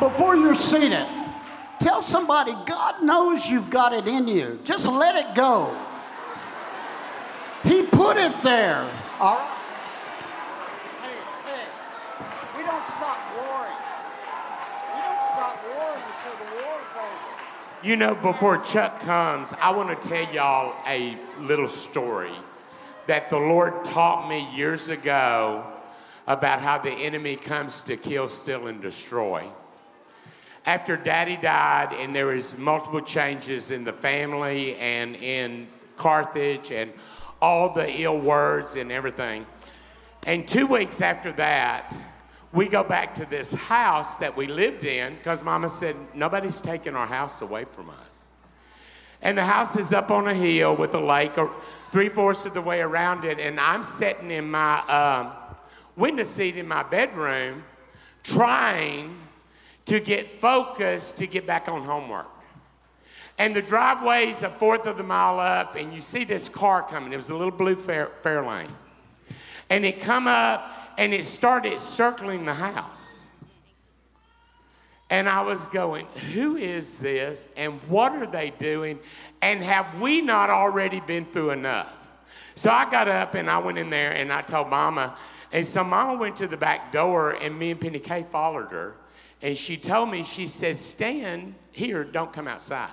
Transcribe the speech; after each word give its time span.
before 0.00 0.34
you're 0.34 0.54
seated, 0.54 1.06
tell 1.78 2.02
somebody 2.02 2.52
God 2.66 3.02
knows 3.02 3.48
you've 3.48 3.70
got 3.70 3.92
it 3.92 4.08
in 4.08 4.26
you. 4.26 4.58
Just 4.64 4.88
let 4.88 5.14
it 5.14 5.34
go. 5.34 5.76
He 7.62 7.82
put 7.82 8.16
it 8.16 8.40
there. 8.40 8.90
All 9.20 9.36
right? 9.36 9.56
Hey, 11.02 11.52
hey, 11.52 11.64
we 12.56 12.62
don't 12.62 12.86
stop. 12.86 13.18
We 14.94 15.00
don't 15.00 15.22
stop 15.28 15.60
until 15.62 16.46
the 16.46 16.54
war's 16.54 16.92
over. 16.96 17.86
You 17.86 17.96
know, 17.96 18.14
before 18.14 18.58
Chuck 18.58 19.00
comes, 19.00 19.52
I 19.60 19.70
want 19.70 20.00
to 20.00 20.08
tell 20.08 20.32
y'all 20.32 20.74
a 20.86 21.18
little 21.38 21.68
story 21.68 22.32
that 23.06 23.28
the 23.28 23.38
Lord 23.38 23.84
taught 23.84 24.28
me 24.28 24.48
years 24.56 24.88
ago 24.88 25.64
about 26.26 26.60
how 26.60 26.78
the 26.78 26.90
enemy 26.90 27.36
comes 27.36 27.82
to 27.82 27.96
kill, 27.96 28.28
steal, 28.28 28.66
and 28.68 28.80
destroy. 28.80 29.46
After 30.66 30.96
Daddy 30.96 31.36
died, 31.36 31.92
and 31.92 32.14
there 32.14 32.26
was 32.26 32.56
multiple 32.56 33.00
changes 33.00 33.70
in 33.70 33.84
the 33.84 33.92
family 33.92 34.76
and 34.76 35.16
in 35.16 35.68
Carthage, 35.96 36.70
and 36.70 36.92
all 37.40 37.72
the 37.72 38.00
ill 38.00 38.18
words 38.18 38.76
and 38.76 38.92
everything. 38.92 39.46
And 40.26 40.46
two 40.46 40.66
weeks 40.66 41.00
after 41.00 41.32
that, 41.32 41.94
we 42.52 42.68
go 42.68 42.82
back 42.82 43.14
to 43.14 43.26
this 43.26 43.52
house 43.52 44.18
that 44.18 44.36
we 44.36 44.46
lived 44.46 44.84
in 44.84 45.14
because 45.14 45.42
Mama 45.42 45.68
said, 45.68 45.96
Nobody's 46.14 46.60
taking 46.60 46.94
our 46.94 47.06
house 47.06 47.40
away 47.40 47.64
from 47.64 47.90
us. 47.90 47.96
And 49.22 49.36
the 49.36 49.44
house 49.44 49.76
is 49.76 49.92
up 49.92 50.10
on 50.10 50.28
a 50.28 50.34
hill 50.34 50.76
with 50.76 50.94
a 50.94 51.00
lake 51.00 51.32
three 51.92 52.08
fourths 52.08 52.46
of 52.46 52.54
the 52.54 52.60
way 52.60 52.80
around 52.80 53.24
it. 53.24 53.38
And 53.38 53.60
I'm 53.60 53.84
sitting 53.84 54.30
in 54.30 54.50
my 54.50 54.80
um, 54.86 55.32
window 55.96 56.24
seat 56.24 56.56
in 56.56 56.66
my 56.66 56.82
bedroom 56.82 57.64
trying 58.22 59.16
to 59.90 59.98
get 59.98 60.40
focused 60.40 61.16
to 61.16 61.26
get 61.26 61.48
back 61.48 61.66
on 61.66 61.82
homework. 61.82 62.30
And 63.38 63.56
the 63.56 63.60
driveway's 63.60 64.44
a 64.44 64.48
fourth 64.48 64.86
of 64.86 64.96
the 64.96 65.02
mile 65.02 65.40
up, 65.40 65.74
and 65.74 65.92
you 65.92 66.00
see 66.00 66.22
this 66.22 66.48
car 66.48 66.84
coming. 66.84 67.12
It 67.12 67.16
was 67.16 67.30
a 67.30 67.34
little 67.34 67.50
blue 67.50 67.74
fair, 67.74 68.12
Fairlane. 68.22 68.70
And 69.68 69.84
it 69.84 69.98
come 69.98 70.28
up, 70.28 70.94
and 70.96 71.12
it 71.12 71.26
started 71.26 71.82
circling 71.82 72.44
the 72.44 72.54
house. 72.54 73.26
And 75.10 75.28
I 75.28 75.40
was 75.40 75.66
going, 75.66 76.06
who 76.32 76.56
is 76.56 77.00
this? 77.00 77.48
And 77.56 77.80
what 77.88 78.12
are 78.12 78.28
they 78.28 78.50
doing? 78.50 79.00
And 79.42 79.60
have 79.60 80.00
we 80.00 80.20
not 80.20 80.50
already 80.50 81.00
been 81.00 81.24
through 81.24 81.50
enough? 81.50 81.92
So 82.54 82.70
I 82.70 82.88
got 82.88 83.08
up 83.08 83.34
and 83.34 83.50
I 83.50 83.58
went 83.58 83.76
in 83.76 83.90
there 83.90 84.12
and 84.12 84.32
I 84.32 84.42
told 84.42 84.70
Mama. 84.70 85.16
And 85.50 85.66
so 85.66 85.82
Mama 85.82 86.16
went 86.16 86.36
to 86.36 86.46
the 86.46 86.56
back 86.56 86.92
door, 86.92 87.32
and 87.32 87.58
me 87.58 87.72
and 87.72 87.80
Penny 87.80 87.98
Kay 87.98 88.24
followed 88.30 88.70
her. 88.70 88.94
And 89.42 89.56
she 89.56 89.76
told 89.76 90.10
me, 90.10 90.22
she 90.22 90.46
says, 90.46 90.78
stand 90.78 91.54
here, 91.72 92.04
don't 92.04 92.32
come 92.32 92.46
outside 92.46 92.90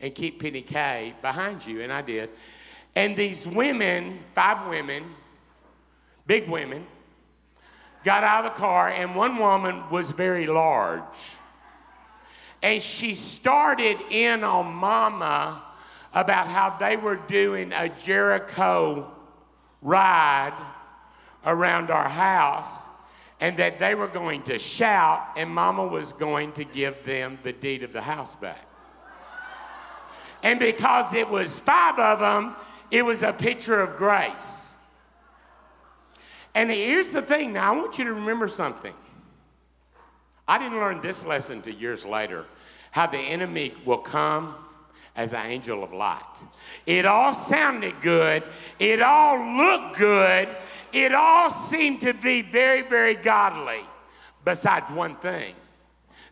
and 0.00 0.14
keep 0.14 0.40
Penny 0.40 0.62
Kay 0.62 1.14
behind 1.22 1.64
you. 1.64 1.80
And 1.80 1.92
I 1.92 2.02
did. 2.02 2.30
And 2.96 3.16
these 3.16 3.46
women, 3.46 4.20
five 4.34 4.68
women, 4.68 5.04
big 6.26 6.48
women, 6.48 6.86
got 8.04 8.22
out 8.24 8.44
of 8.44 8.52
the 8.52 8.58
car, 8.58 8.88
and 8.88 9.16
one 9.16 9.38
woman 9.38 9.88
was 9.90 10.10
very 10.10 10.46
large. 10.46 11.02
And 12.62 12.82
she 12.82 13.14
started 13.14 13.98
in 14.10 14.44
on 14.44 14.72
Mama 14.74 15.62
about 16.12 16.48
how 16.48 16.76
they 16.78 16.96
were 16.96 17.16
doing 17.16 17.72
a 17.72 17.88
Jericho 17.88 19.10
ride 19.82 20.54
around 21.44 21.90
our 21.90 22.08
house 22.08 22.84
and 23.40 23.56
that 23.58 23.78
they 23.78 23.94
were 23.94 24.08
going 24.08 24.42
to 24.44 24.58
shout, 24.58 25.28
and 25.36 25.50
Mama 25.50 25.86
was 25.86 26.12
going 26.12 26.52
to 26.52 26.64
give 26.64 27.04
them 27.04 27.38
the 27.42 27.52
deed 27.52 27.82
of 27.82 27.92
the 27.92 28.00
house 28.02 28.36
back. 28.36 28.66
And 30.42 30.58
because 30.60 31.14
it 31.14 31.28
was 31.28 31.58
five 31.58 31.98
of 31.98 32.20
them, 32.20 32.54
it 32.90 33.02
was 33.02 33.22
a 33.22 33.32
picture 33.32 33.80
of 33.80 33.96
grace. 33.96 34.72
And 36.54 36.70
here's 36.70 37.10
the 37.10 37.22
thing 37.22 37.52
now, 37.52 37.72
I 37.72 37.76
want 37.76 37.98
you 37.98 38.04
to 38.04 38.12
remember 38.12 38.46
something. 38.46 38.94
I 40.46 40.58
didn't 40.58 40.78
learn 40.78 41.00
this 41.00 41.24
lesson 41.24 41.62
till 41.62 41.74
years 41.74 42.04
later 42.04 42.44
how 42.90 43.06
the 43.06 43.18
enemy 43.18 43.74
will 43.84 43.98
come 43.98 44.54
as 45.16 45.32
an 45.32 45.46
angel 45.46 45.82
of 45.82 45.92
light. 45.92 46.20
It 46.86 47.06
all 47.06 47.32
sounded 47.32 48.00
good, 48.00 48.42
it 48.78 49.00
all 49.00 49.56
looked 49.56 49.98
good, 49.98 50.48
it 50.94 51.12
all 51.12 51.50
seemed 51.50 52.02
to 52.02 52.14
be 52.14 52.42
very, 52.42 52.82
very 52.82 53.14
godly, 53.14 53.80
besides 54.44 54.90
one 54.90 55.16
thing 55.16 55.54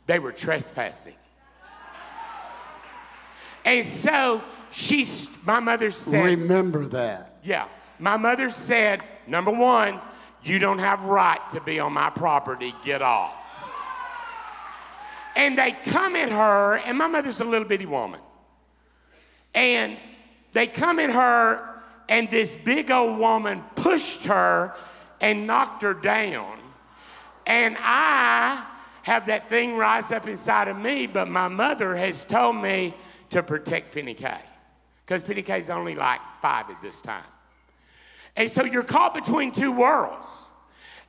they 0.06 0.18
were 0.18 0.32
trespassing. 0.32 1.14
And 3.64 3.84
so 3.84 4.42
she, 4.70 5.06
my 5.44 5.60
mother 5.60 5.90
said, 5.90 6.24
Remember 6.24 6.86
that. 6.86 7.38
Yeah. 7.42 7.68
My 7.98 8.16
mother 8.16 8.50
said, 8.50 9.00
number 9.28 9.52
one, 9.52 10.00
you 10.42 10.58
don't 10.58 10.78
have 10.78 11.04
right 11.04 11.38
to 11.50 11.60
be 11.60 11.78
on 11.78 11.92
my 11.92 12.10
property. 12.10 12.74
Get 12.84 13.00
off. 13.00 13.34
And 15.36 15.56
they 15.56 15.72
come 15.86 16.16
at 16.16 16.30
her, 16.30 16.78
and 16.78 16.98
my 16.98 17.06
mother's 17.06 17.40
a 17.40 17.44
little 17.44 17.66
bitty 17.66 17.86
woman. 17.86 18.20
And 19.54 19.96
they 20.52 20.66
come 20.66 20.98
at 20.98 21.10
her, 21.10 21.71
and 22.08 22.30
this 22.30 22.56
big 22.56 22.90
old 22.90 23.18
woman 23.18 23.62
pushed 23.74 24.24
her 24.24 24.74
and 25.20 25.46
knocked 25.46 25.82
her 25.82 25.94
down. 25.94 26.58
And 27.46 27.76
I 27.80 28.66
have 29.02 29.26
that 29.26 29.48
thing 29.48 29.76
rise 29.76 30.12
up 30.12 30.28
inside 30.28 30.68
of 30.68 30.76
me, 30.76 31.06
but 31.06 31.28
my 31.28 31.48
mother 31.48 31.94
has 31.96 32.24
told 32.24 32.56
me, 32.56 32.94
to 33.32 33.42
protect 33.42 33.94
Penny 33.94 34.14
Kay. 34.14 34.40
Because 35.04 35.22
Penny 35.22 35.42
Kay's 35.42 35.70
only 35.70 35.94
like 35.94 36.20
five 36.40 36.70
at 36.70 36.80
this 36.80 37.00
time. 37.00 37.24
And 38.36 38.48
so 38.48 38.64
you're 38.64 38.84
caught 38.84 39.14
between 39.14 39.52
two 39.52 39.72
worlds. 39.72 40.26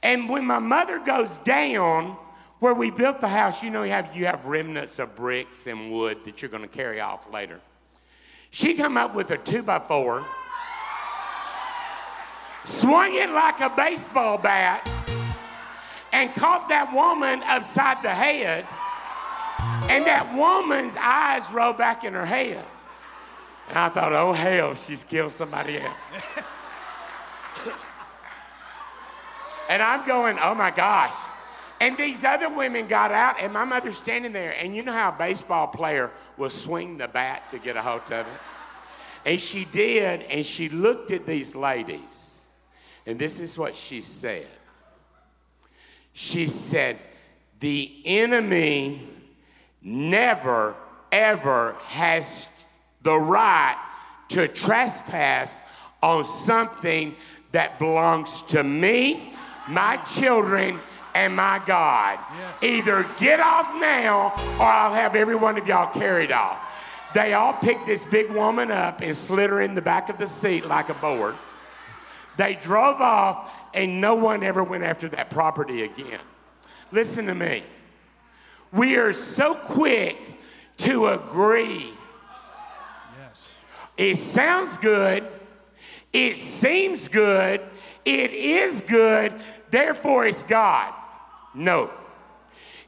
And 0.01 0.27
when 0.27 0.45
my 0.45 0.59
mother 0.59 0.99
goes 0.99 1.37
down, 1.39 2.17
where 2.59 2.73
we 2.73 2.91
built 2.91 3.19
the 3.19 3.27
house, 3.27 3.61
you 3.61 3.69
know, 3.69 3.83
you 3.83 3.91
have, 3.91 4.15
you 4.15 4.25
have 4.25 4.45
remnants 4.45 4.99
of 4.99 5.15
bricks 5.15 5.67
and 5.67 5.91
wood 5.91 6.19
that 6.23 6.41
you're 6.41 6.49
going 6.49 6.63
to 6.63 6.69
carry 6.69 7.01
off 7.01 7.31
later. 7.31 7.59
She 8.51 8.73
come 8.73 8.97
up 8.97 9.13
with 9.15 9.31
a 9.31 9.37
two 9.37 9.63
by 9.63 9.79
four, 9.79 10.25
swung 12.65 13.13
it 13.15 13.29
like 13.29 13.59
a 13.59 13.69
baseball 13.69 14.37
bat, 14.37 14.89
and 16.11 16.33
caught 16.35 16.69
that 16.69 16.93
woman 16.93 17.41
upside 17.43 18.03
the 18.03 18.09
head 18.09 18.65
and 19.89 20.05
that 20.05 20.33
woman's 20.33 20.95
eyes 20.97 21.49
rolled 21.51 21.77
back 21.77 22.03
in 22.03 22.13
her 22.13 22.25
head. 22.25 22.63
And 23.69 23.77
I 23.77 23.89
thought, 23.89 24.13
oh, 24.13 24.33
hell, 24.33 24.75
she's 24.75 25.03
killed 25.03 25.31
somebody 25.31 25.79
else. 25.79 25.97
and 29.69 29.81
I'm 29.81 30.05
going, 30.07 30.37
oh 30.41 30.55
my 30.55 30.71
gosh. 30.71 31.13
And 31.79 31.97
these 31.97 32.23
other 32.23 32.49
women 32.49 32.87
got 32.87 33.11
out, 33.11 33.41
and 33.41 33.51
my 33.51 33.65
mother's 33.65 33.97
standing 33.97 34.31
there. 34.31 34.55
And 34.57 34.75
you 34.75 34.83
know 34.83 34.93
how 34.93 35.09
a 35.09 35.11
baseball 35.11 35.67
player 35.67 36.11
will 36.37 36.49
swing 36.49 36.97
the 36.97 37.07
bat 37.07 37.49
to 37.49 37.59
get 37.59 37.75
a 37.75 37.81
hold 37.81 38.03
of 38.03 38.25
it? 38.25 38.27
And 39.25 39.39
she 39.39 39.65
did, 39.65 40.21
and 40.23 40.45
she 40.45 40.69
looked 40.69 41.11
at 41.11 41.25
these 41.25 41.55
ladies. 41.55 42.32
And 43.05 43.19
this 43.19 43.39
is 43.39 43.57
what 43.57 43.75
she 43.75 44.01
said. 44.01 44.47
She 46.13 46.47
said, 46.47 46.99
The 47.59 47.91
enemy 48.05 49.07
never, 49.81 50.75
ever 51.11 51.75
has 51.87 52.47
the 53.01 53.17
right 53.17 53.77
to 54.29 54.47
trespass 54.47 55.59
on 56.01 56.23
something 56.23 57.15
that 57.51 57.77
belongs 57.79 58.41
to 58.43 58.63
me, 58.63 59.33
my 59.67 59.97
children, 59.97 60.79
and 61.13 61.35
my 61.35 61.61
God. 61.65 62.19
Either 62.61 63.05
get 63.19 63.39
off 63.39 63.73
now 63.75 64.33
or 64.59 64.65
I'll 64.65 64.93
have 64.93 65.15
every 65.15 65.35
one 65.35 65.57
of 65.57 65.67
y'all 65.67 65.93
carried 65.93 66.31
off. 66.31 66.59
They 67.13 67.33
all 67.33 67.53
picked 67.53 67.85
this 67.85 68.05
big 68.05 68.31
woman 68.31 68.71
up 68.71 69.01
and 69.01 69.15
slid 69.15 69.51
her 69.51 69.61
in 69.61 69.75
the 69.75 69.81
back 69.81 70.09
of 70.09 70.17
the 70.17 70.25
seat 70.25 70.65
like 70.65 70.89
a 70.89 70.95
board. 70.95 71.35
They 72.37 72.55
drove 72.55 73.01
off, 73.01 73.51
and 73.73 74.01
no 74.01 74.15
one 74.15 74.43
ever 74.43 74.63
went 74.63 74.83
after 74.83 75.07
that 75.09 75.29
property 75.29 75.83
again. 75.83 76.19
Listen 76.91 77.25
to 77.27 77.35
me. 77.35 77.63
We 78.71 78.95
are 78.95 79.13
so 79.13 79.55
quick 79.55 80.17
to 80.77 81.09
agree. 81.09 81.93
Yes. 83.19 83.43
It 83.97 84.15
sounds 84.17 84.77
good. 84.77 85.27
It 86.11 86.37
seems 86.37 87.07
good. 87.07 87.61
It 88.05 88.31
is 88.31 88.81
good. 88.81 89.33
Therefore, 89.69 90.25
it's 90.25 90.43
God. 90.43 90.93
No. 91.53 91.91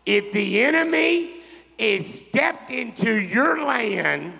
If 0.05 0.31
the 0.31 0.61
enemy 0.61 1.41
is 1.77 2.19
stepped 2.19 2.69
into 2.69 3.13
your 3.13 3.63
land 3.63 4.33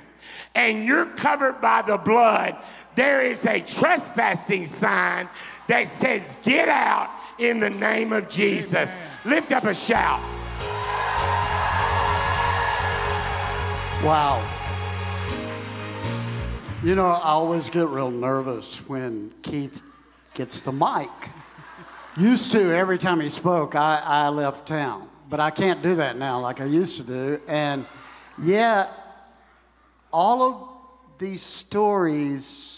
and 0.53 0.83
you're 0.83 1.07
covered 1.07 1.59
by 1.61 1.81
the 1.81 1.97
blood, 1.97 2.55
there 2.95 3.25
is 3.25 3.45
a 3.45 3.59
trespassing 3.61 4.65
sign 4.65 5.29
that 5.67 5.87
says, 5.87 6.37
Get 6.43 6.69
out 6.69 7.09
in 7.37 7.59
the 7.59 7.69
name 7.69 8.13
of 8.13 8.29
Jesus. 8.29 8.95
Amen. 8.95 9.09
Lift 9.25 9.51
up 9.51 9.65
a 9.65 9.73
shout. 9.73 10.21
Wow. 14.03 14.43
You 16.83 16.95
know, 16.95 17.07
I 17.07 17.29
always 17.29 17.69
get 17.69 17.87
real 17.87 18.11
nervous 18.11 18.77
when 18.87 19.33
Keith 19.41 19.81
gets 20.35 20.61
the 20.61 20.71
mic. 20.71 21.09
Used 22.15 22.51
to, 22.51 22.75
every 22.75 22.97
time 22.97 23.19
he 23.19 23.29
spoke, 23.29 23.75
I, 23.75 24.01
I 24.05 24.29
left 24.29 24.67
town. 24.67 25.09
But 25.27 25.39
I 25.39 25.49
can't 25.49 25.81
do 25.81 25.95
that 25.95 26.17
now 26.17 26.39
like 26.39 26.61
I 26.61 26.65
used 26.65 26.97
to 26.97 27.03
do. 27.03 27.41
And 27.47 27.85
yet, 28.41 28.91
all 30.13 30.41
of 30.43 30.69
these 31.17 31.41
stories 31.41 32.74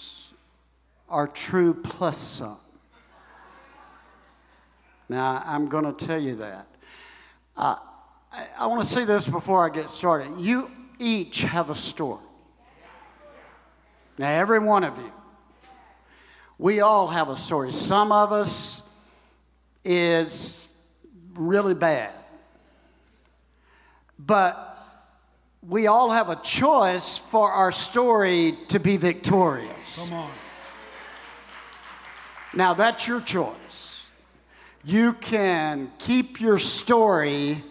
are 1.09 1.27
true 1.27 1.73
plus 1.73 2.17
some. 2.17 2.59
Now, 5.09 5.41
I'm 5.45 5.67
going 5.67 5.85
to 5.85 6.05
tell 6.05 6.21
you 6.21 6.35
that. 6.35 6.67
Uh, 7.55 7.75
I, 8.31 8.47
I 8.59 8.65
want 8.67 8.81
to 8.81 8.87
say 8.87 9.05
this 9.05 9.27
before 9.27 9.65
I 9.65 9.69
get 9.69 9.89
started. 9.89 10.39
You 10.39 10.69
each 10.99 11.41
have 11.41 11.69
a 11.69 11.75
story. 11.75 12.23
Now, 14.17 14.29
every 14.29 14.59
one 14.59 14.83
of 14.83 14.97
you, 14.97 15.11
we 16.57 16.81
all 16.81 17.07
have 17.07 17.29
a 17.29 17.37
story. 17.37 17.71
Some 17.71 18.11
of 18.11 18.31
us 18.31 18.81
is 19.85 20.67
really 21.35 21.75
bad. 21.75 22.11
But 24.19 24.63
we 25.61 25.87
all 25.87 26.09
have 26.09 26.29
a 26.29 26.35
choice 26.37 27.17
for 27.17 27.51
our 27.51 27.71
story 27.71 28.57
to 28.69 28.79
be 28.79 28.97
victorious. 28.97 30.09
Come 30.09 30.17
on. 30.17 30.31
Now, 32.53 32.73
that's 32.73 33.07
your 33.07 33.21
choice. 33.21 34.09
You 34.83 35.13
can 35.13 35.91
keep 35.99 36.39
your 36.39 36.57
story 36.57 37.63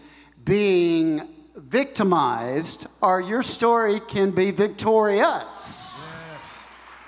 being 0.44 1.22
victimized, 1.56 2.86
or 3.00 3.20
your 3.20 3.42
story 3.42 4.00
can 4.00 4.30
be 4.30 4.50
victorious. 4.50 6.06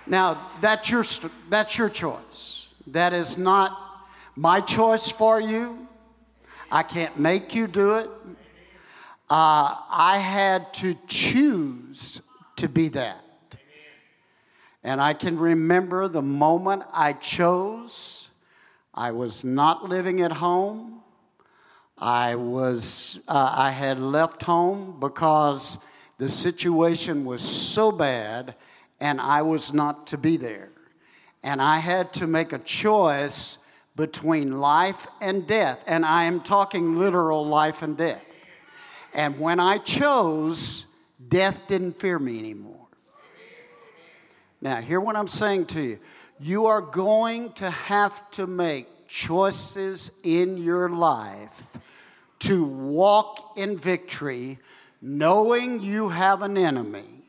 Now, 0.07 0.51
that's 0.61 0.91
your, 0.91 1.05
that's 1.51 1.77
your 1.77 1.91
choice. 1.91 2.69
That 2.87 3.13
is 3.13 3.37
not 3.37 3.79
my 4.35 4.61
choice 4.61 5.11
for 5.11 5.41
you. 5.41 5.87
I 6.73 6.83
can't 6.83 7.19
make 7.19 7.55
you 7.55 7.67
do 7.67 7.97
it. 7.99 8.11
Uh, 9.31 9.77
I 9.91 10.19
had 10.19 10.73
to 10.75 10.97
choose 11.07 12.23
to 12.57 12.69
be 12.69 12.89
that. 12.89 13.23
And 14.83 15.01
I 15.01 15.15
can 15.15 15.39
remember 15.39 16.09
the 16.09 16.23
moment 16.23 16.83
I 16.93 17.13
chose. 17.13 18.29
I 18.95 19.13
was 19.13 19.45
not 19.45 19.89
living 19.89 20.21
at 20.21 20.33
home. 20.33 21.03
I 21.97 22.37
was 22.37 23.19
uh, 23.27 23.55
I 23.57 23.71
had 23.71 23.99
left 23.99 24.45
home 24.45 24.99
because 25.01 25.79
the 26.19 26.29
situation 26.29 27.25
was 27.25 27.43
so 27.43 27.91
bad 27.91 28.55
and 29.01 29.21
I 29.21 29.43
was 29.43 29.73
not 29.73 30.07
to 30.09 30.19
be 30.19 30.37
there. 30.37 30.71
And 31.43 31.63
I 31.63 31.79
had 31.79 32.13
to 32.15 32.27
make 32.27 32.53
a 32.53 32.59
choice 32.59 33.59
between 33.97 34.61
life 34.61 35.07
and 35.21 35.47
death. 35.47 35.83
And 35.87 36.05
I 36.05 36.25
am 36.25 36.41
talking 36.41 36.99
literal 36.99 37.47
life 37.47 37.83
and 37.83 37.97
death. 37.97 38.25
And 39.15 39.39
when 39.39 39.59
I 39.61 39.79
chose, 39.79 40.87
death 41.29 41.67
didn't 41.67 41.93
fear 41.93 42.19
me 42.19 42.39
anymore. 42.39 42.78
Now, 44.61 44.81
hear 44.81 45.01
what 45.01 45.17
I'm 45.17 45.29
saying 45.29 45.67
to 45.67 45.81
you. 45.81 45.99
You 46.41 46.67
are 46.67 46.81
going 46.81 47.53
to 47.55 47.71
have 47.71 48.29
to 48.33 48.47
make 48.47 49.07
choices 49.07 50.11
in 50.23 50.57
your 50.57 50.89
life 50.89 51.77
to 52.41 52.65
walk 52.65 53.57
in 53.57 53.77
victory, 53.77 54.59
knowing 55.01 55.81
you 55.81 56.09
have 56.09 56.43
an 56.43 56.57
enemy 56.57 57.25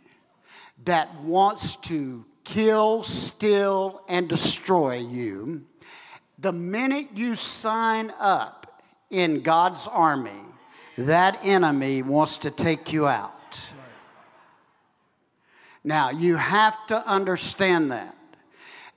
that 0.85 1.21
wants 1.21 1.75
to 1.77 2.25
kill, 2.43 3.03
steal, 3.03 4.01
and 4.07 4.27
destroy 4.27 4.97
you. 4.97 5.65
The 6.39 6.53
minute 6.53 7.09
you 7.15 7.35
sign 7.35 8.11
up 8.19 8.81
in 9.09 9.41
God's 9.41 9.87
army, 9.87 10.45
that 10.97 11.39
enemy 11.43 12.01
wants 12.01 12.39
to 12.39 12.51
take 12.51 12.91
you 12.91 13.07
out. 13.07 13.38
Now, 15.89 16.11
you 16.11 16.35
have 16.35 16.85
to 16.87 17.07
understand 17.07 17.91
that. 17.91 18.15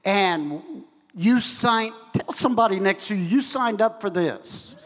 And 0.04 0.84
you 1.14 1.40
signed, 1.40 1.94
tell 2.12 2.34
somebody 2.34 2.80
next 2.80 3.08
to 3.08 3.14
you, 3.14 3.24
you 3.24 3.40
signed 3.40 3.80
up 3.80 4.02
for 4.02 4.10
this. 4.10 4.76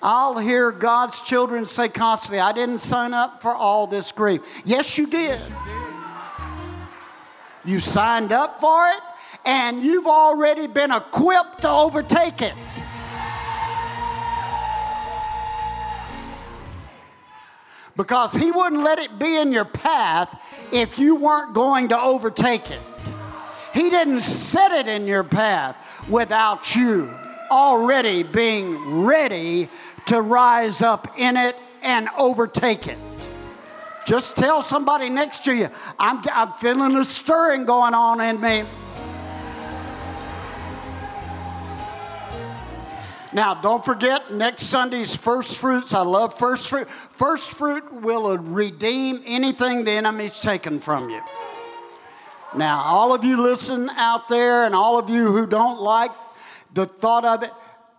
I'll 0.00 0.38
hear 0.38 0.70
God's 0.70 1.20
children 1.22 1.66
say 1.66 1.88
constantly, 1.88 2.38
I 2.38 2.52
didn't 2.52 2.78
sign 2.78 3.12
up 3.12 3.42
for 3.42 3.52
all 3.52 3.88
this 3.88 4.12
grief. 4.12 4.40
Yes, 4.64 4.96
you 4.96 5.08
did. 5.08 5.40
You 7.64 7.80
signed 7.80 8.30
up 8.30 8.60
for 8.60 8.86
it, 8.86 9.00
and 9.44 9.80
you've 9.80 10.06
already 10.06 10.68
been 10.68 10.92
equipped 10.92 11.62
to 11.62 11.68
overtake 11.68 12.40
it. 12.40 12.54
Because 17.96 18.34
He 18.34 18.50
wouldn't 18.50 18.82
let 18.82 18.98
it 18.98 19.18
be 19.18 19.36
in 19.38 19.52
your 19.52 19.64
path 19.64 20.34
if 20.72 20.98
you 20.98 21.16
weren't 21.16 21.54
going 21.54 21.88
to 21.88 22.00
overtake 22.00 22.70
it. 22.70 22.80
He 23.72 23.90
didn't 23.90 24.22
set 24.22 24.72
it 24.72 24.86
in 24.86 25.06
your 25.06 25.24
path 25.24 25.76
without 26.08 26.76
you 26.76 27.12
already 27.50 28.22
being 28.22 29.04
ready 29.04 29.68
to 30.06 30.20
rise 30.20 30.82
up 30.82 31.18
in 31.18 31.36
it 31.36 31.56
and 31.82 32.08
overtake 32.16 32.86
it. 32.86 32.98
Just 34.06 34.36
tell 34.36 34.62
somebody 34.62 35.08
next 35.08 35.44
to 35.44 35.54
you, 35.54 35.70
I'm, 35.98 36.22
I'm 36.32 36.52
feeling 36.52 36.96
a 36.96 37.04
stirring 37.04 37.64
going 37.64 37.94
on 37.94 38.20
in 38.20 38.40
me. 38.40 38.64
Now, 43.34 43.52
don't 43.52 43.84
forget 43.84 44.32
next 44.32 44.62
Sunday's 44.62 45.16
first 45.16 45.58
fruits. 45.58 45.92
I 45.92 46.02
love 46.02 46.38
first 46.38 46.68
fruit. 46.68 46.88
First 46.88 47.54
fruit 47.54 47.92
will 47.92 48.38
redeem 48.38 49.24
anything 49.26 49.82
the 49.82 49.90
enemy's 49.90 50.38
taken 50.38 50.78
from 50.78 51.10
you. 51.10 51.20
Now, 52.54 52.82
all 52.82 53.12
of 53.12 53.24
you 53.24 53.42
listen 53.42 53.90
out 53.90 54.28
there, 54.28 54.64
and 54.64 54.74
all 54.74 55.00
of 55.00 55.10
you 55.10 55.32
who 55.32 55.46
don't 55.48 55.80
like 55.80 56.12
the 56.72 56.86
thought 56.86 57.24
of 57.24 57.42
it, 57.42 57.50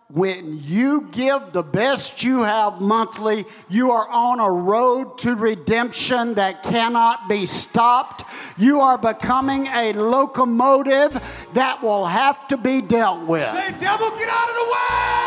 when 0.08 0.58
you 0.62 1.08
give 1.10 1.52
the 1.52 1.64
best 1.64 2.22
you 2.22 2.42
have 2.42 2.80
monthly, 2.80 3.44
you 3.68 3.90
are 3.90 4.08
on 4.08 4.38
a 4.38 4.50
road 4.50 5.18
to 5.18 5.34
redemption 5.34 6.34
that 6.34 6.62
cannot 6.62 7.28
be 7.28 7.44
stopped. 7.44 8.24
You 8.56 8.80
are 8.80 8.96
becoming 8.96 9.66
a 9.66 9.92
locomotive 9.92 11.20
that 11.54 11.82
will 11.82 12.06
have 12.06 12.46
to 12.48 12.56
be 12.56 12.80
dealt 12.80 13.26
with. 13.26 13.42
Say, 13.42 13.80
devil, 13.80 14.10
get 14.10 14.28
out 14.28 14.48
of 14.48 14.54
the 14.54 14.72
way! 14.72 15.25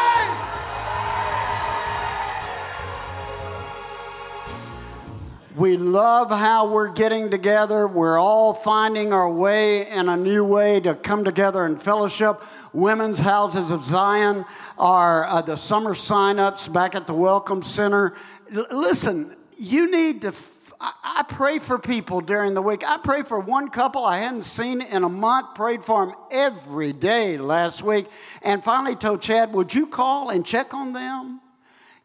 We 5.60 5.76
love 5.76 6.30
how 6.30 6.70
we're 6.70 6.94
getting 6.94 7.30
together. 7.30 7.86
We're 7.86 8.18
all 8.18 8.54
finding 8.54 9.12
our 9.12 9.30
way 9.30 9.90
in 9.90 10.08
a 10.08 10.16
new 10.16 10.46
way 10.46 10.80
to 10.80 10.96
come 10.96 11.26
together 11.26 11.66
and 11.66 11.82
fellowship. 11.82 12.42
Women's 12.72 13.20
Houses 13.20 13.70
of 13.70 13.84
Zion 13.84 14.46
are 14.78 15.26
uh, 15.26 15.42
the 15.42 15.58
summer 15.58 15.96
sign-ups 15.96 16.70
back 16.70 16.96
at 16.96 17.08
the 17.08 17.14
Welcome 17.14 17.62
Center. 17.62 18.16
L- 18.56 18.68
listen, 18.72 19.36
you 19.58 19.92
need 19.92 20.22
to. 20.22 20.34
I 20.80 21.26
pray 21.28 21.60
for 21.60 21.78
people 21.78 22.22
during 22.22 22.54
the 22.54 22.62
week. 22.62 22.90
I 22.90 22.96
pray 22.96 23.24
for 23.24 23.38
one 23.38 23.68
couple 23.68 24.06
I 24.06 24.20
hadn't 24.20 24.44
seen 24.44 24.82
in 24.82 25.04
a 25.04 25.10
month. 25.10 25.56
Prayed 25.56 25.84
for 25.84 26.06
them 26.06 26.16
every 26.32 26.94
day 26.94 27.38
last 27.38 27.84
week, 27.84 28.06
and 28.42 28.64
finally 28.64 28.96
told 28.96 29.22
Chad, 29.22 29.54
"Would 29.54 29.74
you 29.74 29.88
call 29.88 30.30
and 30.30 30.46
check 30.46 30.74
on 30.74 30.94
them?" 30.94 31.42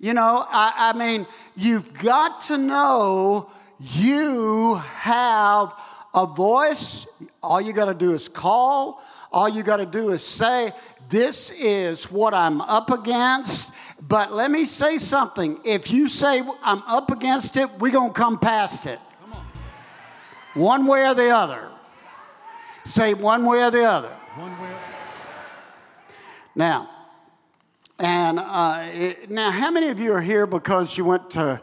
You 0.05 0.13
know, 0.13 0.45
I, 0.47 0.93
I 0.93 0.99
mean, 0.99 1.27
you've 1.57 1.95
got 1.95 2.43
to 2.43 2.59
know 2.59 3.51
you 3.81 4.75
have 4.75 5.75
a 6.13 6.27
voice. 6.27 7.07
All 7.43 7.59
you 7.59 7.73
got 7.73 7.87
to 7.87 7.95
do 7.95 8.13
is 8.13 8.29
call. 8.29 9.03
All 9.33 9.49
you 9.49 9.63
got 9.63 9.79
to 9.79 9.87
do 9.87 10.11
is 10.11 10.23
say, 10.23 10.73
This 11.09 11.49
is 11.53 12.11
what 12.11 12.35
I'm 12.35 12.61
up 12.61 12.91
against. 12.91 13.71
But 13.99 14.31
let 14.31 14.51
me 14.51 14.67
say 14.67 14.99
something. 14.99 15.59
If 15.65 15.91
you 15.91 16.07
say, 16.09 16.43
I'm 16.63 16.83
up 16.83 17.11
against 17.11 17.57
it, 17.57 17.71
we're 17.79 17.91
going 17.91 18.13
to 18.13 18.15
come 18.15 18.39
past 18.39 18.85
it. 18.85 18.99
One 20.53 20.87
way 20.87 21.09
or 21.09 21.15
the 21.15 21.31
other. 21.31 21.71
Say 22.85 23.15
one 23.15 23.47
way 23.47 23.63
or 23.63 23.71
the 23.71 23.85
other. 23.85 24.15
One 24.37 24.53
way. 24.61 24.77
Now, 26.55 26.94
and 28.05 28.39
uh, 28.39 28.87
it, 28.93 29.31
now, 29.31 29.51
how 29.51 29.71
many 29.71 29.89
of 29.89 29.99
you 29.99 30.13
are 30.13 30.21
here 30.21 30.47
because 30.47 30.99
you 30.99 31.07
went 31.07 31.31
to 31.31 31.63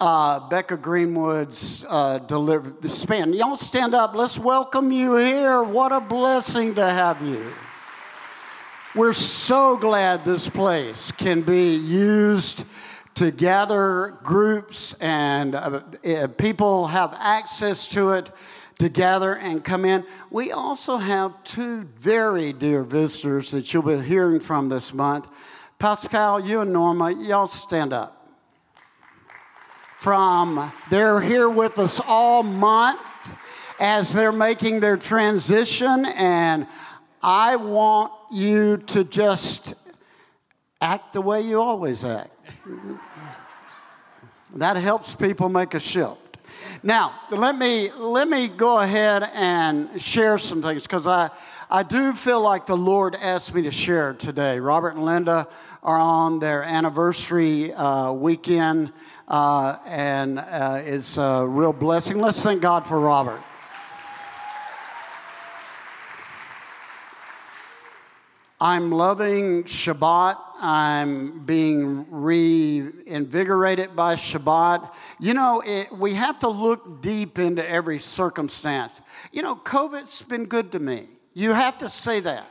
uh, 0.00 0.48
Becca 0.48 0.78
Greenwood's 0.78 1.84
uh, 1.86 2.20
deliver 2.20 2.70
the 2.80 2.88
span? 2.88 3.34
Y'all 3.34 3.54
stand 3.54 3.94
up. 3.94 4.14
Let's 4.14 4.38
welcome 4.38 4.90
you 4.90 5.16
here. 5.16 5.62
What 5.62 5.92
a 5.92 6.00
blessing 6.00 6.74
to 6.76 6.86
have 6.86 7.20
you. 7.20 7.52
We're 8.94 9.12
so 9.12 9.76
glad 9.76 10.24
this 10.24 10.48
place 10.48 11.12
can 11.12 11.42
be 11.42 11.74
used 11.74 12.64
to 13.16 13.30
gather 13.30 14.16
groups 14.22 14.94
and 15.00 15.54
uh, 15.54 16.28
people 16.38 16.86
have 16.86 17.14
access 17.18 17.88
to 17.88 18.12
it 18.12 18.30
to 18.78 18.88
gather 18.88 19.34
and 19.34 19.64
come 19.64 19.84
in. 19.84 20.04
We 20.30 20.52
also 20.52 20.96
have 20.96 21.42
two 21.44 21.82
very 21.98 22.52
dear 22.52 22.82
visitors 22.82 23.50
that 23.52 23.72
you'll 23.72 23.82
be 23.82 24.00
hearing 24.00 24.40
from 24.40 24.68
this 24.68 24.92
month. 24.92 25.26
Pascal, 25.78 26.40
you 26.40 26.60
and 26.60 26.72
Norma, 26.72 27.12
y'all 27.12 27.48
stand 27.48 27.92
up. 27.92 28.12
From 29.98 30.72
they're 30.90 31.20
here 31.20 31.48
with 31.48 31.78
us 31.78 32.00
all 32.06 32.42
month 32.42 33.00
as 33.80 34.12
they're 34.12 34.32
making 34.32 34.80
their 34.80 34.96
transition, 34.96 36.04
and 36.04 36.66
I 37.22 37.56
want 37.56 38.12
you 38.30 38.78
to 38.78 39.04
just 39.04 39.74
act 40.80 41.12
the 41.12 41.20
way 41.20 41.40
you 41.40 41.60
always 41.60 42.04
act. 42.04 42.30
that 44.54 44.76
helps 44.76 45.14
people 45.14 45.48
make 45.48 45.74
a 45.74 45.80
shift. 45.80 46.25
Now, 46.82 47.14
let 47.30 47.56
me, 47.56 47.90
let 47.92 48.28
me 48.28 48.48
go 48.48 48.78
ahead 48.78 49.28
and 49.34 50.00
share 50.00 50.36
some 50.38 50.60
things 50.60 50.82
because 50.82 51.06
I, 51.06 51.30
I 51.70 51.82
do 51.82 52.12
feel 52.12 52.40
like 52.40 52.66
the 52.66 52.76
Lord 52.76 53.14
asked 53.14 53.54
me 53.54 53.62
to 53.62 53.70
share 53.70 54.12
today. 54.12 54.60
Robert 54.60 54.94
and 54.94 55.04
Linda 55.04 55.48
are 55.82 55.98
on 55.98 56.38
their 56.38 56.62
anniversary 56.62 57.72
uh, 57.72 58.12
weekend, 58.12 58.92
uh, 59.28 59.78
and 59.86 60.38
uh, 60.38 60.82
it's 60.84 61.16
a 61.16 61.46
real 61.46 61.72
blessing. 61.72 62.20
Let's 62.20 62.42
thank 62.42 62.60
God 62.60 62.86
for 62.86 63.00
Robert. 63.00 63.40
I'm 68.60 68.90
loving 68.90 69.64
Shabbat. 69.64 70.38
I'm 70.58 71.44
being 71.44 72.06
reinvigorated 72.10 73.94
by 73.94 74.14
Shabbat. 74.14 74.90
You 75.20 75.34
know, 75.34 75.62
it, 75.64 75.92
we 75.92 76.14
have 76.14 76.38
to 76.38 76.48
look 76.48 77.02
deep 77.02 77.38
into 77.38 77.68
every 77.68 77.98
circumstance. 77.98 78.98
You 79.32 79.42
know, 79.42 79.56
COVID's 79.56 80.22
been 80.22 80.46
good 80.46 80.72
to 80.72 80.78
me. 80.78 81.08
You 81.34 81.52
have 81.52 81.76
to 81.78 81.90
say 81.90 82.20
that. 82.20 82.46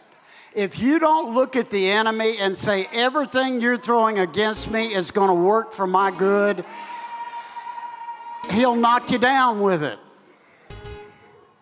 If 0.53 0.79
you 0.79 0.99
don't 0.99 1.33
look 1.33 1.55
at 1.55 1.71
the 1.71 1.89
enemy 1.89 2.37
and 2.37 2.55
say, 2.55 2.87
everything 2.93 3.59
you're 3.59 3.77
throwing 3.77 4.19
against 4.19 4.69
me 4.69 4.93
is 4.93 5.09
going 5.09 5.29
to 5.29 5.33
work 5.33 5.73
for 5.73 5.87
my 5.87 6.11
good, 6.11 6.63
he'll 8.51 8.75
knock 8.75 9.09
you 9.09 9.17
down 9.17 9.59
with 9.59 9.83
it. 9.83 9.97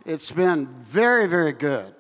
It's 0.06 0.32
been 0.32 0.68
very, 0.82 1.28
very 1.28 1.54
good. 1.54 1.96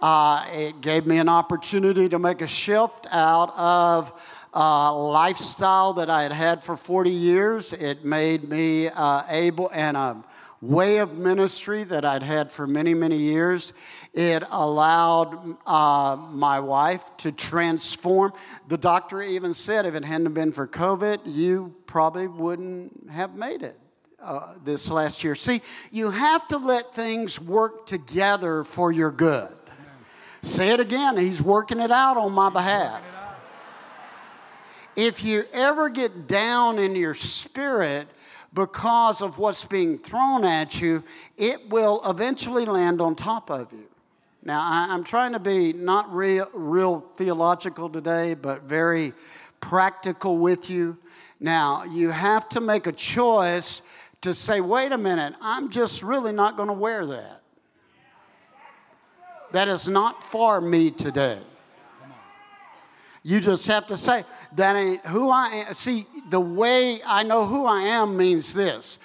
Uh, 0.00 0.46
it 0.52 0.80
gave 0.80 1.06
me 1.06 1.18
an 1.18 1.28
opportunity 1.28 2.08
to 2.08 2.18
make 2.18 2.40
a 2.40 2.46
shift 2.46 3.06
out 3.10 3.56
of 3.56 4.12
uh, 4.54 4.94
lifestyle 4.94 5.92
that 5.94 6.08
I 6.08 6.22
had 6.22 6.32
had 6.32 6.64
for 6.64 6.76
40 6.76 7.10
years. 7.10 7.72
It 7.72 8.04
made 8.04 8.48
me 8.48 8.88
uh, 8.88 9.22
able 9.28 9.70
and 9.72 9.96
a 9.96 10.24
way 10.60 10.98
of 10.98 11.16
ministry 11.16 11.84
that 11.84 12.04
I'd 12.04 12.22
had 12.22 12.52
for 12.52 12.66
many, 12.66 12.94
many 12.94 13.16
years. 13.16 13.72
It 14.12 14.42
allowed 14.50 15.56
uh, 15.66 16.16
my 16.16 16.60
wife 16.60 17.16
to 17.18 17.32
transform. 17.32 18.32
The 18.68 18.78
doctor 18.78 19.22
even 19.22 19.54
said 19.54 19.86
if 19.86 19.94
it 19.94 20.04
hadn't 20.04 20.32
been 20.34 20.52
for 20.52 20.66
COVID, 20.66 21.20
you 21.24 21.74
probably 21.86 22.26
wouldn't 22.26 23.10
have 23.10 23.34
made 23.34 23.62
it. 23.62 23.78
Uh, 24.22 24.52
this 24.62 24.90
last 24.90 25.24
year. 25.24 25.34
See, 25.34 25.62
you 25.90 26.10
have 26.10 26.46
to 26.48 26.58
let 26.58 26.94
things 26.94 27.40
work 27.40 27.86
together 27.86 28.64
for 28.64 28.92
your 28.92 29.10
good. 29.10 29.48
Say 30.42 30.70
it 30.70 30.80
again, 30.80 31.16
He's 31.16 31.42
working 31.42 31.80
it 31.80 31.90
out 31.90 32.16
on 32.16 32.32
my 32.32 32.50
behalf. 32.50 33.02
If 34.96 35.24
you 35.24 35.44
ever 35.52 35.88
get 35.88 36.26
down 36.26 36.78
in 36.78 36.96
your 36.96 37.14
spirit 37.14 38.08
because 38.52 39.22
of 39.22 39.38
what's 39.38 39.64
being 39.64 39.98
thrown 39.98 40.44
at 40.44 40.80
you, 40.80 41.04
it 41.36 41.68
will 41.70 42.02
eventually 42.04 42.64
land 42.64 43.00
on 43.00 43.14
top 43.14 43.50
of 43.50 43.72
you. 43.72 43.86
Now, 44.42 44.60
I'm 44.62 45.04
trying 45.04 45.32
to 45.32 45.38
be 45.38 45.72
not 45.72 46.12
real, 46.12 46.48
real 46.52 47.04
theological 47.16 47.88
today, 47.90 48.34
but 48.34 48.62
very 48.62 49.12
practical 49.60 50.38
with 50.38 50.70
you. 50.70 50.96
Now, 51.38 51.84
you 51.84 52.10
have 52.10 52.48
to 52.50 52.60
make 52.60 52.86
a 52.86 52.92
choice 52.92 53.82
to 54.22 54.34
say, 54.34 54.60
wait 54.60 54.92
a 54.92 54.98
minute, 54.98 55.34
I'm 55.40 55.70
just 55.70 56.02
really 56.02 56.32
not 56.32 56.56
going 56.56 56.68
to 56.68 56.74
wear 56.74 57.06
that. 57.06 57.39
That 59.52 59.68
is 59.68 59.88
not 59.88 60.22
for 60.22 60.60
me 60.60 60.90
today. 60.90 61.38
You 63.22 63.40
just 63.40 63.66
have 63.66 63.86
to 63.88 63.96
say, 63.96 64.24
that 64.56 64.76
ain't 64.76 65.04
who 65.06 65.30
I 65.30 65.64
am. 65.68 65.74
See, 65.74 66.06
the 66.30 66.40
way 66.40 67.00
I 67.04 67.22
know 67.22 67.46
who 67.46 67.66
I 67.66 67.82
am 67.82 68.16
means 68.16 68.54
this 68.54 68.98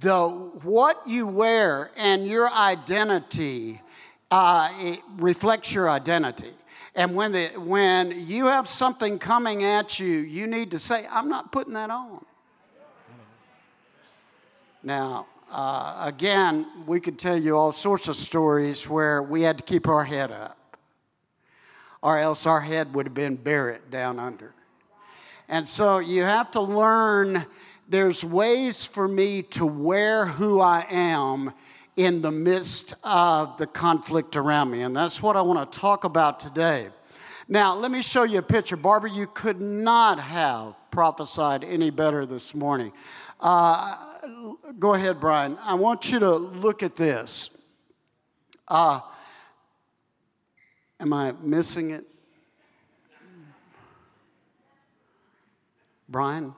the 0.00 0.28
what 0.62 1.02
you 1.06 1.26
wear 1.26 1.90
and 1.96 2.26
your 2.26 2.50
identity 2.50 3.82
uh, 4.30 4.96
reflects 5.18 5.74
your 5.74 5.90
identity. 5.90 6.52
And 6.94 7.14
when, 7.14 7.32
the, 7.32 7.48
when 7.56 8.14
you 8.26 8.46
have 8.46 8.66
something 8.66 9.18
coming 9.18 9.62
at 9.62 10.00
you, 10.00 10.08
you 10.08 10.46
need 10.46 10.70
to 10.72 10.78
say, 10.78 11.06
I'm 11.10 11.28
not 11.28 11.52
putting 11.52 11.74
that 11.74 11.90
on. 11.90 12.24
Now, 14.82 15.26
uh, 15.50 16.02
again, 16.04 16.66
we 16.86 17.00
could 17.00 17.18
tell 17.18 17.36
you 17.36 17.56
all 17.56 17.72
sorts 17.72 18.08
of 18.08 18.16
stories 18.16 18.88
where 18.88 19.22
we 19.22 19.42
had 19.42 19.58
to 19.58 19.64
keep 19.64 19.88
our 19.88 20.04
head 20.04 20.30
up, 20.30 20.76
or 22.02 22.18
else 22.18 22.46
our 22.46 22.60
head 22.60 22.94
would 22.94 23.06
have 23.06 23.14
been 23.14 23.36
buried 23.36 23.90
down 23.90 24.18
under. 24.18 24.54
And 25.48 25.66
so 25.66 25.98
you 25.98 26.22
have 26.22 26.52
to 26.52 26.60
learn 26.60 27.44
there's 27.88 28.24
ways 28.24 28.84
for 28.84 29.08
me 29.08 29.42
to 29.42 29.66
wear 29.66 30.26
who 30.26 30.60
I 30.60 30.86
am 30.88 31.52
in 31.96 32.22
the 32.22 32.30
midst 32.30 32.94
of 33.02 33.56
the 33.56 33.66
conflict 33.66 34.36
around 34.36 34.70
me. 34.70 34.82
And 34.82 34.94
that's 34.94 35.20
what 35.20 35.36
I 35.36 35.42
want 35.42 35.70
to 35.70 35.78
talk 35.78 36.04
about 36.04 36.38
today. 36.38 36.88
Now, 37.48 37.74
let 37.74 37.90
me 37.90 38.00
show 38.00 38.22
you 38.22 38.38
a 38.38 38.42
picture. 38.42 38.76
Barbara, 38.76 39.10
you 39.10 39.26
could 39.26 39.60
not 39.60 40.20
have 40.20 40.76
prophesied 40.92 41.64
any 41.64 41.90
better 41.90 42.24
this 42.24 42.54
morning. 42.54 42.92
Uh, 43.40 44.09
go 44.78 44.94
ahead, 44.94 45.20
Brian. 45.20 45.58
I 45.62 45.74
want 45.74 46.10
you 46.10 46.18
to 46.18 46.34
look 46.34 46.82
at 46.82 46.96
this. 46.96 47.50
Uh, 48.68 49.00
am 50.98 51.12
I 51.12 51.32
missing 51.40 51.90
it? 51.90 52.04
Brian? 56.08 56.54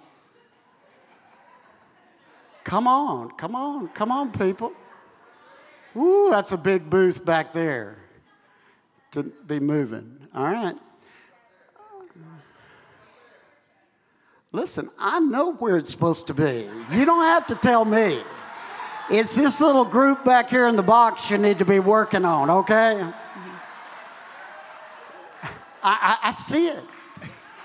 Come 2.64 2.86
on, 2.86 3.30
come 3.32 3.54
on, 3.54 3.88
come 3.88 4.10
on, 4.10 4.32
people. 4.32 4.72
Ooh, 5.96 6.28
that's 6.30 6.52
a 6.52 6.56
big 6.56 6.88
booth 6.88 7.24
back 7.24 7.52
there 7.52 7.98
to 9.10 9.24
be 9.24 9.60
moving. 9.60 10.26
All 10.34 10.46
right. 10.46 10.76
Listen, 14.54 14.90
I 14.98 15.18
know 15.18 15.54
where 15.54 15.78
it's 15.78 15.90
supposed 15.90 16.26
to 16.26 16.34
be. 16.34 16.68
You 16.92 17.06
don't 17.06 17.24
have 17.24 17.46
to 17.46 17.54
tell 17.54 17.86
me. 17.86 18.22
It's 19.10 19.34
this 19.34 19.62
little 19.62 19.86
group 19.86 20.26
back 20.26 20.50
here 20.50 20.68
in 20.68 20.76
the 20.76 20.82
box 20.82 21.30
you 21.30 21.38
need 21.38 21.58
to 21.58 21.64
be 21.64 21.80
working 21.80 22.26
on, 22.26 22.50
okay? 22.50 23.00
I, 25.42 25.48
I, 25.82 26.18
I 26.24 26.32
see 26.32 26.68
it. 26.68 26.84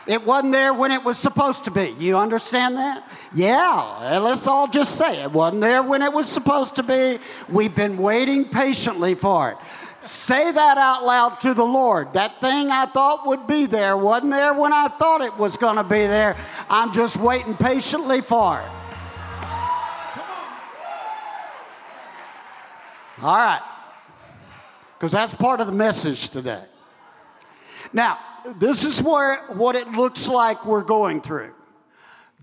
It 0.08 0.26
wasn't 0.26 0.54
there 0.54 0.74
when 0.74 0.92
it 0.92 1.04
was 1.04 1.18
supposed 1.18 1.66
to 1.66 1.72
be. 1.72 1.94
You 2.00 2.18
understand 2.18 2.78
that? 2.78 3.04
Yeah, 3.34 4.20
let's 4.20 4.48
all 4.48 4.70
just 4.70 4.98
say 4.98 5.22
it 5.22 5.32
wasn't 5.32 5.62
there 5.62 5.84
when 5.84 6.02
it 6.02 6.14
was 6.14 6.30
supposed 6.30 6.76
to 6.76 6.84
be. 6.84 7.20
We've 7.50 7.76
been 7.76 7.98
waiting 7.98 8.46
patiently 8.46 9.16
for 9.16 9.52
it. 9.52 9.58
Say 10.08 10.52
that 10.54 10.78
out 10.78 11.04
loud 11.04 11.42
to 11.42 11.54
the 11.54 11.66
Lord. 11.66 12.14
That 12.14 12.40
thing 12.40 12.72
I 12.72 12.86
thought 12.86 13.28
would 13.28 13.46
be 13.46 13.66
there 13.66 13.98
wasn't 13.98 14.32
there 14.32 14.54
when 14.54 14.72
I 14.72 14.88
thought 14.88 15.20
it 15.20 15.38
was 15.38 15.58
going 15.58 15.76
to 15.76 15.84
be 15.84 16.08
there. 16.08 16.38
I'm 16.70 16.94
just 16.94 17.18
waiting 17.18 17.56
patiently 17.56 18.22
for 18.22 18.62
it. 18.62 18.70
All 23.22 23.36
right. 23.36 23.62
Because 24.98 25.12
that's 25.12 25.34
part 25.34 25.60
of 25.60 25.68
the 25.68 25.74
message 25.74 26.30
today. 26.30 26.64
Now, 27.92 28.18
this 28.56 28.86
is 28.86 29.02
where 29.04 29.44
what 29.48 29.76
it 29.76 29.90
looks 29.90 30.28
like 30.28 30.66
we're 30.66 30.84
going 30.84 31.20
through 31.20 31.54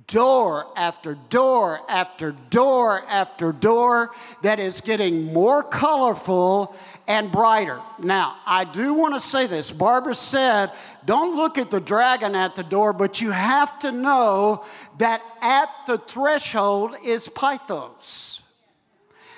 door 0.07 0.67
after 0.77 1.15
door 1.31 1.81
after 1.89 2.33
door 2.51 3.05
after 3.09 3.53
door 3.53 4.11
that 4.43 4.61
is 4.61 4.81
getting 4.81 5.33
more 5.33 5.63
colorful 5.63 6.75
and 7.07 7.33
brighter. 7.33 7.81
Now, 7.99 8.37
I 8.47 8.65
do 8.65 8.95
want 8.95 9.15
to 9.15 9.21
say 9.21 9.47
this. 9.47 9.71
Barbara 9.71 10.15
said, 10.15 10.73
don't 11.05 11.37
look 11.37 11.59
at 11.59 11.71
the 11.71 11.81
dragon 11.81 12.35
at 12.35 12.55
the 12.55 12.63
door, 12.63 12.93
but 12.93 13.21
you 13.21 13.31
have 13.31 13.79
to 13.81 13.93
know 13.93 14.65
that 14.99 15.23
at 15.41 15.69
the 15.87 15.99
threshold 15.99 16.97
is 17.05 17.29
Pythos. 17.29 18.41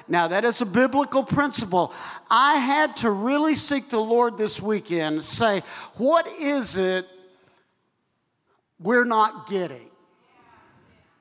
Now, 0.09 0.29
that 0.29 0.45
is 0.45 0.61
a 0.61 0.67
biblical 0.67 1.25
principle. 1.25 1.93
I 2.31 2.57
had 2.57 2.97
to 2.99 3.11
really 3.11 3.57
seek 3.57 3.89
the 3.89 3.99
Lord 3.99 4.39
this 4.39 4.61
weekend 4.61 5.25
say, 5.25 5.63
what 5.95 6.29
is 6.41 6.77
it 6.77 7.07
we're 8.79 9.05
not 9.05 9.49
getting? 9.49 9.91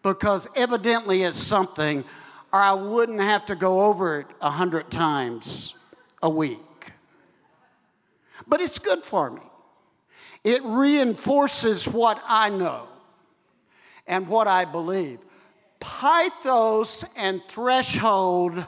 Because 0.05 0.47
evidently 0.55 1.23
it's 1.23 1.39
something, 1.39 2.05
or 2.53 2.59
I 2.59 2.73
wouldn't 2.73 3.21
have 3.21 3.47
to 3.47 3.55
go 3.55 3.85
over 3.85 4.19
it 4.19 4.27
a 4.39 4.51
hundred 4.51 4.91
times 4.91 5.73
a 6.21 6.29
week. 6.29 6.59
But 8.47 8.61
it's 8.61 8.77
good 8.77 9.03
for 9.03 9.31
me. 9.31 9.41
It 10.43 10.61
reinforces 10.63 11.87
what 11.87 12.21
I 12.23 12.51
know 12.51 12.87
and 14.05 14.27
what 14.27 14.47
I 14.47 14.63
believe. 14.65 15.17
Pythos 15.79 17.03
and 17.15 17.43
threshold 17.43 18.63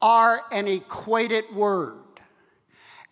are 0.00 0.42
an 0.52 0.68
equated 0.68 1.44
word. 1.52 1.98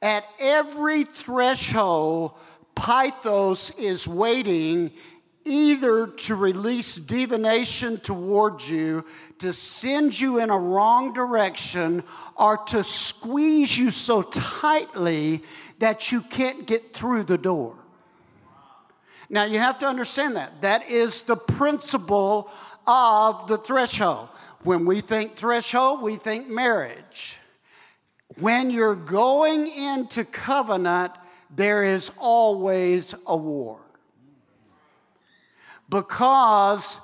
At 0.00 0.24
every 0.38 1.02
threshold, 1.02 2.34
Pythos 2.76 3.76
is 3.76 4.06
waiting 4.06 4.92
either 5.46 6.08
to 6.08 6.34
release 6.34 6.96
divination 6.96 7.98
towards 8.00 8.68
you, 8.68 9.04
to 9.38 9.52
send 9.52 10.20
you 10.20 10.38
in 10.38 10.50
a 10.50 10.58
wrong 10.58 11.14
direction, 11.14 12.02
or 12.36 12.58
to 12.58 12.82
squeeze 12.84 13.78
you 13.78 13.90
so 13.90 14.22
tightly 14.22 15.42
that 15.78 16.10
you 16.10 16.20
can't 16.20 16.66
get 16.66 16.92
through 16.92 17.22
the 17.22 17.38
door. 17.38 17.76
Now, 19.30 19.44
you 19.44 19.58
have 19.58 19.78
to 19.80 19.86
understand 19.86 20.36
that. 20.36 20.62
That 20.62 20.88
is 20.90 21.22
the 21.22 21.36
principle 21.36 22.50
of 22.86 23.48
the 23.48 23.56
threshold. 23.56 24.28
When 24.62 24.84
we 24.84 25.00
think 25.00 25.34
threshold, 25.34 26.02
we 26.02 26.16
think 26.16 26.48
marriage. 26.48 27.38
When 28.40 28.70
you're 28.70 28.96
going 28.96 29.68
into 29.68 30.24
covenant, 30.24 31.12
there 31.54 31.84
is 31.84 32.10
always 32.18 33.14
a 33.26 33.36
war. 33.36 33.80
Because 35.88 37.00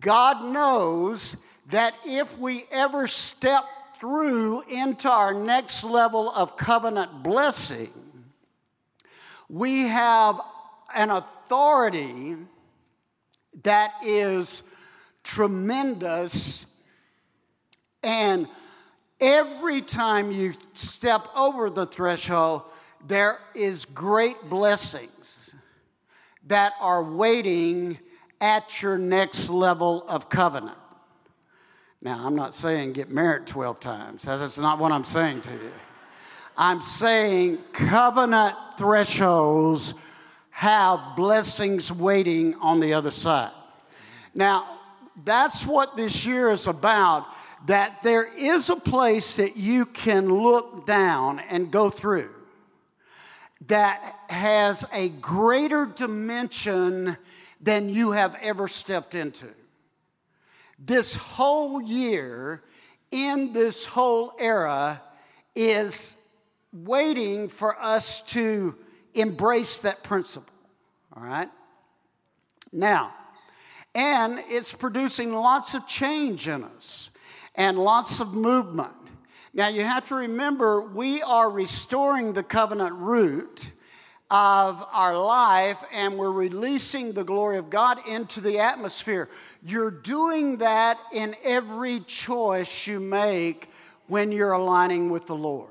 God 0.00 0.44
knows 0.44 1.36
that 1.70 1.94
if 2.04 2.38
we 2.38 2.64
ever 2.70 3.06
step 3.06 3.64
through 3.98 4.62
into 4.68 5.10
our 5.10 5.34
next 5.34 5.84
level 5.84 6.30
of 6.30 6.56
covenant 6.56 7.22
blessing, 7.22 7.92
we 9.48 9.82
have 9.82 10.40
an 10.94 11.10
authority 11.10 12.36
that 13.62 13.92
is 14.04 14.62
tremendous. 15.24 16.66
And 18.02 18.48
every 19.20 19.82
time 19.82 20.30
you 20.30 20.54
step 20.74 21.28
over 21.36 21.68
the 21.70 21.86
threshold, 21.86 22.62
there 23.06 23.38
is 23.54 23.84
great 23.84 24.48
blessings 24.48 25.37
that 26.48 26.72
are 26.80 27.02
waiting 27.02 27.98
at 28.40 28.82
your 28.82 28.98
next 28.98 29.50
level 29.50 30.04
of 30.08 30.28
covenant. 30.28 30.76
Now, 32.00 32.24
I'm 32.24 32.34
not 32.34 32.54
saying 32.54 32.92
get 32.92 33.10
married 33.10 33.46
12 33.46 33.80
times. 33.80 34.22
That's 34.22 34.58
not 34.58 34.78
what 34.78 34.92
I'm 34.92 35.04
saying 35.04 35.42
to 35.42 35.50
you. 35.52 35.72
I'm 36.56 36.80
saying 36.80 37.58
covenant 37.72 38.56
thresholds 38.76 39.94
have 40.50 41.16
blessings 41.16 41.92
waiting 41.92 42.54
on 42.56 42.80
the 42.80 42.94
other 42.94 43.10
side. 43.10 43.52
Now, 44.34 44.78
that's 45.24 45.66
what 45.66 45.96
this 45.96 46.24
year 46.24 46.50
is 46.50 46.66
about 46.66 47.26
that 47.66 48.02
there 48.02 48.24
is 48.24 48.70
a 48.70 48.76
place 48.76 49.34
that 49.34 49.56
you 49.56 49.84
can 49.86 50.28
look 50.28 50.86
down 50.86 51.40
and 51.50 51.70
go 51.70 51.90
through 51.90 52.30
that 53.66 54.14
has 54.28 54.84
a 54.92 55.08
greater 55.08 55.86
dimension 55.86 57.16
than 57.60 57.88
you 57.88 58.12
have 58.12 58.36
ever 58.40 58.68
stepped 58.68 59.14
into. 59.14 59.48
This 60.78 61.16
whole 61.16 61.82
year, 61.82 62.62
in 63.10 63.52
this 63.52 63.84
whole 63.84 64.32
era, 64.38 65.02
is 65.54 66.16
waiting 66.72 67.48
for 67.48 67.76
us 67.80 68.20
to 68.20 68.76
embrace 69.14 69.78
that 69.80 70.04
principle. 70.04 70.54
All 71.16 71.22
right? 71.22 71.48
Now, 72.72 73.12
and 73.94 74.42
it's 74.48 74.72
producing 74.72 75.32
lots 75.34 75.74
of 75.74 75.86
change 75.86 76.46
in 76.46 76.62
us 76.62 77.10
and 77.54 77.76
lots 77.78 78.20
of 78.20 78.34
movement. 78.34 78.92
Now, 79.54 79.68
you 79.68 79.82
have 79.82 80.08
to 80.08 80.14
remember, 80.14 80.80
we 80.80 81.22
are 81.22 81.50
restoring 81.50 82.32
the 82.32 82.42
covenant 82.42 82.94
root 82.94 83.72
of 84.30 84.84
our 84.92 85.18
life 85.18 85.82
and 85.92 86.18
we're 86.18 86.30
releasing 86.30 87.12
the 87.12 87.24
glory 87.24 87.56
of 87.56 87.70
God 87.70 87.98
into 88.06 88.40
the 88.40 88.58
atmosphere. 88.58 89.28
You're 89.62 89.90
doing 89.90 90.58
that 90.58 90.98
in 91.12 91.34
every 91.42 92.00
choice 92.00 92.86
you 92.86 93.00
make 93.00 93.70
when 94.06 94.30
you're 94.30 94.52
aligning 94.52 95.10
with 95.10 95.26
the 95.26 95.36
Lord. 95.36 95.70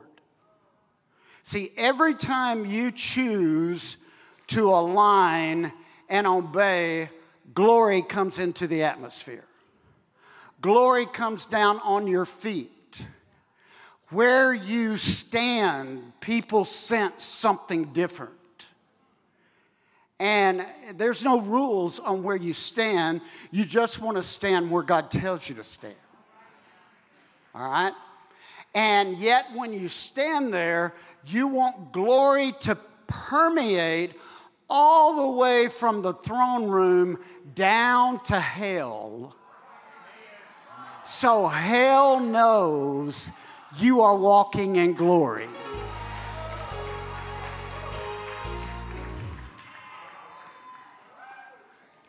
See, 1.44 1.72
every 1.78 2.16
time 2.16 2.66
you 2.66 2.92
choose 2.92 3.98
to 4.48 4.70
align 4.70 5.72
and 6.10 6.26
obey, 6.26 7.10
glory 7.54 8.02
comes 8.02 8.40
into 8.40 8.68
the 8.68 8.84
atmosphere. 8.84 9.46
Glory 10.62 11.06
comes 11.06 11.46
down 11.46 11.80
on 11.84 12.08
your 12.08 12.26
feet. 12.26 12.72
Where 14.10 14.54
you 14.54 14.98
stand, 14.98 16.14
people 16.22 16.64
sense 16.66 17.24
something 17.24 17.86
different. 17.86 18.34
And 20.20 20.66
there's 20.96 21.24
no 21.24 21.42
rules 21.42 22.00
on 22.00 22.24
where 22.24 22.36
you 22.36 22.54
stand. 22.54 23.22
You 23.52 23.66
just 23.66 24.02
want 24.02 24.18
to 24.18 24.24
stand 24.24 24.72
where 24.72 24.84
God 24.84 25.12
tells 25.12 25.48
you 25.48 25.56
to 25.56 25.64
stand. 25.64 25.94
All 27.54 27.70
right? 27.70 27.94
And 28.74 29.18
yet, 29.18 29.46
when 29.54 29.74
you 29.74 29.90
stand 29.90 30.54
there, 30.54 30.94
you 31.26 31.48
want 31.48 31.92
glory 31.92 32.54
to 32.62 32.78
permeate 33.08 34.14
all 34.70 35.32
the 35.32 35.38
way 35.38 35.68
from 35.68 36.02
the 36.02 36.14
throne 36.14 36.68
room 36.68 37.20
down 37.56 38.24
to 38.26 38.40
hell. 38.40 39.36
So 41.06 41.48
hell 41.48 42.20
knows 42.20 43.32
you 43.76 44.02
are 44.02 44.16
walking 44.16 44.76
in 44.78 44.94
glory. 44.94 45.48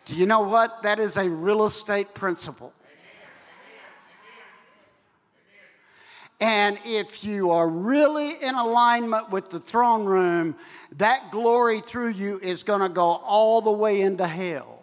Do 0.04 0.14
you 0.14 0.24
know 0.24 0.40
what? 0.40 0.82
That 0.84 0.98
is 0.98 1.18
a 1.18 1.28
real 1.28 1.66
estate 1.66 2.14
principle. 2.14 2.72
And 6.40 6.78
if 6.84 7.24
you 7.24 7.50
are 7.50 7.68
really 7.68 8.30
in 8.42 8.54
alignment 8.54 9.30
with 9.30 9.50
the 9.50 9.58
throne 9.58 10.04
room, 10.04 10.56
that 10.96 11.30
glory 11.32 11.80
through 11.80 12.10
you 12.10 12.38
is 12.40 12.62
going 12.62 12.80
to 12.80 12.88
go 12.88 13.16
all 13.16 13.60
the 13.60 13.72
way 13.72 14.00
into 14.00 14.26
hell. 14.26 14.77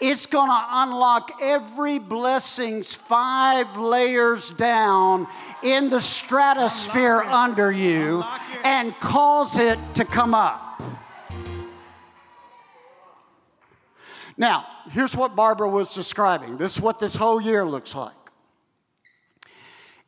It's 0.00 0.26
going 0.26 0.48
to 0.48 0.64
unlock 0.70 1.38
every 1.42 1.98
blessing's 1.98 2.94
five 2.94 3.76
layers 3.76 4.52
down 4.52 5.26
in 5.64 5.90
the 5.90 6.00
stratosphere 6.00 7.20
under 7.22 7.72
you 7.72 8.22
and 8.62 8.94
cause 9.00 9.58
it 9.58 9.78
to 9.94 10.04
come 10.04 10.34
up. 10.34 10.80
Now, 14.36 14.66
here's 14.92 15.16
what 15.16 15.34
Barbara 15.34 15.68
was 15.68 15.92
describing. 15.92 16.58
This 16.58 16.76
is 16.76 16.80
what 16.80 17.00
this 17.00 17.16
whole 17.16 17.40
year 17.40 17.64
looks 17.64 17.92
like. 17.92 18.14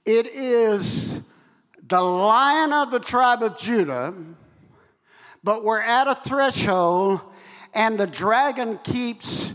It 0.06 0.26
is 0.28 1.20
the 1.88 2.00
lion 2.00 2.72
of 2.72 2.92
the 2.92 3.00
tribe 3.00 3.42
of 3.42 3.58
Judah, 3.58 4.14
but 5.42 5.64
we're 5.64 5.80
at 5.80 6.06
a 6.06 6.14
threshold, 6.14 7.20
and 7.74 7.98
the 7.98 8.06
dragon 8.06 8.78
keeps 8.84 9.49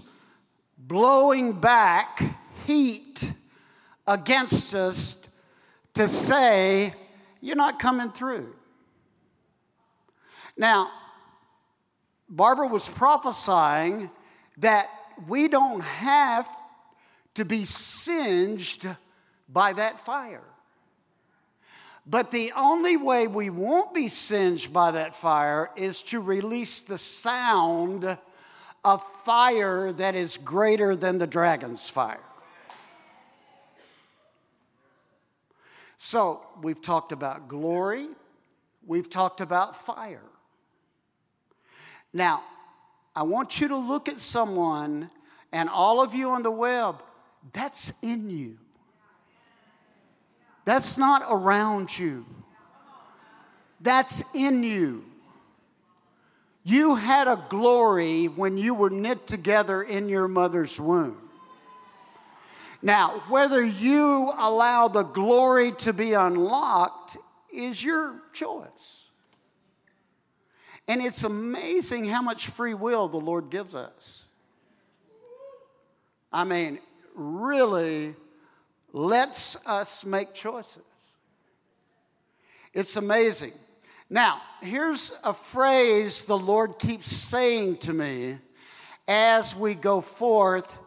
blowing 0.87 1.53
back 1.53 2.21
heat 2.65 3.33
against 4.05 4.75
us 4.75 5.17
to 5.93 6.07
say, 6.07 6.93
You're 7.41 7.55
not 7.55 7.79
coming 7.79 8.11
through. 8.11 8.53
Now, 10.57 10.91
Barbara 12.29 12.67
was 12.67 12.87
prophesying 12.87 14.09
that 14.57 14.89
we 15.27 15.47
don't 15.47 15.81
have 15.81 16.47
to 17.35 17.45
be 17.45 17.65
singed 17.65 18.87
by 19.49 19.73
that 19.73 19.99
fire. 19.99 20.43
But 22.05 22.31
the 22.31 22.53
only 22.55 22.97
way 22.97 23.27
we 23.27 23.49
won't 23.49 23.93
be 23.93 24.07
singed 24.07 24.71
by 24.71 24.91
that 24.91 25.15
fire 25.15 25.71
is 25.75 26.03
to 26.03 26.19
release 26.19 26.83
the 26.83 26.97
sound 26.97 28.17
of 28.85 29.03
fire 29.03 29.91
that 29.91 30.15
is 30.15 30.37
greater 30.37 30.95
than 30.95 31.17
the 31.17 31.27
dragon's 31.27 31.89
fire. 31.89 32.19
So, 35.97 36.41
we've 36.61 36.81
talked 36.81 37.11
about 37.11 37.47
glory, 37.47 38.07
we've 38.85 39.09
talked 39.09 39.41
about 39.41 39.75
fire. 39.75 40.21
Now, 42.13 42.43
I 43.15 43.23
want 43.23 43.59
you 43.59 43.67
to 43.69 43.77
look 43.77 44.07
at 44.07 44.19
someone 44.19 45.09
And 45.55 45.69
all 45.69 46.01
of 46.01 46.13
you 46.13 46.31
on 46.31 46.43
the 46.43 46.51
web, 46.51 47.01
that's 47.53 47.93
in 48.01 48.29
you. 48.29 48.57
That's 50.65 50.97
not 50.97 51.23
around 51.29 51.97
you. 51.97 52.25
That's 53.79 54.21
in 54.33 54.63
you. 54.63 55.05
You 56.67 56.95
had 56.95 57.28
a 57.28 57.45
glory 57.47 58.25
when 58.25 58.58
you 58.58 58.73
were 58.73 58.89
knit 58.89 59.28
together 59.28 59.84
in 59.84 60.10
your 60.10 60.28
mother's 60.28 60.80
womb. 60.80 61.30
Now, 62.82 63.21
whether 63.30 63.63
you 63.63 64.34
allow 64.36 64.88
the 64.88 65.04
glory 65.04 65.73
to 65.73 65.93
be 65.93 66.13
unlocked 66.13 67.17
is 67.54 67.84
your 67.84 68.15
choice. 68.34 69.04
And 70.88 71.04
it's 71.04 71.23
amazing 71.23 72.06
how 72.06 72.23
much 72.23 72.47
free 72.47 72.73
will 72.73 73.10
the 73.10 73.17
Lord 73.17 73.51
gives 73.51 73.75
us. 73.75 74.25
I 76.34 76.45
mean, 76.45 76.80
really 77.13 78.15
lets 78.91 79.56
us 79.67 80.04
make 80.04 80.34
choices. 80.34 80.82
It's 82.73 82.95
amazing. 82.95 83.54
Now, 84.09 84.41
here's 84.61 85.11
a 85.23 85.33
phrase 85.33 86.25
the 86.25 86.37
Lord 86.37 86.77
keeps 86.77 87.11
saying 87.11 87.77
to 87.77 87.93
me 87.93 88.37
as 89.07 89.55
we 89.55 89.73
go 89.73 90.01
forth 90.01 90.77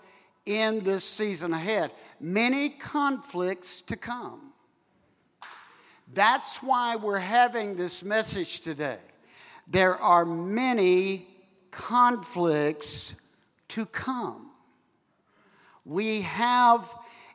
in 0.46 0.80
this 0.80 1.04
season 1.04 1.52
ahead 1.52 1.90
many 2.20 2.68
conflicts 2.68 3.80
to 3.82 3.96
come. 3.96 4.52
That's 6.12 6.62
why 6.62 6.96
we're 6.96 7.18
having 7.18 7.76
this 7.76 8.02
message 8.02 8.60
today. 8.60 8.98
There 9.66 9.96
are 9.96 10.24
many 10.24 11.26
conflicts 11.70 13.14
to 13.68 13.84
come. 13.84 14.50
We 15.84 16.22
have 16.22 16.88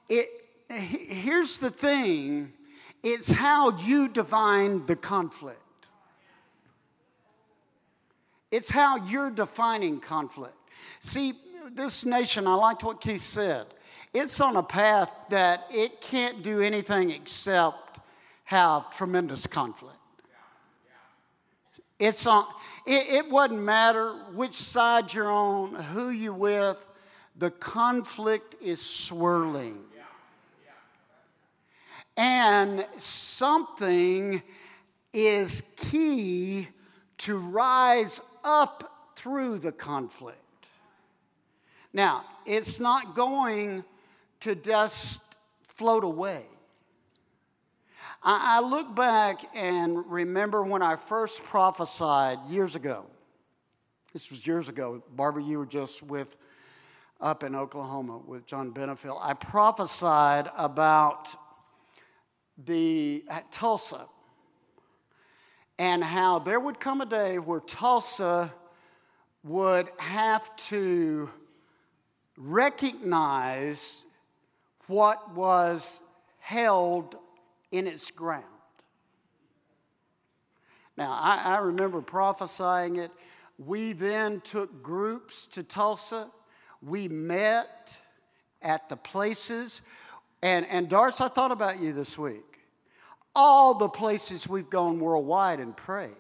it. 0.10 0.28
Here's 0.69 1.58
the 1.60 1.69
thing 1.69 2.54
it's 3.04 3.30
how 3.30 3.78
you 3.80 4.08
define 4.08 4.86
the 4.86 4.96
conflict. 4.96 5.60
It's 8.54 8.70
how 8.70 8.98
you're 8.98 9.32
defining 9.32 10.00
conflict. 10.00 10.54
See, 11.00 11.34
this 11.72 12.06
nation, 12.06 12.46
I 12.46 12.54
liked 12.54 12.84
what 12.84 13.02
Keith 13.02 13.20
said. 13.20 13.66
It's 14.13 14.39
on 14.39 14.58
a 14.58 14.62
path 14.62 15.12
that 15.32 15.66
it 15.72 16.02
can't 16.02 16.44
do 16.44 16.62
anything 16.62 17.10
except 17.10 17.98
have 18.44 18.96
tremendous 18.96 19.48
conflict. 19.48 19.98
It's 21.98 22.28
on, 22.28 22.46
it, 22.86 23.26
it 23.26 23.32
wouldn't 23.32 23.60
matter 23.60 24.13
which 24.34 24.54
side 24.54 25.12
you're 25.12 25.32
on, 25.32 25.74
who 25.74 26.12
you're 26.12 26.32
with, 26.32 26.78
the 27.36 27.50
conflict 27.50 28.56
is 28.62 28.80
swirling. 28.80 29.80
And 32.16 32.86
something 32.98 34.44
is 35.12 35.63
key 35.76 36.68
to 37.18 37.38
rise 37.39 38.22
up 38.44 39.12
through 39.16 39.60
the 39.60 39.72
conflict. 39.72 40.40
Now, 41.94 42.26
it's 42.46 42.80
not 42.80 43.16
going 43.16 43.84
to 44.42 44.56
just 44.56 45.22
float 45.62 46.04
away. 46.04 46.44
I, 48.24 48.58
I 48.58 48.60
look 48.62 48.96
back 48.96 49.42
and 49.56 50.10
remember 50.12 50.64
when 50.64 50.82
I 50.82 50.96
first 50.96 51.44
prophesied 51.44 52.40
years 52.50 52.76
ago. 52.76 53.06
This 54.12 54.30
was 54.30 54.46
years 54.46 54.70
ago. 54.70 55.04
Barbara, 55.12 55.44
you 55.44 55.58
were 55.60 55.66
just 55.66 56.04
with 56.04 56.38
up 57.20 57.44
in 57.44 57.56
Oklahoma 57.56 58.18
with 58.18 58.46
John 58.46 58.74
Benefiel. 58.74 59.18
I 59.22 59.34
prophesied 59.34 60.50
about 60.58 61.30
the 62.58 63.24
at 63.30 63.52
Tulsa 63.52 64.06
and 65.78 66.04
how 66.04 66.40
there 66.40 66.60
would 66.60 66.80
come 66.80 67.02
a 67.02 67.06
day 67.06 67.40
where 67.40 67.60
Tulsa 67.60 68.54
would 69.44 69.90
have 69.98 70.56
to 70.56 71.30
recognize 72.38 74.04
what 74.88 75.34
was 75.34 76.02
held 76.40 77.16
in 77.72 77.88
its 77.88 78.12
ground. 78.12 78.44
Now, 80.96 81.12
I, 81.12 81.56
I, 81.56 81.58
remember 81.58 82.02
prophesying 82.02 82.98
it. 82.98 83.12
We 83.58 83.94
then 83.94 84.42
took 84.42 84.84
groups 84.84 85.48
to 85.48 85.64
Tulsa. 85.64 86.30
We 86.82 87.08
met 87.08 88.00
at 88.62 88.90
the 88.90 88.96
places. 88.96 89.82
And, 90.44 90.68
and 90.68 90.88
Darts, 90.90 91.20
I 91.20 91.30
thought 91.30 91.52
about 91.52 91.82
you 91.82 91.94
this 91.94 92.18
week. 92.18 92.53
All 93.36 93.74
the 93.74 93.89
places 93.89 94.48
we've 94.48 94.69
gone 94.69 95.00
worldwide 95.00 95.60
and 95.60 95.76
prayed. 95.76 96.12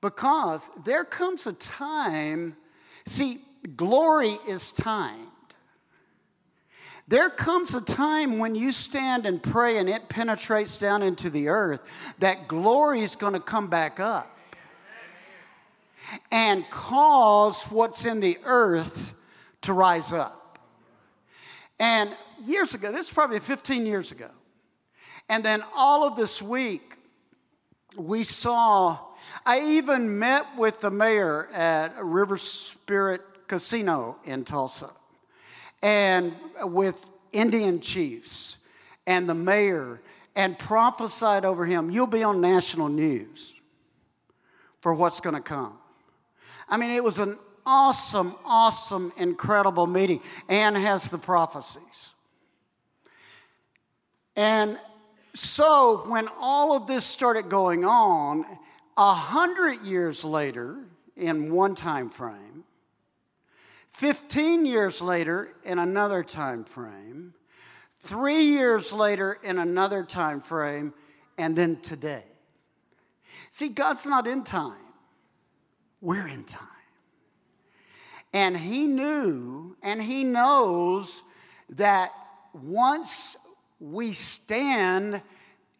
Because 0.00 0.70
there 0.84 1.04
comes 1.04 1.46
a 1.46 1.52
time, 1.52 2.56
see, 3.04 3.42
glory 3.76 4.36
is 4.48 4.72
timed. 4.72 5.26
There 7.06 7.28
comes 7.28 7.74
a 7.74 7.80
time 7.80 8.38
when 8.38 8.54
you 8.54 8.70
stand 8.70 9.26
and 9.26 9.42
pray 9.42 9.78
and 9.78 9.88
it 9.88 10.08
penetrates 10.08 10.78
down 10.78 11.02
into 11.02 11.28
the 11.28 11.48
earth 11.48 11.82
that 12.20 12.46
glory 12.46 13.00
is 13.00 13.16
going 13.16 13.32
to 13.32 13.40
come 13.40 13.66
back 13.66 13.98
up 13.98 14.38
and 16.30 16.68
cause 16.70 17.64
what's 17.64 18.04
in 18.04 18.20
the 18.20 18.38
earth 18.44 19.14
to 19.62 19.72
rise 19.72 20.12
up. 20.12 20.58
And 21.78 22.10
years 22.44 22.74
ago, 22.74 22.92
this 22.92 23.08
is 23.08 23.12
probably 23.12 23.40
15 23.40 23.86
years 23.86 24.12
ago, 24.12 24.30
and 25.30 25.44
then 25.44 25.62
all 25.76 26.04
of 26.04 26.16
this 26.16 26.42
week, 26.42 26.96
we 27.96 28.24
saw, 28.24 28.98
I 29.46 29.60
even 29.60 30.18
met 30.18 30.44
with 30.58 30.80
the 30.80 30.90
mayor 30.90 31.48
at 31.52 31.94
River 32.02 32.36
Spirit 32.36 33.22
Casino 33.46 34.16
in 34.24 34.44
Tulsa 34.44 34.90
and 35.82 36.34
with 36.62 37.08
Indian 37.32 37.80
chiefs 37.80 38.58
and 39.06 39.28
the 39.28 39.34
mayor 39.34 40.02
and 40.34 40.58
prophesied 40.58 41.44
over 41.44 41.64
him, 41.64 41.90
you'll 41.90 42.08
be 42.08 42.24
on 42.24 42.40
national 42.40 42.88
news 42.88 43.54
for 44.80 44.92
what's 44.94 45.20
going 45.20 45.36
to 45.36 45.40
come. 45.40 45.78
I 46.68 46.76
mean, 46.76 46.90
it 46.90 47.04
was 47.04 47.20
an 47.20 47.38
awesome, 47.64 48.34
awesome, 48.44 49.12
incredible 49.16 49.86
meeting. 49.86 50.22
Anne 50.48 50.74
has 50.74 51.08
the 51.08 51.18
prophecies. 51.18 52.14
And 54.34 54.76
so 55.34 56.04
when 56.06 56.28
all 56.38 56.76
of 56.76 56.86
this 56.86 57.04
started 57.04 57.48
going 57.48 57.84
on, 57.84 58.44
a 58.96 59.14
hundred 59.14 59.82
years 59.82 60.24
later, 60.24 60.84
in 61.16 61.52
one 61.52 61.74
time 61.74 62.08
frame, 62.08 62.64
15 63.90 64.64
years 64.66 65.02
later 65.02 65.52
in 65.64 65.78
another 65.78 66.24
time 66.24 66.64
frame, 66.64 67.34
three 68.00 68.42
years 68.42 68.92
later 68.92 69.38
in 69.42 69.58
another 69.58 70.04
time 70.04 70.40
frame, 70.40 70.94
and 71.36 71.56
then 71.56 71.80
today. 71.80 72.24
See, 73.50 73.68
God's 73.68 74.06
not 74.06 74.26
in 74.26 74.44
time, 74.44 74.74
we're 76.00 76.26
in 76.26 76.44
time. 76.44 76.66
And 78.32 78.56
He 78.56 78.86
knew 78.86 79.76
and 79.82 80.02
He 80.02 80.24
knows 80.24 81.22
that 81.70 82.12
once 82.52 83.36
we 83.80 84.12
stand 84.12 85.22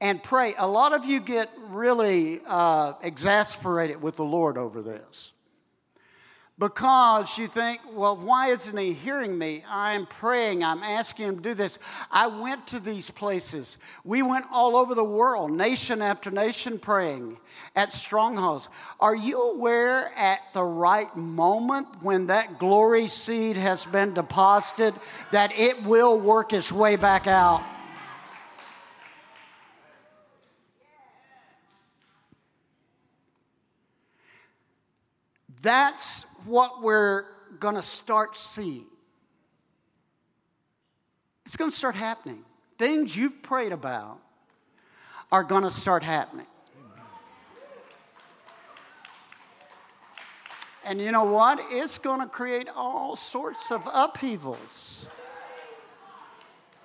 and 0.01 0.23
pray, 0.23 0.55
a 0.57 0.67
lot 0.67 0.95
of 0.95 1.05
you 1.05 1.21
get 1.21 1.51
really 1.69 2.41
uh, 2.47 2.95
exasperated 3.03 4.01
with 4.01 4.17
the 4.17 4.25
Lord 4.25 4.57
over 4.57 4.81
this 4.81 5.33
because 6.61 7.39
you 7.39 7.47
think, 7.47 7.81
well, 7.93 8.19
why 8.19 8.49
isn't 8.49 8.77
he 8.77 8.93
hearing 8.93 9.37
me? 9.37 9.65
I'm 9.67 10.05
praying, 10.05 10.63
I'm 10.63 10.83
asking 10.83 11.27
him 11.27 11.37
to 11.37 11.43
do 11.43 11.55
this. 11.55 11.79
I 12.11 12.27
went 12.27 12.67
to 12.69 12.81
these 12.81 13.11
places. 13.11 13.79
We 14.05 14.23
went 14.23 14.45
all 14.53 14.77
over 14.77 14.95
the 14.95 15.03
world, 15.03 15.51
nation 15.53 16.03
after 16.03 16.31
nation, 16.31 16.79
praying 16.79 17.39
at 17.75 17.93
strongholds. 17.93 18.69
Are 19.01 19.17
you 19.17 19.41
aware 19.41 20.13
at 20.17 20.41
the 20.53 20.63
right 20.63 21.15
moment 21.17 21.89
when 22.03 22.27
that 22.27 22.59
glory 22.59 23.09
seed 23.09 23.57
has 23.57 23.87
been 23.87 24.13
deposited 24.13 24.95
that 25.33 25.59
it 25.59 25.83
will 25.85 26.21
work 26.21 26.53
its 26.53 26.71
way 26.71 26.97
back 26.97 27.27
out? 27.27 27.63
That's 35.63 36.25
what 36.45 36.83
we're 36.83 37.25
going 37.59 37.75
to 37.75 37.83
start 37.83 38.37
seeing. 38.37 38.87
It's 41.45 41.57
going 41.57 41.71
to 41.71 41.77
start 41.77 41.97
happening. 41.97 42.45
Things 42.79 43.17
you've 43.17 43.43
prayed 43.43 43.73
about 43.73 44.21
are 45.31 45.45
going 45.45 45.65
to 45.65 45.71
start 45.71 46.03
happening. 46.03 46.47
And 50.85 51.01
you 51.01 51.13
know 51.13 51.25
what? 51.25 51.61
It's 51.71 51.99
going 51.99 52.21
to 52.21 52.27
create 52.27 52.69
all 52.75 53.15
sorts 53.15 53.71
of 53.71 53.87
upheavals. 53.93 55.09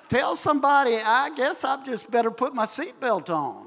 Tell 0.09 0.35
somebody, 0.35 0.97
I 0.97 1.31
guess 1.35 1.63
I've 1.63 1.85
just 1.85 2.11
better 2.11 2.29
put 2.29 2.53
my 2.53 2.65
seatbelt 2.65 3.29
on. 3.29 3.64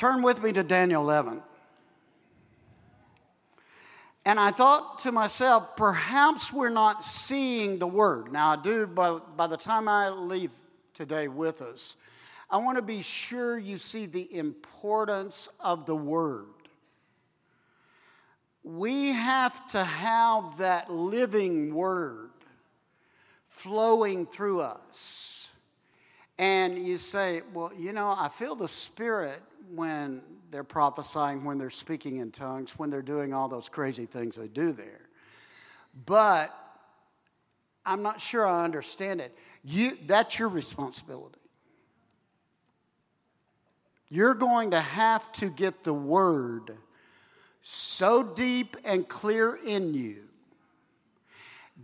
Turn 0.00 0.22
with 0.22 0.42
me 0.42 0.50
to 0.54 0.62
Daniel 0.62 1.02
11. 1.02 1.42
And 4.24 4.40
I 4.40 4.50
thought 4.50 5.00
to 5.00 5.12
myself, 5.12 5.76
perhaps 5.76 6.50
we're 6.50 6.70
not 6.70 7.04
seeing 7.04 7.78
the 7.78 7.86
word. 7.86 8.32
Now, 8.32 8.52
I 8.52 8.56
do, 8.56 8.86
but 8.86 9.36
by 9.36 9.46
the 9.46 9.58
time 9.58 9.88
I 9.88 10.08
leave 10.08 10.52
today 10.94 11.28
with 11.28 11.60
us, 11.60 11.98
I 12.48 12.56
want 12.56 12.78
to 12.78 12.82
be 12.82 13.02
sure 13.02 13.58
you 13.58 13.76
see 13.76 14.06
the 14.06 14.34
importance 14.34 15.50
of 15.60 15.84
the 15.84 15.96
word. 15.96 16.46
We 18.62 19.08
have 19.08 19.68
to 19.72 19.84
have 19.84 20.56
that 20.56 20.90
living 20.90 21.74
word 21.74 22.30
flowing 23.44 24.24
through 24.24 24.62
us. 24.62 25.50
And 26.38 26.78
you 26.78 26.96
say, 26.96 27.42
well, 27.52 27.70
you 27.76 27.92
know, 27.92 28.16
I 28.18 28.30
feel 28.30 28.54
the 28.54 28.66
Spirit 28.66 29.42
when 29.74 30.22
they're 30.50 30.64
prophesying, 30.64 31.44
when 31.44 31.58
they're 31.58 31.70
speaking 31.70 32.16
in 32.16 32.30
tongues, 32.30 32.78
when 32.78 32.90
they're 32.90 33.02
doing 33.02 33.32
all 33.32 33.48
those 33.48 33.68
crazy 33.68 34.06
things 34.06 34.36
they 34.36 34.48
do 34.48 34.72
there. 34.72 35.00
But 36.06 36.54
I'm 37.84 38.02
not 38.02 38.20
sure 38.20 38.46
I 38.46 38.64
understand 38.64 39.20
it. 39.20 39.36
You, 39.64 39.96
that's 40.06 40.38
your 40.38 40.48
responsibility. 40.48 41.38
You're 44.08 44.34
going 44.34 44.72
to 44.72 44.80
have 44.80 45.30
to 45.32 45.50
get 45.50 45.84
the 45.84 45.94
word 45.94 46.76
so 47.62 48.22
deep 48.22 48.76
and 48.84 49.06
clear 49.06 49.58
in 49.64 49.94
you 49.94 50.24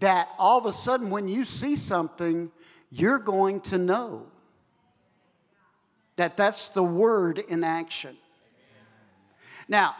that 0.00 0.28
all 0.38 0.58
of 0.58 0.66
a 0.66 0.72
sudden, 0.72 1.10
when 1.10 1.28
you 1.28 1.44
see 1.44 1.76
something, 1.76 2.50
you're 2.90 3.18
going 3.18 3.60
to 3.60 3.78
know 3.78 4.26
that 6.16 6.36
that's 6.36 6.70
the 6.70 6.82
word 6.82 7.38
in 7.38 7.62
action. 7.62 8.16
Now, 9.68 9.94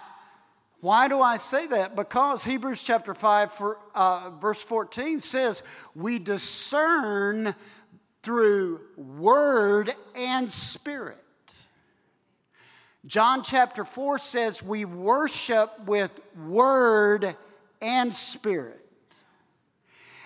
why 0.80 1.08
do 1.08 1.20
I 1.20 1.36
say 1.36 1.66
that? 1.68 1.96
Because 1.96 2.44
Hebrews 2.44 2.82
chapter 2.82 3.14
5, 3.14 3.52
for, 3.52 3.78
uh, 3.94 4.30
verse 4.40 4.62
14 4.62 5.20
says, 5.20 5.62
We 5.94 6.18
discern 6.18 7.54
through 8.22 8.80
word 8.96 9.94
and 10.14 10.50
spirit. 10.50 11.22
John 13.06 13.42
chapter 13.42 13.84
4 13.84 14.18
says, 14.18 14.62
We 14.62 14.84
worship 14.84 15.72
with 15.86 16.20
word 16.36 17.36
and 17.80 18.14
spirit. 18.14 18.82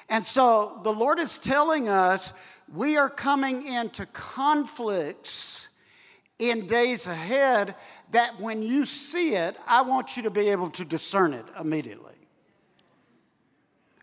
And 0.09 0.25
so 0.27 0.81
the 0.83 0.93
Lord 0.93 1.19
is 1.21 1.39
telling 1.39 1.89
us 1.89 2.33
we 2.73 2.97
are 2.97 3.09
coming 3.09 3.67
into 3.67 4.07
conflicts 4.07 5.69
in 6.41 6.67
days 6.67 7.07
ahead 7.07 7.77
that 8.11 8.41
when 8.41 8.63
you 8.63 8.85
see 8.85 9.35
it, 9.35 9.57
I 9.67 9.83
want 9.83 10.17
you 10.17 10.25
to 10.25 10.31
be 10.31 10.49
able 10.49 10.71
to 10.71 10.85
discern 10.85 11.35
it 11.35 11.45
immediately. 11.59 12.15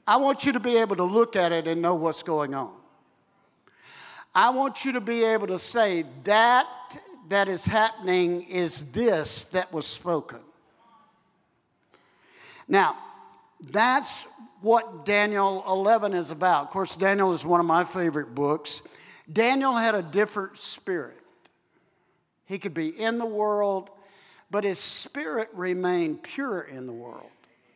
I 0.05 0.17
want 0.17 0.45
you 0.45 0.53
to 0.53 0.59
be 0.59 0.77
able 0.77 0.95
to 0.95 1.03
look 1.03 1.35
at 1.35 1.51
it 1.51 1.67
and 1.67 1.81
know 1.81 1.95
what's 1.95 2.23
going 2.23 2.53
on. 2.53 2.71
I 4.33 4.51
want 4.51 4.85
you 4.85 4.93
to 4.93 5.01
be 5.01 5.25
able 5.25 5.47
to 5.47 5.59
say, 5.59 6.05
that 6.23 6.67
that 7.27 7.49
is 7.49 7.65
happening 7.65 8.43
is 8.43 8.83
this 8.91 9.45
that 9.45 9.73
was 9.73 9.85
spoken. 9.85 10.39
Now, 12.67 12.97
that's 13.59 14.27
what 14.61 15.05
Daniel 15.05 15.63
11 15.67 16.13
is 16.13 16.31
about. 16.31 16.65
Of 16.65 16.69
course, 16.69 16.95
Daniel 16.95 17.33
is 17.33 17.43
one 17.43 17.59
of 17.59 17.65
my 17.65 17.83
favorite 17.83 18.33
books. 18.33 18.81
Daniel 19.31 19.73
had 19.73 19.95
a 19.95 20.01
different 20.01 20.57
spirit. 20.57 21.16
He 22.47 22.57
could 22.57 22.73
be 22.73 22.89
in 22.89 23.19
the 23.19 23.25
world, 23.25 23.89
but 24.49 24.63
his 24.63 24.79
spirit 24.79 25.49
remained 25.53 26.23
pure 26.23 26.61
in 26.61 26.85
the 26.85 26.93
world. 26.93 27.29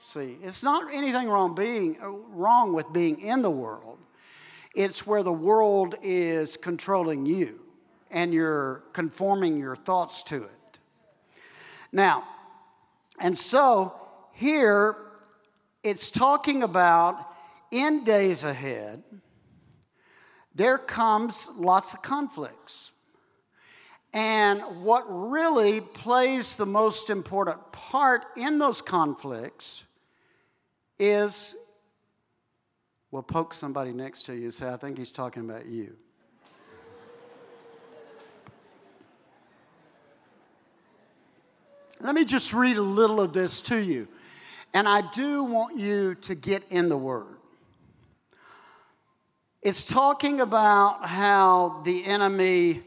See, 0.03 0.37
it's 0.41 0.63
not 0.63 0.93
anything 0.93 1.29
wrong 1.29 1.53
being 1.53 1.97
uh, 2.01 2.09
wrong 2.09 2.73
with 2.73 2.91
being 2.91 3.21
in 3.21 3.41
the 3.41 3.51
world. 3.51 3.99
It's 4.75 5.05
where 5.05 5.23
the 5.23 5.31
world 5.31 5.95
is 6.01 6.57
controlling 6.57 7.25
you 7.25 7.59
and 8.09 8.33
you're 8.33 8.83
conforming 8.93 9.57
your 9.57 9.75
thoughts 9.75 10.23
to 10.23 10.43
it. 10.43 10.79
Now, 11.91 12.23
and 13.19 13.37
so 13.37 13.93
here 14.33 14.95
it's 15.83 16.09
talking 16.09 16.63
about 16.63 17.25
in 17.71 18.03
days 18.03 18.43
ahead, 18.43 19.03
there 20.53 20.77
comes 20.77 21.49
lots 21.55 21.93
of 21.93 22.01
conflicts. 22.01 22.91
And 24.13 24.61
what 24.83 25.05
really 25.07 25.79
plays 25.79 26.55
the 26.55 26.65
most 26.65 27.09
important 27.09 27.71
part 27.71 28.25
in 28.35 28.57
those 28.57 28.81
conflicts 28.81 29.83
is 30.99 31.55
well, 33.11 33.23
poke 33.23 33.53
somebody 33.53 33.91
next 33.91 34.23
to 34.23 34.33
you 34.33 34.45
and 34.45 34.53
say, 34.53 34.69
I 34.69 34.77
think 34.77 34.97
he's 34.97 35.11
talking 35.11 35.43
about 35.43 35.65
you. 35.65 35.97
Let 41.99 42.15
me 42.15 42.23
just 42.23 42.53
read 42.53 42.77
a 42.77 42.81
little 42.81 43.19
of 43.19 43.33
this 43.33 43.61
to 43.63 43.77
you. 43.77 44.07
And 44.73 44.87
I 44.87 45.01
do 45.11 45.43
want 45.43 45.77
you 45.77 46.15
to 46.15 46.35
get 46.35 46.63
in 46.69 46.87
the 46.87 46.97
Word. 46.97 47.35
It's 49.61 49.85
talking 49.85 50.39
about 50.39 51.05
how 51.05 51.81
the 51.83 52.05
enemy 52.05 52.81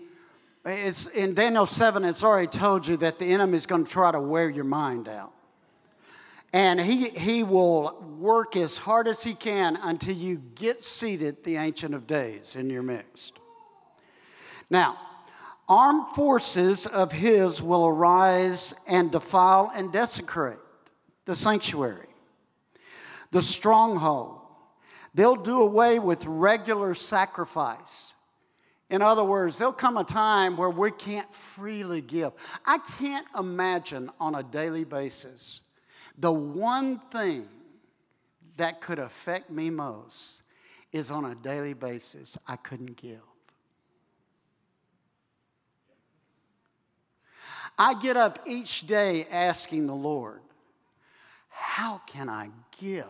it's 0.64 1.06
in 1.08 1.34
Daniel 1.34 1.66
7, 1.66 2.04
it's 2.04 2.24
already 2.24 2.46
told 2.46 2.86
you 2.86 2.96
that 2.98 3.18
the 3.18 3.26
enemy 3.26 3.56
is 3.56 3.66
going 3.66 3.84
to 3.84 3.90
try 3.90 4.10
to 4.10 4.20
wear 4.20 4.48
your 4.48 4.64
mind 4.64 5.08
out. 5.08 5.32
And 6.52 6.80
he, 6.80 7.08
he 7.08 7.42
will 7.42 8.00
work 8.18 8.56
as 8.56 8.78
hard 8.78 9.08
as 9.08 9.22
he 9.22 9.34
can 9.34 9.76
until 9.82 10.14
you 10.14 10.40
get 10.54 10.82
seated, 10.82 11.42
the 11.44 11.56
Ancient 11.56 11.94
of 11.94 12.06
Days, 12.06 12.56
in 12.56 12.70
your 12.70 12.82
midst. 12.82 13.38
Now, 14.70 14.96
armed 15.68 16.14
forces 16.14 16.86
of 16.86 17.12
his 17.12 17.60
will 17.60 17.86
arise 17.86 18.72
and 18.86 19.10
defile 19.10 19.70
and 19.74 19.92
desecrate 19.92 20.60
the 21.24 21.34
sanctuary, 21.34 22.08
the 23.32 23.42
stronghold. 23.42 24.38
They'll 25.14 25.36
do 25.36 25.60
away 25.60 25.98
with 25.98 26.24
regular 26.24 26.94
sacrifice 26.94 28.13
in 28.94 29.02
other 29.02 29.24
words, 29.24 29.58
there'll 29.58 29.72
come 29.72 29.96
a 29.96 30.04
time 30.04 30.56
where 30.56 30.70
we 30.70 30.88
can't 30.92 31.34
freely 31.34 32.00
give. 32.00 32.30
I 32.64 32.78
can't 32.78 33.26
imagine 33.36 34.08
on 34.20 34.36
a 34.36 34.44
daily 34.44 34.84
basis 34.84 35.62
the 36.16 36.30
one 36.30 37.00
thing 37.10 37.48
that 38.56 38.80
could 38.80 39.00
affect 39.00 39.50
me 39.50 39.68
most 39.68 40.44
is 40.92 41.10
on 41.10 41.24
a 41.24 41.34
daily 41.34 41.74
basis 41.74 42.38
I 42.46 42.54
couldn't 42.54 42.96
give. 42.96 43.18
I 47.76 47.94
get 47.94 48.16
up 48.16 48.38
each 48.46 48.86
day 48.86 49.26
asking 49.28 49.88
the 49.88 49.94
Lord, 49.94 50.40
how 51.50 52.00
can 52.06 52.28
I 52.28 52.50
give 52.80 53.04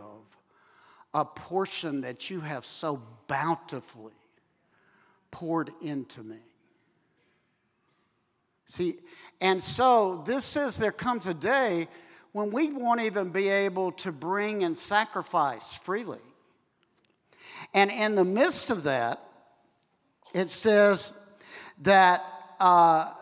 a 1.12 1.26
portion 1.26 2.00
that 2.00 2.30
you 2.30 2.40
have 2.40 2.64
so 2.64 3.02
bountifully 3.28 4.14
poured 5.34 5.72
into 5.82 6.22
me. 6.22 6.38
See, 8.68 9.00
and 9.40 9.60
so 9.60 10.22
this 10.24 10.44
says 10.44 10.78
there 10.78 10.92
comes 10.92 11.26
a 11.26 11.34
day 11.34 11.88
when 12.30 12.52
we 12.52 12.70
won't 12.70 13.00
even 13.00 13.30
be 13.30 13.48
able 13.48 13.90
to 13.92 14.12
bring 14.12 14.62
and 14.62 14.78
sacrifice 14.78 15.74
freely. 15.74 16.20
And 17.74 17.90
in 17.90 18.14
the 18.14 18.24
midst 18.24 18.70
of 18.70 18.84
that, 18.84 19.24
it 20.32 20.50
says 20.50 21.12
that 21.82 22.24
uh, 22.60 23.12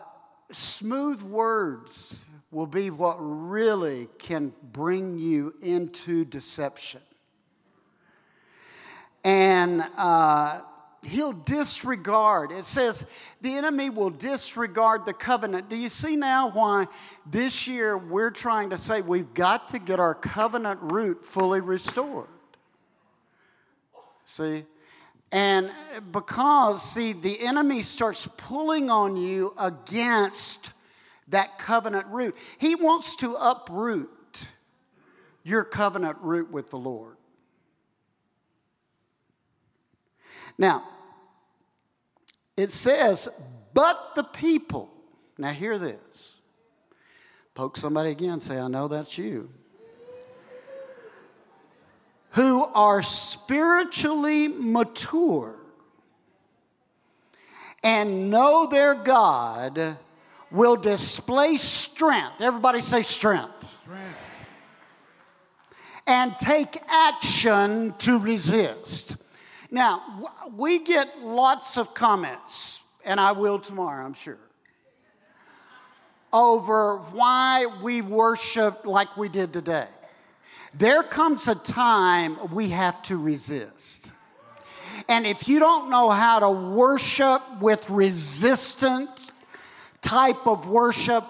smooth 0.51 1.23
words 1.23 2.23
will 2.51 2.67
be 2.67 2.91
what 2.91 3.17
really 3.17 4.07
can 4.19 4.53
bring 4.71 5.17
you 5.17 5.55
into 5.63 6.25
deception. 6.25 7.01
And 9.23 9.83
uh, 9.97 10.61
he'll 11.05 11.33
disregard. 11.33 12.51
It 12.51 12.65
says 12.65 13.05
the 13.41 13.55
enemy 13.55 13.89
will 13.89 14.09
disregard 14.09 15.05
the 15.05 15.13
covenant. 15.13 15.69
Do 15.69 15.75
you 15.75 15.89
see 15.89 16.15
now 16.15 16.49
why 16.49 16.87
this 17.25 17.67
year 17.67 17.97
we're 17.97 18.31
trying 18.31 18.69
to 18.71 18.77
say 18.77 19.01
we've 19.01 19.33
got 19.33 19.69
to 19.69 19.79
get 19.79 19.99
our 19.99 20.15
covenant 20.15 20.79
root 20.81 21.25
fully 21.25 21.61
restored? 21.61 22.27
See? 24.25 24.65
And 25.31 25.71
because, 26.11 26.81
see, 26.83 27.13
the 27.13 27.39
enemy 27.45 27.81
starts 27.81 28.27
pulling 28.37 28.91
on 28.91 29.17
you 29.17 29.55
against 29.57 30.71
that 31.29 31.57
covenant 31.57 32.05
root. 32.07 32.37
He 32.59 32.75
wants 32.75 33.15
to 33.17 33.33
uproot 33.33 34.47
your 35.43 35.63
covenant 35.63 36.17
root 36.21 36.51
with 36.51 36.69
the 36.69 36.77
Lord. 36.77 37.17
Now, 40.57 40.83
it 42.55 42.71
says, 42.71 43.29
but 43.73 44.15
the 44.15 44.23
people. 44.23 44.91
Now, 45.37 45.51
hear 45.51 45.77
this. 45.77 46.35
Poke 47.55 47.77
somebody 47.77 48.11
again, 48.11 48.39
say, 48.39 48.59
I 48.59 48.67
know 48.67 48.87
that's 48.87 49.17
you. 49.17 49.49
Who 52.31 52.65
are 52.65 53.03
spiritually 53.03 54.47
mature 54.47 55.55
and 57.83 58.29
know 58.31 58.65
their 58.65 58.95
God 58.95 59.97
will 60.49 60.75
display 60.75 61.57
strength. 61.57 62.41
Everybody 62.41 62.81
say 62.81 63.03
strength. 63.03 63.81
Strength. 63.83 64.17
And 66.07 66.37
take 66.39 66.81
action 66.87 67.93
to 67.99 68.17
resist. 68.19 69.17
Now, 69.73 70.03
we 70.55 70.77
get 70.77 71.19
lots 71.19 71.79
of 71.79 71.95
comments, 71.95 72.83
and 73.03 73.19
I 73.19 73.31
will 73.31 73.57
tomorrow, 73.57 74.05
I'm 74.05 74.13
sure, 74.13 74.37
over 76.31 76.97
why 76.97 77.65
we 77.81 78.01
worship 78.01 78.85
like 78.85 79.17
we 79.17 79.29
did 79.29 79.51
today. 79.51 79.87
There 80.75 81.01
comes 81.01 81.47
a 81.47 81.55
time 81.55 82.53
we 82.53 82.69
have 82.69 83.01
to 83.03 83.17
resist. 83.17 84.13
And 85.09 85.25
if 85.25 85.47
you 85.47 85.57
don't 85.57 85.89
know 85.89 86.11
how 86.11 86.37
to 86.37 86.51
worship 86.51 87.41
with 87.59 87.89
resistant 87.89 89.31
type 90.01 90.45
of 90.45 90.69
worship, 90.69 91.23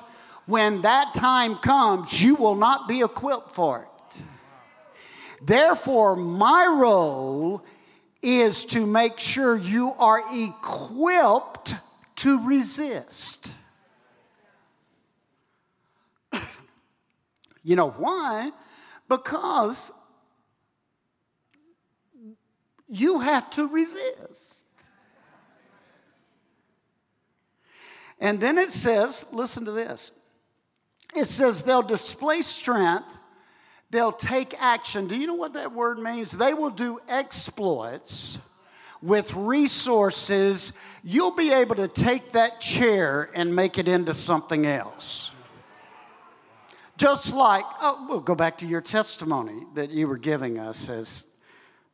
when 0.48 0.82
that 0.82 1.14
time 1.14 1.56
comes, 1.56 2.22
you 2.22 2.36
will 2.36 2.56
not 2.56 2.90
be 2.90 3.04
equipped 3.04 3.56
for 3.56 3.84
it. 3.84 4.26
Therefore, 5.42 6.18
my 6.18 6.68
role 6.68 7.64
is 8.24 8.66
to 8.66 8.88
make 8.88 9.20
sure 9.20 9.56
you 9.56 9.92
are 10.00 10.24
equipped 10.32 11.76
to 12.16 12.44
resist. 12.48 13.56
you 17.64 17.76
know 17.76 17.92
why? 17.92 18.52
Because 19.10 19.92
you 22.88 23.20
have 23.20 23.50
to 23.52 23.68
resist. 23.68 24.66
And 28.20 28.40
then 28.40 28.58
it 28.58 28.72
says, 28.72 29.26
listen 29.34 29.66
to 29.66 29.72
this. 29.72 30.12
It 31.16 31.26
says 31.26 31.64
they'll 31.64 31.82
display 31.82 32.42
strength, 32.42 33.14
they'll 33.94 34.12
take 34.12 34.54
action. 34.60 35.08
Do 35.08 35.16
you 35.16 35.28
know 35.28 35.36
what 35.36 35.54
that 35.54 35.72
word 35.72 36.00
means? 36.00 36.32
They 36.32 36.54
will 36.54 36.72
do 36.72 37.00
exploits 37.08 38.40
with 39.02 39.34
resources. 39.36 40.74
You'll 41.04 41.36
be 41.36 41.54
able 41.54 41.76
to 41.76 41.88
take 41.88 42.34
that 42.34 42.60
chair 42.60 43.30
and 43.36 43.56
make 43.56 43.78
it 43.78 43.88
into 43.88 44.14
something 44.14 44.66
else. 44.66 45.32
Just 46.98 47.34
like, 47.34 47.66
oh, 47.82 48.06
we'll 48.10 48.20
go 48.20 48.36
back 48.36 48.58
to 48.60 48.66
your 48.66 48.82
testimony 48.82 49.66
that 49.76 49.92
you 49.92 50.08
were 50.08 50.18
giving 50.18 50.58
us 50.58 50.90
as 50.90 51.24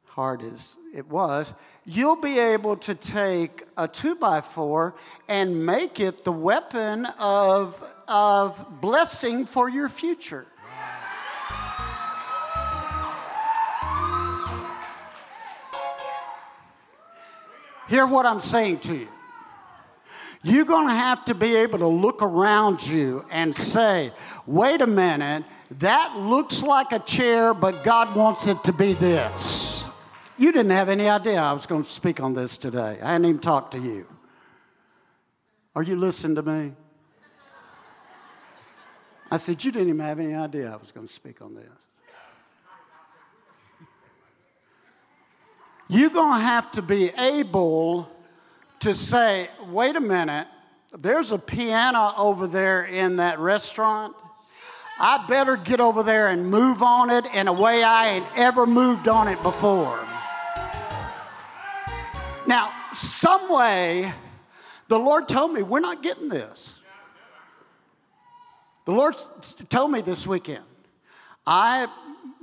hard 0.06 0.42
as 0.42 0.78
it 0.94 1.08
was, 1.08 1.54
you'll 1.86 2.20
be 2.20 2.40
able 2.40 2.76
to 2.76 2.96
take 2.96 3.64
a 3.78 3.88
two 3.88 4.16
by 4.16 4.42
four 4.42 4.96
and 5.28 5.66
make 5.66 6.00
it 6.00 6.24
the 6.24 6.32
weapon 6.32 7.06
of, 7.20 7.82
of 8.08 8.82
blessing 8.82 9.46
for 9.46 9.70
your 9.70 9.88
future. 9.88 10.48
Hear 17.90 18.06
what 18.06 18.26
I'm 18.26 18.40
saying 18.40 18.80
to 18.82 18.96
you. 18.96 19.08
You're 20.44 20.66
going 20.66 20.88
to 20.88 20.94
have 20.94 21.26
to 21.26 21.36
be 21.36 21.56
able 21.56 21.80
to 21.80 21.88
look 21.88 22.22
around 22.22 22.86
you 22.86 23.26
and 23.30 23.54
say, 23.56 24.14
wait 24.46 24.82
a 24.82 24.88
minute, 24.88 25.44
that 25.80 26.16
looks 26.16 26.64
like 26.64 26.92
a 26.92 27.00
chair, 27.00 27.54
but 27.54 27.84
God 27.84 28.16
wants 28.16 28.48
it 28.48 28.64
to 28.64 28.72
be 28.72 28.94
this. 28.94 29.84
You 30.38 30.52
didn't 30.52 30.72
have 30.72 30.88
any 30.88 31.10
idea 31.10 31.42
I 31.42 31.52
was 31.52 31.66
going 31.66 31.84
to 31.84 31.90
speak 31.90 32.22
on 32.22 32.34
this 32.34 32.58
today. 32.58 33.00
I 33.02 33.14
hadn't 33.14 33.26
even 33.26 33.40
talked 33.40 33.74
to 33.74 33.80
you. 33.80 34.08
Are 35.76 35.84
you 35.84 35.98
listening 35.98 36.36
to 36.36 36.44
me? 36.44 36.74
I 39.30 39.38
said, 39.38 39.64
You 39.64 39.72
didn't 39.72 39.90
even 39.90 40.00
have 40.00 40.20
any 40.20 40.34
idea 40.34 40.72
I 40.72 40.78
was 40.78 40.92
going 40.92 41.08
to 41.08 41.14
speak 41.14 41.42
on 41.42 41.56
this. 41.56 41.89
You're 45.92 46.12
going 46.12 46.40
to 46.40 46.46
have 46.46 46.72
to 46.74 46.84
be 46.84 47.10
able 47.10 48.08
to 48.82 48.94
say, 48.94 49.50
Wait 49.70 49.96
a 49.96 50.00
minute, 50.00 50.48
there's 50.96 51.32
a 51.32 51.40
piano 51.40 52.14
over 52.16 52.46
there 52.46 52.86
in 52.86 53.16
that 53.16 53.40
restaurant. 53.40 54.16
I 55.00 55.26
better 55.28 55.58
get 55.58 55.80
over 55.80 56.04
there 56.04 56.28
and 56.28 56.50
move 56.52 56.84
on 56.84 57.10
it 57.10 57.26
in 57.34 57.48
a 57.48 57.54
way 57.54 57.84
I 57.84 58.10
ain't 58.10 58.26
ever 58.36 58.68
moved 58.68 59.08
on 59.08 59.28
it 59.28 59.42
before. 59.42 60.00
Now, 62.46 62.72
some 62.94 63.52
way, 63.52 64.14
the 64.90 65.00
Lord 65.00 65.28
told 65.28 65.54
me, 65.54 65.64
we're 65.64 65.80
not 65.80 66.04
getting 66.04 66.30
this. 66.30 66.76
The 68.86 68.92
Lord 68.92 69.16
told 69.70 69.92
me 69.92 70.02
this 70.02 70.28
weekend. 70.28 70.66
I 71.48 71.88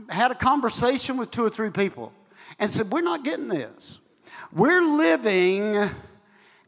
had 0.08 0.30
a 0.30 0.34
conversation 0.34 1.16
with 1.16 1.30
two 1.30 1.44
or 1.44 1.50
three 1.50 1.70
people 1.70 2.12
and 2.58 2.70
said, 2.70 2.92
We're 2.92 3.02
not 3.02 3.24
getting 3.24 3.48
this. 3.48 3.98
We're 4.52 4.82
living 4.82 5.90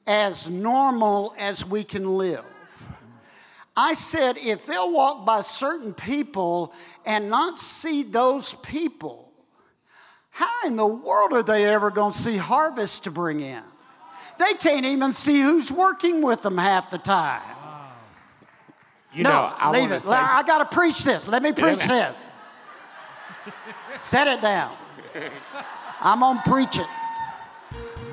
as 0.07 0.49
normal 0.49 1.35
as 1.39 1.65
we 1.65 1.85
can 1.85 2.17
live. 2.17 2.45
I 3.77 3.95
said, 3.95 4.39
if 4.39 4.67
they'll 4.67 4.91
walk 4.91 5.25
by 5.25 5.43
certain 5.43 5.95
people 5.95 6.73
and 7.07 7.31
not 7.31 7.61
see 7.61 8.03
those 8.03 8.55
people, 8.55 9.31
how 10.31 10.51
in 10.67 10.75
the 10.75 10.87
world 10.87 11.33
are 11.33 11.45
they 11.45 11.65
ever 11.65 11.93
going 11.93 12.11
to 12.11 12.19
see 12.19 12.37
harvest 12.37 13.05
to 13.05 13.13
bring 13.13 13.39
in? 13.39 13.63
They 14.39 14.55
can't 14.55 14.85
even 14.85 15.13
see 15.13 15.41
who's 15.41 15.71
working 15.71 16.23
with 16.23 16.43
them 16.43 16.59
half 16.59 16.91
the 16.91 16.99
time. 16.99 17.43
You 19.13 19.23
no, 19.23 19.31
know, 19.31 19.55
I 19.57 19.71
leave 19.71 19.93
it. 19.93 20.03
Say 20.03 20.11
I 20.11 20.43
got 20.43 20.59
to 20.59 20.77
preach 20.77 21.05
this. 21.05 21.29
Let 21.29 21.43
me 21.43 21.53
preach 21.53 21.79
this. 21.79 22.27
Set 23.97 24.27
it 24.27 24.41
down. 24.41 24.77
I'm 26.01 26.21
going 26.21 26.37
to 26.39 26.51
preach 26.51 26.79
it. 26.79 26.87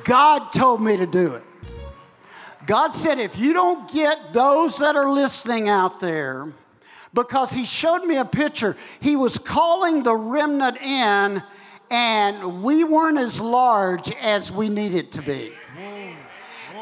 God 0.04 0.52
told 0.52 0.82
me 0.82 0.98
to 0.98 1.06
do 1.06 1.36
it. 1.36 1.43
God 2.65 2.95
said, 2.95 3.19
if 3.19 3.38
you 3.38 3.54
don't 3.54 3.91
get 3.91 4.34
those 4.34 4.78
that 4.80 4.95
are 4.95 5.10
listening 5.10 5.69
out 5.69 6.00
there, 6.00 6.52
because 7.13 7.52
He 7.52 7.65
showed 7.65 8.06
me 8.06 8.17
a 8.17 8.26
picture, 8.26 8.76
He 9.00 9.15
was 9.15 9.38
calling 9.38 10.04
the 10.04 10.15
remnant 10.15 10.78
in 10.78 11.43
and 11.91 12.63
we 12.63 12.84
weren't 12.84 13.17
as 13.17 13.39
large 13.39 14.12
as 14.15 14.52
we 14.52 14.69
needed 14.69 15.12
to 15.13 15.21
be. 15.21 15.54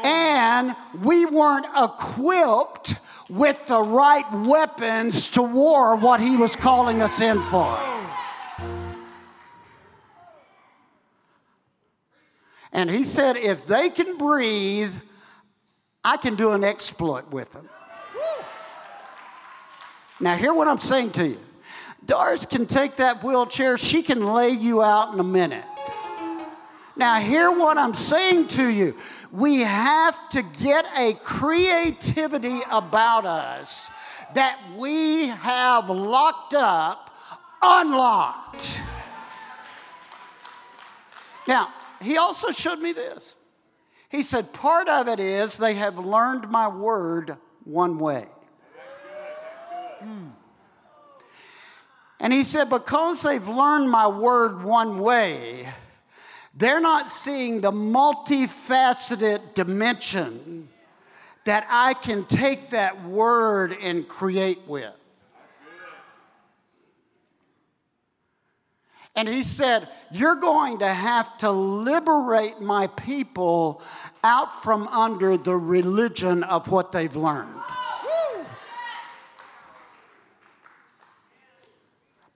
And 0.02 0.74
we 1.02 1.24
weren't 1.24 1.66
equipped 1.76 2.94
with 3.30 3.66
the 3.66 3.80
right 3.80 4.24
weapons 4.32 5.30
to 5.30 5.42
war 5.42 5.96
what 5.96 6.20
he 6.20 6.36
was 6.36 6.56
calling 6.56 7.00
us 7.00 7.20
in 7.20 7.40
for. 7.42 7.93
He 13.04 13.10
said, 13.10 13.36
if 13.36 13.66
they 13.66 13.90
can 13.90 14.16
breathe, 14.16 14.94
I 16.02 16.16
can 16.16 16.36
do 16.36 16.52
an 16.52 16.64
exploit 16.64 17.30
with 17.30 17.52
them. 17.52 17.68
Now, 20.20 20.36
hear 20.36 20.54
what 20.54 20.68
I'm 20.68 20.78
saying 20.78 21.10
to 21.12 21.28
you. 21.28 21.40
Doris 22.06 22.46
can 22.46 22.64
take 22.64 22.96
that 22.96 23.22
wheelchair, 23.22 23.76
she 23.76 24.00
can 24.00 24.24
lay 24.32 24.48
you 24.48 24.82
out 24.82 25.12
in 25.12 25.20
a 25.20 25.24
minute. 25.24 25.66
Now, 26.96 27.16
hear 27.16 27.50
what 27.50 27.76
I'm 27.76 27.92
saying 27.92 28.48
to 28.48 28.66
you. 28.66 28.96
We 29.30 29.60
have 29.60 30.26
to 30.30 30.40
get 30.40 30.86
a 30.96 31.12
creativity 31.22 32.60
about 32.70 33.26
us 33.26 33.90
that 34.32 34.58
we 34.78 35.26
have 35.26 35.90
locked 35.90 36.54
up, 36.54 37.14
unlocked. 37.60 38.80
Now, 41.46 41.68
he 42.04 42.16
also 42.16 42.50
showed 42.50 42.78
me 42.78 42.92
this. 42.92 43.36
He 44.08 44.22
said, 44.22 44.52
part 44.52 44.88
of 44.88 45.08
it 45.08 45.18
is 45.18 45.58
they 45.58 45.74
have 45.74 45.98
learned 45.98 46.48
my 46.48 46.68
word 46.68 47.36
one 47.64 47.98
way. 47.98 48.26
Mm. 50.02 50.32
And 52.20 52.32
he 52.32 52.44
said, 52.44 52.70
Because 52.70 53.22
they've 53.22 53.46
learned 53.46 53.90
my 53.90 54.06
word 54.06 54.62
one 54.62 54.98
way, 55.00 55.68
They're 56.54 56.80
not 56.80 57.10
seeing 57.10 57.60
the 57.60 57.72
multifaceted 57.72 59.54
dimension 59.54 60.68
that 61.44 61.66
I 61.68 61.94
can 61.94 62.24
take 62.24 62.70
that 62.70 63.04
word 63.04 63.76
and 63.82 64.08
create 64.08 64.60
with. 64.66 64.94
And 69.16 69.28
he 69.28 69.42
said, 69.42 69.88
You're 70.10 70.36
going 70.36 70.78
to 70.78 70.88
have 70.88 71.36
to 71.38 71.50
liberate 71.50 72.60
my 72.60 72.88
people 72.88 73.80
out 74.24 74.62
from 74.62 74.88
under 74.88 75.36
the 75.36 75.56
religion 75.56 76.42
of 76.42 76.68
what 76.68 76.92
they've 76.92 77.14
learned. 77.14 77.60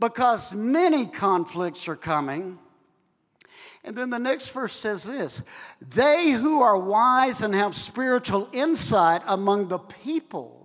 Because 0.01 0.55
many 0.55 1.07
conflicts 1.07 1.89
are 1.89 1.97
coming. 1.97 2.59
And 3.83 3.97
then 3.97 4.11
the 4.11 4.19
next 4.19 4.51
verse 4.51 4.77
says 4.77 5.03
this 5.03 5.43
They 5.81 6.31
who 6.31 6.63
are 6.63 6.79
wise 6.79 7.43
and 7.43 7.55
have 7.55 7.75
spiritual 7.75 8.49
insight 8.53 9.23
among 9.27 9.69
the 9.69 9.79
people 9.79 10.58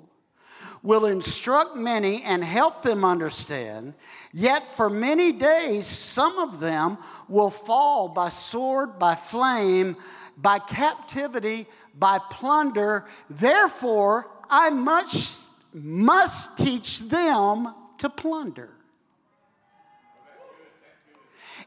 will 0.83 1.05
instruct 1.05 1.77
many 1.77 2.21
and 2.23 2.43
help 2.43 2.81
them 2.81 3.05
understand. 3.05 3.93
Yet 4.33 4.75
for 4.75 4.89
many 4.89 5.31
days, 5.31 5.87
some 5.87 6.37
of 6.37 6.59
them 6.59 6.97
will 7.29 7.49
fall 7.49 8.09
by 8.09 8.29
sword, 8.29 8.99
by 8.99 9.15
flame, 9.15 9.95
by 10.37 10.59
captivity, 10.59 11.67
by 11.97 12.19
plunder. 12.29 13.05
Therefore, 13.29 14.29
I 14.49 14.69
must, 14.71 15.47
must 15.73 16.57
teach 16.57 16.99
them 16.99 17.73
to 17.99 18.09
plunder. 18.09 18.69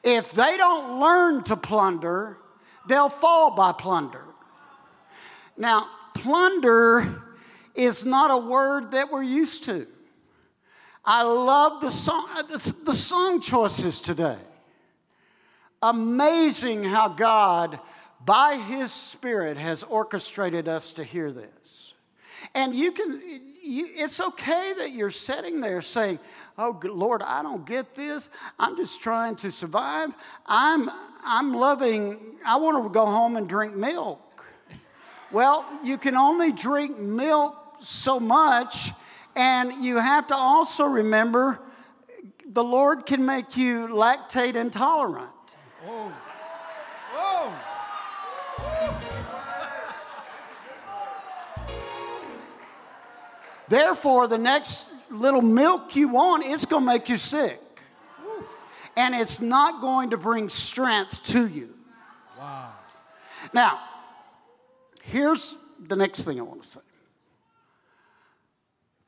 If 0.05 0.33
they 0.33 0.59
don't 0.59 1.01
learn 1.01 1.43
to 1.45 1.57
plunder, 1.57 2.37
they'll 2.87 3.09
fall 3.09 3.57
by 3.57 3.73
plunder. 3.73 4.25
Now, 5.57 5.89
plunder 6.15 7.23
is 7.77 8.05
not 8.05 8.31
a 8.31 8.39
word 8.39 8.93
that 8.93 9.11
we're 9.11 9.23
used 9.23 9.65
to. 9.65 9.87
I 11.05 11.23
love 11.23 11.81
the 11.81 11.91
song, 11.91 12.29
the 12.85 12.95
song 12.95 13.41
choices 13.41 14.01
today. 14.01 14.39
Amazing 15.83 16.83
how 16.83 17.09
God, 17.09 17.79
by 18.25 18.57
His 18.57 18.93
Spirit, 18.93 19.57
has 19.57 19.85
orchestrated 19.85 20.67
us 20.67 20.95
to 20.95 21.05
hear 21.05 21.31
this. 21.31 21.95
And 22.55 22.75
you 22.75 22.91
can, 22.91 23.21
it's 23.63 24.21
okay 24.21 24.73
that 24.79 24.93
you're 24.93 25.11
sitting 25.11 25.61
there 25.61 25.83
saying, 25.83 26.19
Oh, 26.59 26.81
Lord, 26.83 27.23
I 27.23 27.43
don't 27.43 27.67
get 27.67 27.95
this. 27.95 28.31
I'm 28.59 28.77
just 28.77 29.01
trying 29.03 29.37
to 29.37 29.53
survive. 29.53 30.15
I'm, 30.47 30.91
I'm 31.23 31.53
loving, 31.53 32.19
I 32.45 32.57
want 32.57 32.83
to 32.83 32.89
go 32.89 33.05
home 33.05 33.37
and 33.37 33.49
drink 33.49 33.77
milk. 33.77 34.21
Well, 35.31 35.67
you 35.85 35.99
can 35.99 36.17
only 36.17 36.53
drink 36.53 36.99
milk 36.99 37.55
so 37.81 38.21
much. 38.21 38.91
And 39.35 39.85
you 39.85 39.97
have 39.97 40.27
to 40.29 40.37
also 40.37 40.85
remember 40.85 41.61
the 42.47 42.65
Lord 42.65 43.05
can 43.07 43.27
make 43.27 43.57
you 43.57 43.89
lactate 43.89 44.55
intolerant. 44.55 45.31
Whoa. 45.85 46.13
Whoa. 47.15 47.53
Therefore, 53.69 54.29
the 54.29 54.39
next 54.39 54.89
little 55.11 55.43
milk 55.43 55.97
you 55.97 56.09
want, 56.09 56.45
it's 56.45 56.67
going 56.67 56.83
to 56.83 56.87
make 56.87 57.09
you 57.09 57.17
sick. 57.17 57.61
And 58.97 59.15
it's 59.15 59.41
not 59.41 59.83
going 59.83 60.11
to 60.11 60.17
bring 60.17 60.49
strength 60.49 61.23
to 61.25 61.47
you. 61.47 61.75
Wow. 62.39 62.73
Now, 63.53 63.81
here's 65.03 65.59
the 65.79 65.97
next 65.97 66.23
thing 66.23 66.39
I 66.39 66.43
want 66.43 66.63
to 66.63 66.69
say. 66.69 66.81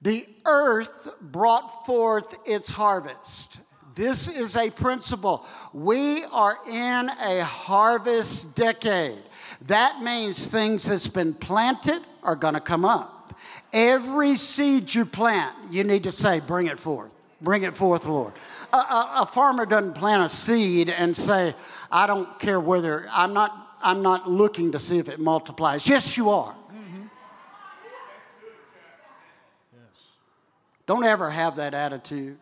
The 0.03 0.27
earth 0.45 1.09
brought 1.21 1.85
forth 1.85 2.39
its 2.47 2.71
harvest. 2.71 3.61
This 3.95 4.29
is 4.29 4.57
a 4.57 4.71
principle. 4.71 5.45
We 5.73 6.25
are 6.27 6.57
in 6.69 7.09
a 7.09 7.43
harvest 7.45 8.55
decade. 8.55 9.19
That 9.63 10.01
means 10.03 10.47
things 10.47 10.85
that's 10.85 11.09
been 11.09 11.35
planted 11.35 12.01
are 12.23 12.37
going 12.37 12.55
to 12.55 12.61
come 12.61 12.85
up. 12.85 13.37
Every 13.73 14.37
seed 14.37 14.95
you 14.95 15.05
plant, 15.05 15.73
you 15.73 15.83
need 15.83 16.05
to 16.05 16.13
say, 16.13 16.39
Bring 16.39 16.69
it 16.69 16.79
forth. 16.79 17.11
Bring 17.41 17.65
it 17.65 17.77
forth, 17.77 18.07
Lord. 18.07 18.35
A, 18.73 18.77
a, 18.77 19.13
a 19.23 19.27
farmer 19.27 19.67
doesn't 19.67 19.95
plant 19.95 20.25
a 20.25 20.29
seed 20.29 20.91
and 20.91 21.17
say, 21.17 21.55
I 21.91 22.07
don't 22.07 22.39
care 22.39 22.61
whether, 22.61 23.09
I'm 23.11 23.33
not, 23.33 23.77
I'm 23.81 24.03
not 24.03 24.31
looking 24.31 24.73
to 24.73 24.79
see 24.79 24.99
if 24.99 25.09
it 25.09 25.19
multiplies. 25.21 25.89
Yes, 25.89 26.17
you 26.17 26.31
are. 26.31 26.57
Don't 30.89 31.05
ever 31.05 31.31
have 31.31 31.57
that 31.57 31.75
attitude. 31.75 32.39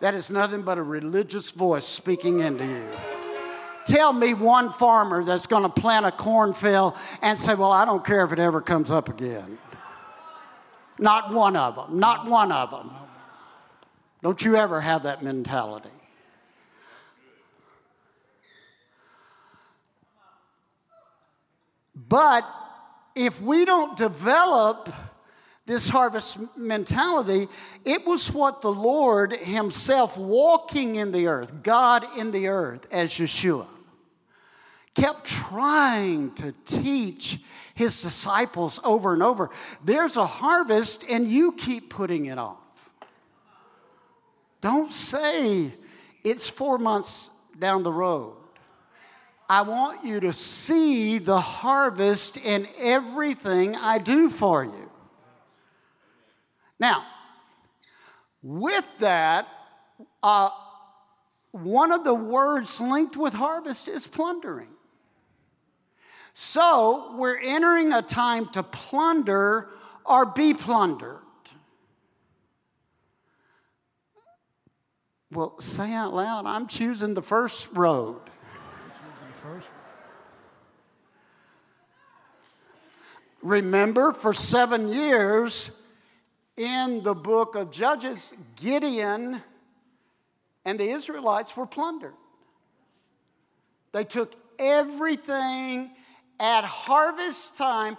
That 0.00 0.12
is 0.12 0.28
nothing 0.28 0.60
but 0.60 0.76
a 0.76 0.82
religious 0.82 1.50
voice 1.50 1.86
speaking 1.86 2.40
into 2.40 2.66
you. 2.66 2.86
Tell 3.86 4.12
me 4.12 4.34
one 4.34 4.70
farmer 4.70 5.24
that's 5.24 5.46
going 5.46 5.62
to 5.62 5.70
plant 5.70 6.04
a 6.04 6.12
cornfield 6.12 6.94
and 7.22 7.38
say, 7.38 7.54
Well, 7.54 7.72
I 7.72 7.86
don't 7.86 8.04
care 8.04 8.24
if 8.26 8.32
it 8.32 8.38
ever 8.38 8.60
comes 8.60 8.90
up 8.90 9.08
again. 9.08 9.56
Not 10.98 11.32
one 11.32 11.56
of 11.56 11.76
them. 11.76 11.98
Not 11.98 12.26
one 12.26 12.52
of 12.52 12.70
them. 12.70 12.90
Don't 14.22 14.44
you 14.44 14.56
ever 14.56 14.82
have 14.82 15.04
that 15.04 15.24
mentality. 15.24 15.88
But 21.94 22.44
if 23.14 23.40
we 23.40 23.64
don't 23.64 23.96
develop 23.96 24.92
this 25.68 25.90
harvest 25.90 26.38
mentality, 26.56 27.46
it 27.84 28.06
was 28.06 28.32
what 28.32 28.62
the 28.62 28.72
Lord 28.72 29.36
Himself 29.36 30.16
walking 30.16 30.96
in 30.96 31.12
the 31.12 31.26
earth, 31.26 31.62
God 31.62 32.06
in 32.16 32.30
the 32.30 32.48
earth 32.48 32.86
as 32.90 33.10
Yeshua, 33.10 33.66
kept 34.94 35.26
trying 35.26 36.32
to 36.36 36.54
teach 36.64 37.38
His 37.74 38.00
disciples 38.00 38.80
over 38.82 39.12
and 39.12 39.22
over. 39.22 39.50
There's 39.84 40.16
a 40.16 40.24
harvest, 40.26 41.04
and 41.08 41.28
you 41.28 41.52
keep 41.52 41.90
putting 41.90 42.26
it 42.26 42.38
off. 42.38 42.56
Don't 44.62 44.92
say 44.92 45.74
it's 46.24 46.48
four 46.48 46.78
months 46.78 47.30
down 47.58 47.82
the 47.82 47.92
road. 47.92 48.36
I 49.50 49.62
want 49.62 50.02
you 50.02 50.20
to 50.20 50.32
see 50.32 51.18
the 51.18 51.40
harvest 51.40 52.38
in 52.38 52.66
everything 52.78 53.76
I 53.76 53.98
do 53.98 54.30
for 54.30 54.64
you. 54.64 54.87
Now, 56.78 57.04
with 58.42 58.86
that, 58.98 59.48
uh, 60.22 60.50
one 61.52 61.92
of 61.92 62.04
the 62.04 62.14
words 62.14 62.80
linked 62.80 63.16
with 63.16 63.34
harvest 63.34 63.88
is 63.88 64.06
plundering. 64.06 64.68
So 66.34 67.16
we're 67.16 67.38
entering 67.38 67.92
a 67.92 68.02
time 68.02 68.46
to 68.50 68.62
plunder 68.62 69.70
or 70.04 70.26
be 70.26 70.54
plundered. 70.54 71.18
Well, 75.30 75.58
say 75.60 75.92
out 75.92 76.14
loud, 76.14 76.46
I'm 76.46 76.68
choosing 76.68 77.14
the 77.14 77.22
first 77.22 77.68
road. 77.72 78.20
Remember, 83.42 84.12
for 84.12 84.32
seven 84.32 84.88
years, 84.88 85.70
in 86.58 87.04
the 87.04 87.14
book 87.14 87.54
of 87.54 87.70
Judges, 87.70 88.34
Gideon 88.60 89.40
and 90.64 90.78
the 90.78 90.90
Israelites 90.90 91.56
were 91.56 91.66
plundered. 91.66 92.14
They 93.92 94.04
took 94.04 94.34
everything 94.58 95.92
at 96.40 96.64
harvest 96.64 97.56
time, 97.56 97.96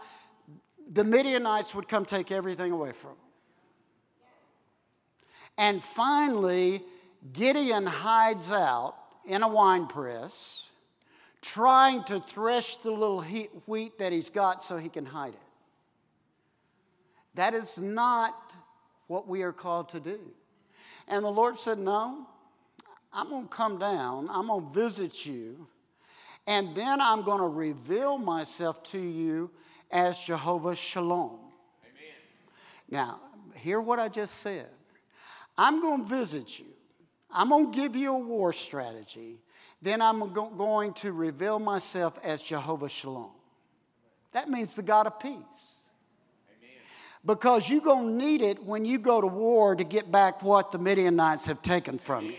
the 0.91 1.03
Midianites 1.03 1.73
would 1.73 1.87
come 1.87 2.05
take 2.05 2.31
everything 2.31 2.71
away 2.71 2.91
from 2.91 3.11
them. 3.11 3.19
And 5.57 5.83
finally, 5.83 6.83
Gideon 7.33 7.85
hides 7.85 8.51
out 8.51 8.95
in 9.25 9.43
a 9.43 9.47
wine 9.47 9.87
press, 9.87 10.69
trying 11.41 12.03
to 12.05 12.19
thresh 12.19 12.77
the 12.77 12.91
little 12.91 13.21
wheat 13.65 13.97
that 13.99 14.11
he's 14.11 14.29
got 14.29 14.61
so 14.61 14.77
he 14.77 14.89
can 14.89 15.05
hide 15.05 15.33
it. 15.33 15.48
That 17.35 17.53
is 17.53 17.79
not 17.79 18.55
what 19.07 19.27
we 19.27 19.43
are 19.43 19.53
called 19.53 19.89
to 19.89 19.99
do. 19.99 20.19
And 21.07 21.23
the 21.23 21.31
Lord 21.31 21.59
said, 21.59 21.79
No, 21.79 22.27
I'm 23.11 23.29
going 23.29 23.47
to 23.47 23.49
come 23.49 23.79
down, 23.79 24.29
I'm 24.31 24.47
going 24.47 24.65
to 24.65 24.71
visit 24.71 25.25
you, 25.25 25.67
and 26.47 26.75
then 26.75 27.01
I'm 27.01 27.23
going 27.23 27.39
to 27.39 27.47
reveal 27.47 28.17
myself 28.17 28.83
to 28.83 28.99
you 28.99 29.51
as 29.91 30.19
Jehovah 30.19 30.75
Shalom. 30.75 31.39
Amen. 31.83 32.13
Now, 32.89 33.19
hear 33.55 33.81
what 33.81 33.99
I 33.99 34.07
just 34.07 34.35
said. 34.35 34.67
I'm 35.57 35.81
going 35.81 36.03
to 36.03 36.09
visit 36.09 36.59
you. 36.59 36.67
I'm 37.31 37.49
going 37.49 37.71
to 37.71 37.77
give 37.77 37.95
you 37.95 38.13
a 38.13 38.19
war 38.19 38.53
strategy. 38.53 39.39
then 39.81 40.01
I'm 40.01 40.33
go- 40.33 40.49
going 40.49 40.93
to 40.95 41.11
reveal 41.11 41.59
myself 41.59 42.17
as 42.23 42.41
Jehovah 42.43 42.89
Shalom. 42.89 43.31
That 44.31 44.49
means 44.49 44.75
the 44.75 44.83
God 44.83 45.07
of 45.07 45.19
peace. 45.19 45.78
Because 47.25 47.69
you're 47.69 47.81
going 47.81 48.17
to 48.17 48.25
need 48.25 48.41
it 48.41 48.63
when 48.63 48.85
you 48.85 48.97
go 48.97 49.19
to 49.19 49.27
war 49.27 49.75
to 49.75 49.83
get 49.83 50.11
back 50.11 50.41
what 50.41 50.71
the 50.71 50.79
Midianites 50.79 51.45
have 51.47 51.61
taken 51.61 51.97
from 51.97 52.27
you. 52.27 52.35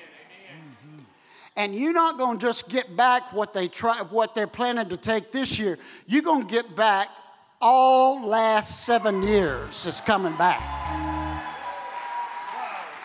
And 1.57 1.75
you're 1.75 1.93
not 1.93 2.17
going 2.17 2.39
to 2.39 2.47
just 2.47 2.69
get 2.69 2.97
back 2.97 3.33
what 3.33 3.53
they 3.53 3.69
try, 3.69 4.01
what 4.01 4.35
they're 4.35 4.47
planning 4.47 4.89
to 4.89 4.97
take 4.97 5.33
this 5.33 5.59
year. 5.59 5.79
You're 6.07 6.23
going 6.23 6.47
to 6.47 6.53
get 6.53 6.75
back 6.75 7.09
all 7.61 8.25
last 8.25 8.87
seven 8.87 9.23
years. 9.23 9.85
is 9.85 10.01
coming 10.01 10.35
back. 10.37 10.61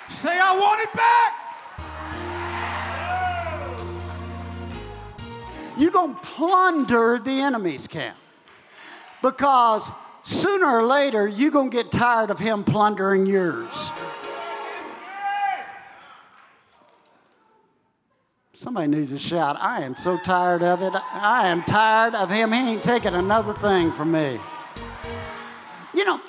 Say, 0.07 0.39
I 0.39 0.57
want 0.57 0.81
it 0.81 0.93
back. 0.93 1.33
You're 5.77 5.91
going 5.91 6.13
to 6.13 6.21
plunder 6.21 7.19
the 7.19 7.41
enemy's 7.41 7.87
camp. 7.87 8.17
Because 9.21 9.91
sooner 10.25 10.67
or 10.67 10.83
later, 10.83 11.27
you're 11.27 11.51
going 11.51 11.69
to 11.69 11.77
get 11.77 11.91
tired 11.91 12.29
of 12.29 12.39
him 12.39 12.63
plundering 12.63 13.25
yours. 13.25 13.91
Somebody 18.53 18.87
needs 18.87 19.11
to 19.11 19.19
shout, 19.19 19.57
I 19.59 19.83
am 19.83 19.95
so 19.95 20.17
tired 20.17 20.63
of 20.63 20.81
it. 20.81 20.93
I 20.95 21.47
am 21.47 21.63
tired 21.63 22.15
of 22.15 22.31
him. 22.31 22.51
He 22.51 22.71
ain't 22.71 22.83
taking 22.83 23.13
another 23.13 23.53
thing 23.53 23.91
from 23.91 24.11
me. 24.11 24.39
You 25.93 26.03
know, 26.03 26.21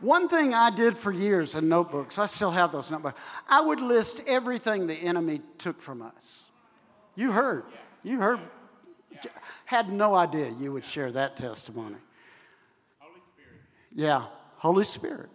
one 0.00 0.28
thing 0.28 0.52
I 0.52 0.70
did 0.70 0.98
for 0.98 1.12
years 1.12 1.54
in 1.54 1.68
notebooks, 1.68 2.18
I 2.18 2.26
still 2.26 2.50
have 2.50 2.72
those 2.72 2.90
notebooks, 2.90 3.20
I 3.48 3.60
would 3.60 3.80
list 3.80 4.20
everything 4.26 4.88
the 4.88 4.94
enemy 4.94 5.42
took 5.58 5.80
from 5.80 6.02
us. 6.02 6.46
You 7.14 7.30
heard. 7.30 7.64
You 8.02 8.18
heard. 8.18 8.40
Had 9.64 9.92
no 9.92 10.14
idea 10.14 10.50
you 10.58 10.72
would 10.72 10.84
share 10.84 11.10
that 11.12 11.36
testimony. 11.36 11.96
Holy 12.98 13.20
Spirit. 13.34 13.60
Yeah, 13.94 14.24
Holy 14.56 14.84
Spirit. 14.84 15.30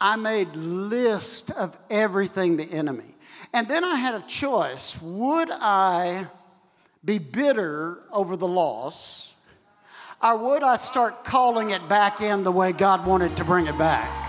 I 0.00 0.16
made 0.16 0.54
list 0.54 1.50
of 1.50 1.76
everything 1.88 2.56
the 2.56 2.64
enemy. 2.64 3.14
And 3.52 3.66
then 3.68 3.84
I 3.84 3.96
had 3.96 4.14
a 4.14 4.22
choice. 4.26 5.00
Would 5.00 5.50
I 5.50 6.26
be 7.04 7.18
bitter 7.18 8.00
over 8.12 8.36
the 8.36 8.48
loss? 8.48 9.32
Or 10.22 10.36
would 10.36 10.62
I 10.62 10.76
start 10.76 11.24
calling 11.24 11.70
it 11.70 11.88
back 11.88 12.20
in 12.20 12.42
the 12.42 12.52
way 12.52 12.72
God 12.72 13.06
wanted 13.06 13.36
to 13.36 13.44
bring 13.44 13.66
it 13.66 13.78
back? 13.78 14.25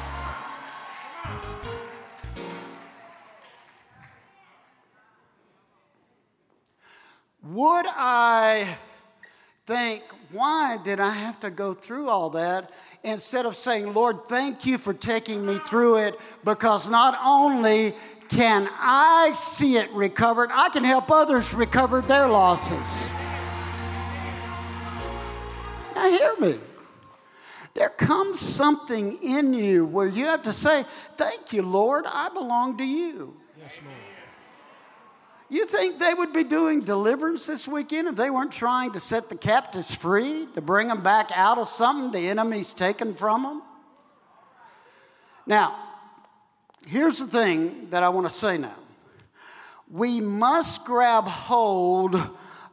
Would 7.52 7.86
I 7.88 8.78
think, 9.66 10.04
why 10.32 10.78
did 10.84 11.00
I 11.00 11.12
have 11.12 11.40
to 11.42 11.50
go 11.50 11.74
through 11.74 12.10
all 12.10 12.30
that? 12.32 12.72
Instead 13.04 13.46
of 13.46 13.56
saying, 13.56 13.94
Lord, 13.94 14.26
thank 14.28 14.66
you 14.66 14.78
for 14.78 14.94
taking 14.94 15.46
me 15.46 15.58
through 15.58 15.98
it 15.98 16.20
because 16.44 16.90
not 16.90 17.18
only 17.24 17.94
can 18.28 18.68
I 18.74 19.36
see 19.40 19.78
it 19.78 19.90
recovered, 19.92 20.50
I 20.52 20.70
can 20.70 20.84
help 20.84 21.10
others 21.10 21.54
recover 21.54 22.02
their 22.02 22.28
losses. 22.28 23.10
Now, 25.96 26.10
hear 26.10 26.36
me. 26.40 26.60
There 27.74 27.90
comes 27.90 28.40
something 28.40 29.22
in 29.22 29.54
you 29.54 29.86
where 29.86 30.08
you 30.08 30.26
have 30.26 30.44
to 30.44 30.52
say, 30.52 30.86
Thank 31.16 31.54
you, 31.54 31.62
Lord, 31.62 32.06
I 32.08 32.30
belong 32.30 32.78
to 32.80 32.84
you. 32.86 33.38
Yes, 33.58 33.78
Lord. 33.86 34.07
You 35.50 35.66
think 35.66 35.98
they 35.98 36.14
would 36.14 36.34
be 36.34 36.44
doing 36.44 36.82
deliverance 36.82 37.46
this 37.46 37.68
weekend 37.68 38.10
if 38.10 38.16
they 38.16 38.30
weren't 38.30 38.52
trying 38.52 38.92
to 38.94 39.00
set 39.00 39.30
the 39.30 39.38
captives 39.38 39.94
free, 39.96 40.48
to 40.56 40.62
bring 40.62 40.90
them 40.90 41.02
back 41.02 41.30
out 41.34 41.58
of 41.58 41.70
something 41.70 42.12
the 42.12 42.28
enemy's 42.28 42.74
taken 42.74 43.14
from 43.14 43.44
them? 43.44 43.62
Now, 45.46 45.76
here's 46.86 47.20
the 47.20 47.28
thing 47.28 47.90
that 47.92 48.04
I 48.04 48.10
want 48.10 48.28
to 48.28 48.34
say 48.34 48.58
now. 48.58 48.76
We 49.90 50.20
must 50.20 50.84
grab 50.84 51.26
hold 51.26 52.22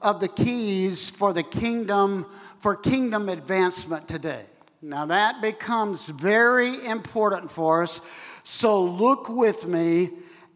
of 0.02 0.18
the 0.18 0.26
keys 0.26 1.10
for 1.10 1.32
the 1.32 1.44
kingdom, 1.44 2.26
for 2.58 2.74
kingdom 2.74 3.28
advancement 3.28 4.08
today. 4.08 4.46
Now, 4.82 5.06
that 5.06 5.40
becomes 5.40 6.08
very 6.08 6.84
important 6.84 7.52
for 7.52 7.84
us. 7.84 8.00
So, 8.42 8.82
look 8.82 9.28
with 9.28 9.66
me 9.66 10.10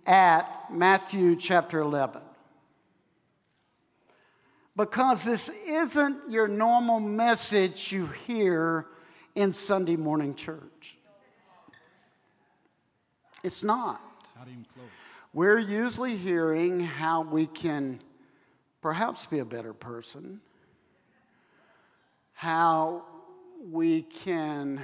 at 0.05 0.58
Matthew 0.71 1.37
chapter 1.37 1.81
11. 1.81 2.23
Because 4.77 5.25
this 5.25 5.51
isn't 5.67 6.31
your 6.31 6.47
normal 6.47 7.01
message 7.01 7.91
you 7.93 8.07
hear 8.27 8.87
in 9.35 9.53
Sunday 9.53 9.97
morning 9.97 10.35
church. 10.35 10.99
It's 13.43 13.65
not. 13.65 14.01
We're 15.33 15.59
usually 15.59 16.17
hearing 16.17 16.81
how 16.81 17.23
we 17.23 17.47
can 17.47 18.01
perhaps 18.81 19.27
be 19.27 19.41
a 19.41 19.45
better 19.45 19.73
person, 19.73 20.41
how 22.33 23.05
we 23.71 24.03
can 24.03 24.81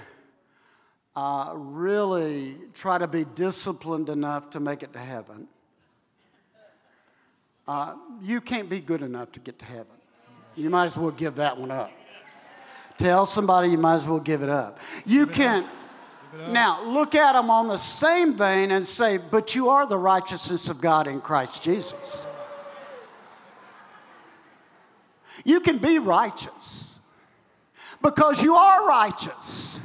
uh, 1.17 1.53
really 1.55 2.57
try 2.75 2.99
to 2.99 3.07
be 3.07 3.25
disciplined 3.25 4.09
enough 4.09 4.51
to 4.51 4.61
make 4.61 4.83
it 4.83 4.93
to 4.93 4.99
heaven. 4.99 5.49
Uh, 7.67 7.95
you 8.23 8.41
can't 8.41 8.69
be 8.69 8.81
good 8.81 9.03
enough 9.03 9.33
to 9.33 9.41
get 9.41 9.59
to 9.59 9.65
heaven. 9.65 9.87
You 10.55 10.71
might 10.71 10.85
as 10.87 10.97
well 10.97 11.11
give 11.11 11.37
that 11.37 11.57
one 11.59 11.71
up. 11.71 11.91
Tell 12.97 13.27
somebody 13.27 13.71
you 13.71 13.79
might 13.79 13.97
as 13.97 14.07
well 14.07 14.21
give 14.21 14.43
it 14.43 14.49
up. 14.49 14.79
You 15.05 15.27
can. 15.27 15.67
Now, 16.51 16.85
look 16.85 17.15
at 17.15 17.35
them 17.35 17.49
on 17.49 17.69
the 17.69 17.77
same 17.77 18.35
vein 18.35 18.71
and 18.73 18.85
say, 18.85 19.19
but 19.19 19.55
you 19.55 19.69
are 19.69 19.87
the 19.87 19.97
righteousness 19.97 20.69
of 20.69 20.81
God 20.81 21.07
in 21.07 21.21
Christ 21.21 21.63
Jesus. 21.63 22.27
You 25.45 25.61
can 25.61 25.79
be 25.79 25.99
righteous 25.99 27.01
because 28.03 28.43
you 28.43 28.55
are 28.55 28.87
righteous. 28.87 29.81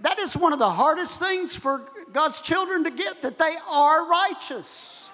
That 0.00 0.18
is 0.18 0.36
one 0.36 0.52
of 0.52 0.58
the 0.58 0.70
hardest 0.70 1.18
things 1.18 1.54
for 1.54 1.86
God's 2.12 2.40
children 2.40 2.84
to 2.84 2.90
get 2.90 3.22
that 3.22 3.38
they 3.38 3.54
are 3.68 4.08
righteous. 4.08 5.10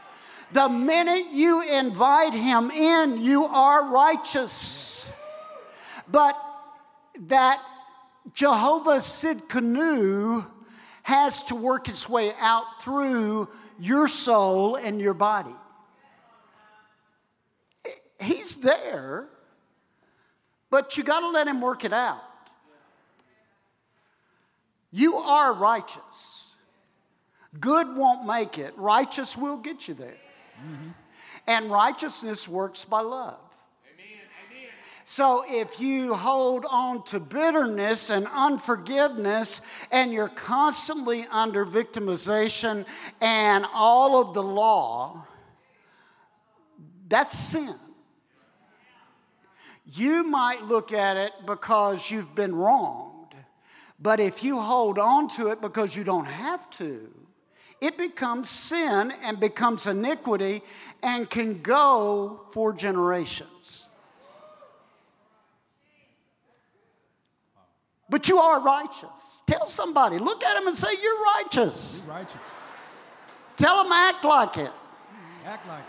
The 0.53 0.69
minute 0.69 1.27
you 1.33 1.63
invite 1.63 2.33
Him 2.33 2.71
in, 2.71 3.21
you 3.21 3.45
are 3.47 3.91
righteous. 3.91 5.11
But 6.09 6.37
that 7.27 7.61
Jehovah 8.33 8.99
Tsidkenu 8.99 10.47
has 11.03 11.43
to 11.45 11.55
work 11.55 11.89
its 11.89 12.09
way 12.09 12.33
out 12.39 12.83
through 12.83 13.49
your 13.79 14.09
soul 14.09 14.77
and 14.77 15.01
your 15.01 15.15
body. 15.15 15.55
He's 18.21 18.57
there, 18.57 19.29
but 20.71 20.97
you 20.97 21.05
got 21.05 21.21
to 21.21 21.31
let 21.31 21.47
Him 21.47 21.61
work 21.61 21.85
it 21.85 21.93
out. 21.93 22.23
You 24.91 25.17
are 25.17 25.53
righteous. 25.53 26.51
Good 27.61 27.97
won't 27.97 28.27
make 28.27 28.59
it, 28.59 28.77
righteous 28.77 29.37
will 29.37 29.57
get 29.57 29.89
you 29.89 29.95
there. 29.95 30.17
Mm-hmm. 30.61 30.91
And 31.47 31.71
righteousness 31.71 32.49
works 32.49 32.85
by 32.85 33.01
love. 33.01 33.39
So 35.09 35.45
if 35.47 35.79
you 35.79 36.15
hold 36.15 36.67
on 36.69 37.05
to 37.05 37.21
bitterness 37.21 38.11
and 38.11 38.27
unforgiveness 38.27 39.61
and 39.93 40.13
you're 40.13 40.29
constantly 40.29 41.25
under 41.31 41.65
victimization 41.65 42.85
and 43.21 43.65
all 43.73 44.21
of 44.21 44.35
the 44.35 44.43
law, 44.43 45.25
that's 47.09 47.39
sin. 47.39 47.77
You 49.85 50.25
might 50.25 50.65
look 50.65 50.93
at 50.93 51.17
it 51.17 51.33
because 51.47 52.11
you've 52.11 52.35
been 52.35 52.57
wronged, 52.57 53.33
but 54.01 54.19
if 54.19 54.43
you 54.43 54.61
hold 54.61 54.99
on 54.99 55.29
to 55.37 55.51
it 55.51 55.61
because 55.61 55.95
you 55.95 56.03
don't 56.03 56.25
have 56.25 56.69
to, 56.71 57.15
it 57.81 57.99
becomes 57.99 58.49
sin 58.49 59.13
and 59.23 59.39
becomes 59.39 59.87
iniquity 59.87 60.63
and 61.03 61.29
can 61.29 61.61
go 61.63 62.41
for 62.51 62.73
generations. 62.73 63.87
But 68.09 68.29
you 68.29 68.39
are 68.39 68.61
righteous. 68.61 69.43
Tell 69.47 69.67
somebody, 69.67 70.19
look 70.19 70.45
at 70.45 70.55
them 70.57 70.69
and 70.69 70.77
say, 70.77 70.89
You're 71.03 71.23
righteous. 71.23 72.03
You're 72.05 72.15
righteous. 72.15 72.37
Tell 73.57 73.83
them, 73.83 73.93
act 73.93 74.25
like 74.25 74.57
it. 74.59 74.71
Act 75.45 75.67
like 75.67 75.81
it. 75.81 75.87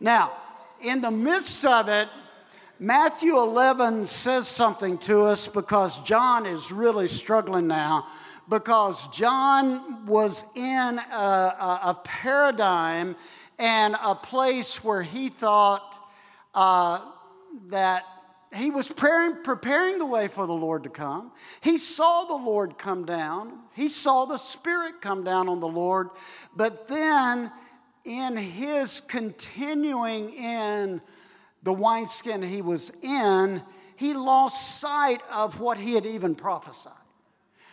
Now, 0.00 0.32
in 0.80 1.00
the 1.00 1.10
midst 1.12 1.64
of 1.64 1.88
it, 1.88 2.08
Matthew 2.82 3.38
11 3.38 4.06
says 4.06 4.48
something 4.48 4.98
to 4.98 5.22
us 5.22 5.46
because 5.46 6.00
John 6.00 6.46
is 6.46 6.72
really 6.72 7.06
struggling 7.06 7.68
now 7.68 8.08
because 8.48 9.06
John 9.12 10.04
was 10.04 10.44
in 10.56 10.98
a, 10.98 11.14
a, 11.14 11.80
a 11.84 12.00
paradigm 12.02 13.14
and 13.56 13.94
a 14.02 14.16
place 14.16 14.82
where 14.82 15.00
he 15.00 15.28
thought 15.28 16.10
uh, 16.56 17.02
that 17.68 18.02
he 18.52 18.72
was 18.72 18.88
preparing, 18.88 19.44
preparing 19.44 19.98
the 19.98 20.06
way 20.06 20.26
for 20.26 20.48
the 20.48 20.52
Lord 20.52 20.82
to 20.82 20.90
come. 20.90 21.30
He 21.60 21.78
saw 21.78 22.24
the 22.24 22.44
Lord 22.44 22.78
come 22.78 23.04
down. 23.04 23.60
He 23.76 23.88
saw 23.88 24.24
the 24.24 24.38
Spirit 24.38 25.00
come 25.00 25.22
down 25.22 25.48
on 25.48 25.60
the 25.60 25.68
Lord. 25.68 26.10
But 26.56 26.88
then, 26.88 27.52
in 28.04 28.36
his 28.36 29.00
continuing 29.02 30.30
in 30.30 31.00
the 31.62 31.72
wineskin 31.72 32.42
he 32.42 32.62
was 32.62 32.90
in, 33.02 33.62
he 33.96 34.14
lost 34.14 34.80
sight 34.80 35.20
of 35.30 35.60
what 35.60 35.78
he 35.78 35.94
had 35.94 36.06
even 36.06 36.34
prophesied. 36.34 36.92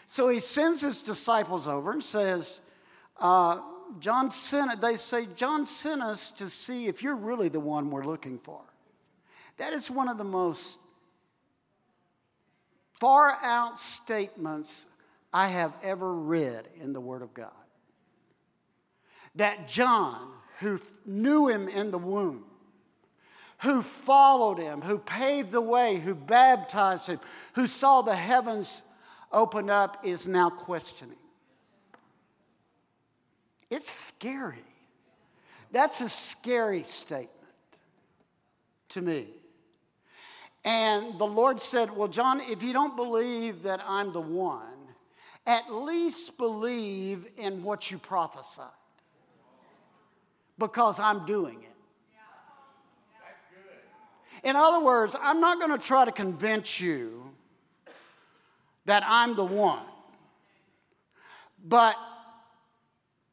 So 0.06 0.28
he 0.28 0.40
sends 0.40 0.82
his 0.82 1.02
disciples 1.02 1.68
over 1.68 1.92
and 1.92 2.04
says, 2.04 2.62
uh, 3.20 3.60
John 4.00 4.32
sent, 4.32 4.82
they 4.82 4.96
say, 4.96 5.28
John 5.36 5.66
sent 5.66 6.02
us 6.02 6.32
to 6.34 6.50
see 6.50 6.88
if 6.88 7.02
you're 7.02 7.16
really 7.16 7.50
the 7.50 7.60
one 7.60 7.90
we're 7.90 8.04
looking 8.04 8.38
for. 8.38 8.62
That 9.58 9.74
is 9.74 9.90
one 9.90 10.08
of 10.08 10.18
the 10.18 10.24
most 10.24 10.78
far 12.94 13.38
out 13.42 13.80
statements 13.80 14.86
I 15.34 15.48
have 15.48 15.74
ever 15.84 16.14
read 16.14 16.68
in 16.80 16.94
the 16.94 17.02
Word 17.02 17.22
of 17.22 17.34
God. 17.34 17.54
That 19.36 19.68
John, 19.68 20.32
who 20.60 20.80
knew 21.06 21.48
him 21.48 21.68
in 21.68 21.92
the 21.92 21.98
womb, 21.98 22.46
who 23.62 23.82
followed 23.82 24.57
him, 24.57 24.82
who 24.82 24.97
paved 24.97 25.51
the 25.51 25.62
way, 25.62 25.97
who 25.97 26.16
baptized 26.16 27.07
him, 27.07 27.20
who 27.53 27.68
saw 27.68 28.01
the 28.01 28.16
heavens 28.16 28.82
open 29.32 29.70
up 29.70 30.05
is 30.05 30.28
now 30.28 30.49
questioning. 30.49 31.16
It's 33.70 33.89
scary. 33.89 34.57
That's 35.72 36.01
a 36.01 36.10
scary 36.10 36.84
statement 36.84 37.30
to 38.89 39.01
me. 39.01 39.28
And 40.66 41.18
the 41.20 41.28
Lord 41.28 41.62
said, 41.62 41.95
Well, 41.95 42.07
John, 42.07 42.41
if 42.41 42.64
you 42.64 42.74
don't 42.74 42.95
believe 42.95 43.64
that 43.64 43.82
I'm 43.88 44.12
the 44.12 44.22
one, 44.22 44.64
at 45.45 45.72
least 45.72 46.38
believe 46.38 47.28
in 47.38 47.64
what 47.64 47.91
you 47.91 47.97
prophesied 47.97 48.68
because 50.57 50.99
I'm 50.99 51.26
doing 51.26 51.64
it. 51.64 51.78
In 54.44 54.56
other 54.56 54.84
words, 54.84 55.16
I'm 55.20 55.40
not 55.40 55.60
going 55.60 55.72
to 55.72 55.86
try 55.86 56.06
to 56.06 56.12
convince 56.12 56.80
you 56.80 57.32
that 58.86 59.04
I'm 59.06 59.36
the 59.36 59.46
one. 59.46 59.84
But 61.64 61.96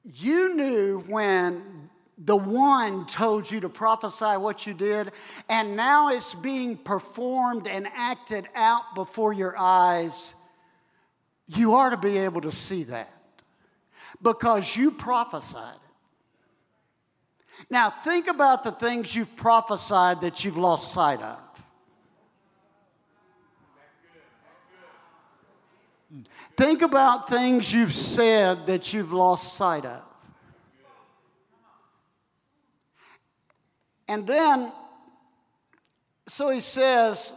you 0.03 0.55
knew 0.55 1.01
when 1.07 1.91
the 2.19 2.37
one 2.37 3.07
told 3.07 3.51
you 3.51 3.61
to 3.61 3.69
prophesy 3.69 4.37
what 4.37 4.67
you 4.67 4.75
did, 4.75 5.13
and 5.49 5.77
now 5.77 6.09
it's 6.09 6.35
being 6.35 6.77
performed 6.77 7.67
and 7.67 7.87
acted 7.95 8.47
out 8.55 8.95
before 8.95 9.33
your 9.33 9.55
eyes. 9.59 10.35
You 11.47 11.75
are 11.75 11.91
to 11.91 11.97
be 11.97 12.19
able 12.19 12.41
to 12.43 12.53
see 12.53 12.85
that 12.85 13.13
because 14.23 14.77
you 14.77 14.91
prophesied. 14.91 15.79
Now, 17.71 17.91
think 17.91 18.29
about 18.29 18.65
the 18.65 18.73
things 18.73 19.15
you've 19.15 19.35
prophesied 19.37 20.21
that 20.21 20.45
you've 20.45 20.57
lost 20.57 20.93
sight 20.93 21.23
of. 21.23 21.39
Think 26.57 26.81
about 26.83 27.29
things 27.29 27.73
you've 27.73 27.95
said 27.95 28.67
that 28.67 28.93
you've 28.93 29.13
lost 29.13 29.55
sight 29.55 29.85
of. 29.85 30.03
And 34.09 34.27
then, 34.27 34.73
so 36.27 36.49
he 36.51 36.61
says 36.61 37.35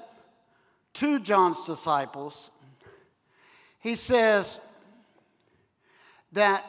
to 0.93 1.19
John's 1.19 1.65
disciples, 1.65 2.51
he 3.79 3.95
says 3.95 4.59
that 6.31 6.63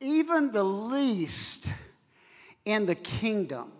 even 0.00 0.50
the 0.50 0.64
least 0.64 1.72
in 2.64 2.86
the 2.86 2.94
kingdom 2.94 3.72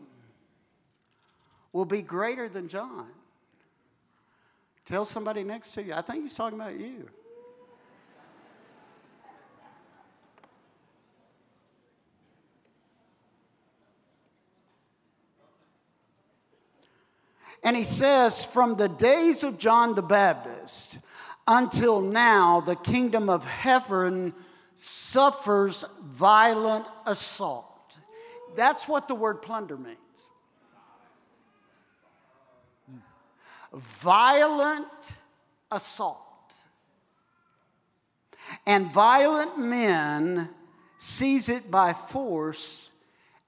will 1.73 1.85
be 1.85 2.03
greater 2.03 2.49
than 2.49 2.69
John. 2.69 3.09
Tell 4.85 5.05
somebody 5.05 5.43
next 5.43 5.73
to 5.73 5.83
you, 5.83 5.95
I 5.95 6.03
think 6.03 6.23
he's 6.23 6.35
talking 6.35 6.61
about 6.61 6.79
you. 6.79 7.09
And 17.65 17.75
he 17.75 17.85
says, 17.85 18.45
From 18.45 18.77
the 18.77 18.89
days 18.89 19.43
of 19.43 19.59
John 19.59 19.95
the 19.95 20.03
Baptist 20.03 20.99
until 21.49 22.01
now, 22.03 22.61
the 22.61 22.77
kingdom 22.77 23.31
of 23.31 23.47
heaven 23.47 24.35
suffers 24.77 25.85
violent 26.03 26.87
assault. 27.07 27.74
That's 28.57 28.89
what 28.89 29.09
the 29.09 29.15
word 29.15 29.43
plunder 29.43 29.77
means. 29.77 29.99
Violent 33.73 34.87
assault. 35.71 36.21
And 38.67 38.93
violent 38.93 39.59
men 39.59 40.49
seize 40.99 41.49
it 41.49 41.71
by 41.71 41.93
force 41.93 42.93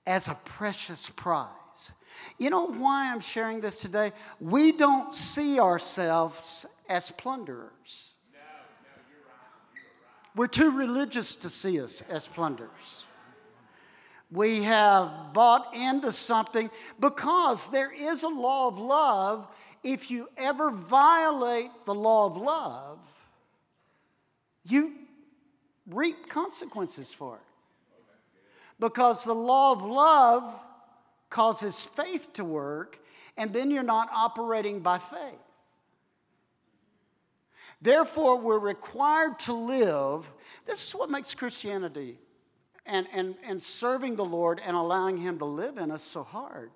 as 0.06 0.28
a 0.28 0.34
precious 0.44 1.10
prize. 1.10 1.50
You 2.38 2.50
know 2.50 2.66
why 2.66 3.12
I'm 3.12 3.20
sharing 3.20 3.60
this 3.60 3.80
today? 3.80 4.12
We 4.40 4.72
don't 4.72 5.14
see 5.14 5.60
ourselves 5.60 6.66
as 6.88 7.10
plunderers. 7.10 8.14
We're 10.34 10.48
too 10.48 10.70
religious 10.70 11.34
to 11.36 11.50
see 11.50 11.80
us 11.80 12.02
as 12.10 12.28
plunderers. 12.28 13.06
We 14.30 14.62
have 14.62 15.32
bought 15.32 15.74
into 15.74 16.10
something 16.10 16.70
because 16.98 17.68
there 17.68 17.92
is 17.92 18.22
a 18.22 18.28
law 18.28 18.66
of 18.66 18.78
love. 18.78 19.46
If 19.84 20.10
you 20.10 20.28
ever 20.36 20.70
violate 20.70 21.70
the 21.84 21.94
law 21.94 22.26
of 22.26 22.36
love, 22.36 22.98
you 24.64 24.94
reap 25.86 26.28
consequences 26.28 27.12
for 27.12 27.36
it. 27.36 27.42
Because 28.80 29.24
the 29.24 29.34
law 29.34 29.72
of 29.72 29.82
love 29.82 30.54
causes 31.30 31.86
faith 31.86 32.32
to 32.34 32.44
work, 32.44 33.00
and 33.36 33.52
then 33.52 33.70
you're 33.70 33.82
not 33.82 34.10
operating 34.12 34.80
by 34.80 34.98
faith. 34.98 35.38
Therefore, 37.80 38.38
we're 38.40 38.58
required 38.58 39.38
to 39.40 39.52
live. 39.52 40.30
This 40.66 40.86
is 40.88 40.94
what 40.94 41.10
makes 41.10 41.34
Christianity 41.34 42.18
and, 42.86 43.06
and, 43.12 43.34
and 43.44 43.62
serving 43.62 44.16
the 44.16 44.24
Lord 44.24 44.60
and 44.64 44.76
allowing 44.76 45.16
Him 45.16 45.38
to 45.38 45.44
live 45.44 45.78
in 45.78 45.90
us 45.90 46.02
so 46.02 46.22
hard. 46.22 46.70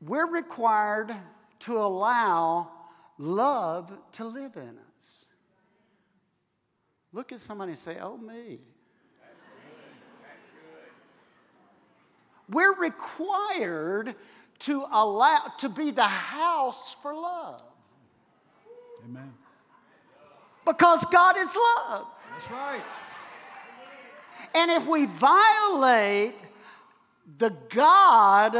We're 0.00 0.30
required 0.30 1.14
to 1.60 1.78
allow 1.78 2.70
love 3.18 3.92
to 4.12 4.24
live 4.24 4.56
in 4.56 4.78
us. 4.78 5.26
Look 7.12 7.32
at 7.32 7.40
somebody 7.40 7.72
and 7.72 7.78
say, 7.78 7.96
Oh, 8.00 8.16
me. 8.16 8.28
That's 8.28 9.40
good. 9.40 9.80
That's 10.22 10.44
good. 12.48 12.54
We're 12.54 12.74
required 12.74 14.14
to 14.60 14.84
allow 14.90 15.52
to 15.58 15.68
be 15.68 15.90
the 15.90 16.02
house 16.02 16.96
for 17.00 17.14
love. 17.14 17.62
Amen. 19.04 19.32
Because 20.66 21.04
God 21.06 21.36
is 21.38 21.56
love. 21.56 22.06
That's 22.30 22.50
right. 22.50 22.82
And 24.54 24.70
if 24.70 24.86
we 24.86 25.06
violate 25.06 26.34
the 27.38 27.50
God 27.68 28.56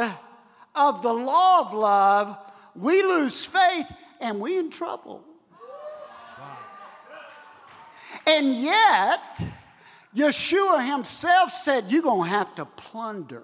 of 0.75 1.03
the 1.03 1.13
law 1.13 1.61
of 1.61 1.75
love, 1.75 2.39
we 2.75 3.03
lose 3.03 3.45
faith 3.45 3.87
and 4.21 4.41
we 4.41 4.59
in 4.59 4.71
trouble. 4.71 5.25
And 8.27 8.53
yet, 8.53 9.43
Yeshua 10.15 10.87
himself 10.87 11.51
said, 11.51 11.91
You're 11.91 12.03
going 12.03 12.31
to 12.31 12.37
have 12.37 12.55
to 12.57 12.65
plunder 12.65 13.43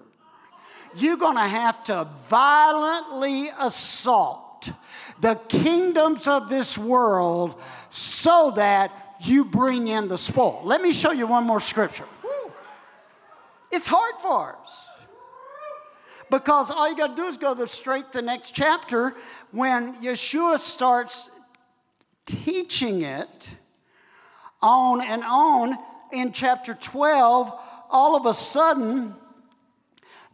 you're 0.95 1.17
going 1.17 1.35
to 1.35 1.43
have 1.47 1.83
to 1.85 2.07
violently 2.27 3.49
assault 3.59 4.71
the 5.19 5.35
kingdoms 5.47 6.27
of 6.27 6.49
this 6.49 6.77
world 6.77 7.61
so 7.89 8.51
that 8.55 9.15
you 9.21 9.45
bring 9.45 9.87
in 9.87 10.07
the 10.07 10.17
spoil. 10.17 10.61
Let 10.63 10.81
me 10.81 10.93
show 10.93 11.11
you 11.11 11.27
one 11.27 11.45
more 11.45 11.59
scripture. 11.59 12.05
It's 13.75 13.87
hard 13.87 14.15
for 14.21 14.57
us. 14.61 14.87
Because 16.31 16.71
all 16.71 16.89
you 16.89 16.95
got 16.95 17.07
to 17.07 17.15
do 17.21 17.27
is 17.27 17.37
go 17.37 17.53
the 17.53 17.67
straight 17.67 18.09
to 18.13 18.19
the 18.19 18.21
next 18.21 18.51
chapter 18.51 19.13
when 19.51 20.01
Yeshua 20.01 20.59
starts 20.59 21.29
teaching 22.25 23.01
it 23.01 23.53
on 24.61 25.01
and 25.01 25.25
on 25.25 25.77
in 26.13 26.31
chapter 26.31 26.73
12. 26.73 27.53
All 27.89 28.15
of 28.15 28.25
a 28.25 28.33
sudden, 28.33 29.13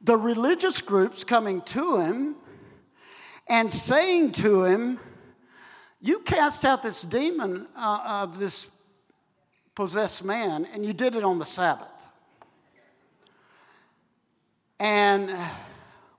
the 0.04 0.16
religious 0.16 0.80
groups 0.80 1.24
coming 1.24 1.62
to 1.62 1.98
him 1.98 2.36
and 3.50 3.72
saying 3.72 4.34
to 4.34 4.66
him, 4.66 5.00
You 6.00 6.20
cast 6.20 6.64
out 6.64 6.84
this 6.84 7.02
demon 7.02 7.68
uh, 7.76 8.22
of 8.24 8.38
this 8.38 8.70
possessed 9.74 10.24
man, 10.24 10.68
and 10.74 10.86
you 10.86 10.94
did 10.94 11.16
it 11.16 11.24
on 11.24 11.40
the 11.40 11.46
Sabbath. 11.46 11.91
And 14.82 15.32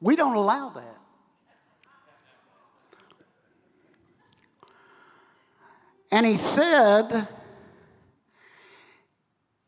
we 0.00 0.14
don't 0.14 0.36
allow 0.36 0.68
that. 0.68 0.98
And 6.12 6.24
he 6.24 6.36
said, 6.36 7.26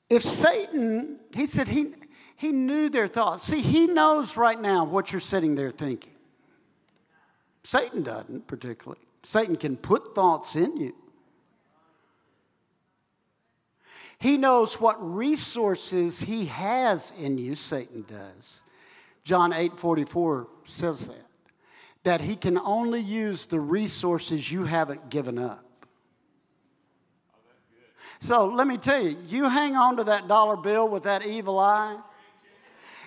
if 0.09 0.23
Satan, 0.23 1.19
he 1.35 1.47
said 1.47 1.67
he, 1.67 1.95
he 2.37 2.53
knew 2.53 2.89
their 2.89 3.09
thoughts. 3.09 3.43
See, 3.43 3.61
he 3.61 3.89
knows 3.89 4.37
right 4.37 4.61
now 4.61 4.85
what 4.85 5.11
you're 5.11 5.19
sitting 5.19 5.57
there 5.57 5.73
thinking. 5.73 6.13
Satan 7.65 8.05
doesn't, 8.05 8.47
particularly. 8.47 9.01
Satan 9.25 9.57
can 9.57 9.77
put 9.77 10.15
thoughts 10.15 10.55
in 10.55 10.77
you. 10.77 10.95
He 14.21 14.37
knows 14.37 14.81
what 14.81 14.99
resources 15.01 16.21
he 16.21 16.47
has 16.47 17.13
in 17.19 17.39
you, 17.39 17.57
Satan 17.57 18.05
does. 18.09 18.61
John 19.25 19.53
8 19.53 19.79
44 19.79 20.49
says 20.65 21.09
that. 21.09 21.27
That 22.05 22.21
he 22.21 22.37
can 22.37 22.59
only 22.59 23.01
use 23.01 23.47
the 23.47 23.59
resources 23.59 24.53
you 24.53 24.65
haven't 24.65 25.09
given 25.09 25.39
up. 25.39 25.65
So 28.21 28.47
let 28.47 28.67
me 28.67 28.79
tell 28.79 29.03
you, 29.03 29.17
you 29.29 29.49
hang 29.49 29.77
on 29.77 29.97
to 29.99 30.05
that 30.05 30.29
dollar 30.29 30.57
bill 30.57 30.89
with 30.89 31.03
that 31.03 31.27
evil 31.27 31.59
eye, 31.59 31.99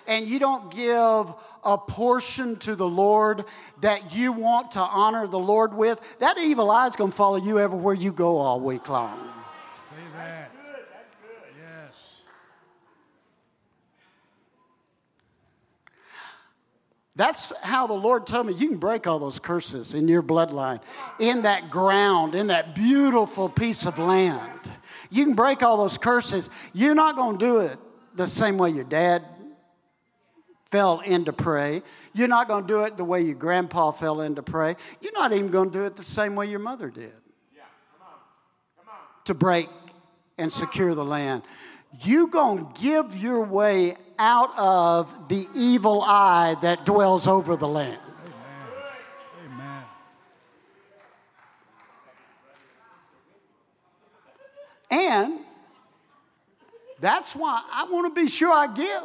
and 0.06 0.24
you 0.24 0.38
don't 0.38 0.72
give 0.72 1.34
a 1.64 1.76
portion 1.76 2.56
to 2.56 2.74
the 2.76 2.86
Lord 2.86 3.44
that 3.80 4.14
you 4.14 4.32
want 4.32 4.72
to 4.72 4.80
honor 4.80 5.26
the 5.26 5.38
Lord 5.38 5.74
with, 5.74 6.00
that 6.20 6.38
evil 6.38 6.70
eye 6.70 6.86
is 6.86 6.96
going 6.96 7.10
to 7.10 7.16
follow 7.16 7.36
you 7.36 7.58
everywhere 7.58 7.94
you 7.94 8.12
go 8.12 8.36
all 8.38 8.60
week 8.60 8.88
long. 8.88 9.18
Say 9.90 9.96
that. 10.16 10.50
Yes. 11.58 11.92
That's 17.18 17.52
how 17.64 17.88
the 17.88 17.94
Lord 17.94 18.28
told 18.28 18.46
me 18.46 18.52
you 18.52 18.68
can 18.68 18.78
break 18.78 19.08
all 19.08 19.18
those 19.18 19.40
curses 19.40 19.92
in 19.92 20.06
your 20.06 20.22
bloodline, 20.22 20.80
in 21.18 21.42
that 21.42 21.68
ground, 21.68 22.36
in 22.36 22.46
that 22.46 22.76
beautiful 22.76 23.48
piece 23.48 23.86
of 23.86 23.98
land. 23.98 24.60
You 25.10 25.24
can 25.24 25.34
break 25.34 25.64
all 25.64 25.78
those 25.78 25.98
curses. 25.98 26.48
You're 26.72 26.94
not 26.94 27.16
going 27.16 27.38
to 27.38 27.44
do 27.44 27.58
it 27.58 27.76
the 28.14 28.28
same 28.28 28.56
way 28.56 28.70
your 28.70 28.84
dad 28.84 29.24
fell 30.66 31.00
into 31.00 31.32
prey. 31.32 31.82
You're 32.14 32.28
not 32.28 32.46
going 32.46 32.68
to 32.68 32.72
do 32.72 32.80
it 32.84 32.96
the 32.96 33.02
way 33.04 33.22
your 33.22 33.34
grandpa 33.34 33.90
fell 33.90 34.20
into 34.20 34.44
prey. 34.44 34.76
You're 35.00 35.12
not 35.12 35.32
even 35.32 35.48
going 35.48 35.72
to 35.72 35.78
do 35.80 35.84
it 35.86 35.96
the 35.96 36.04
same 36.04 36.36
way 36.36 36.46
your 36.46 36.60
mother 36.60 36.88
did 36.88 37.14
Yeah, 37.52 37.62
come 37.98 38.06
on. 38.06 38.14
Come 38.78 38.88
on. 38.94 39.24
to 39.24 39.34
break 39.34 39.68
and 40.38 40.52
secure 40.52 40.94
the 40.94 41.04
land. 41.04 41.42
You're 42.04 42.28
going 42.28 42.64
to 42.64 42.80
give 42.80 43.16
your 43.16 43.42
way 43.44 43.96
out 44.18 44.56
of 44.58 45.28
the 45.28 45.46
evil 45.54 46.02
eye 46.02 46.56
that 46.62 46.84
dwells 46.84 47.26
over 47.26 47.56
the 47.56 47.68
land. 47.68 48.00
Amen. 49.46 49.84
Amen. 54.90 55.30
And 55.30 55.38
that's 57.00 57.36
why 57.36 57.62
I 57.72 57.86
want 57.90 58.14
to 58.14 58.20
be 58.20 58.28
sure 58.28 58.52
I 58.52 58.66
give. 58.66 59.02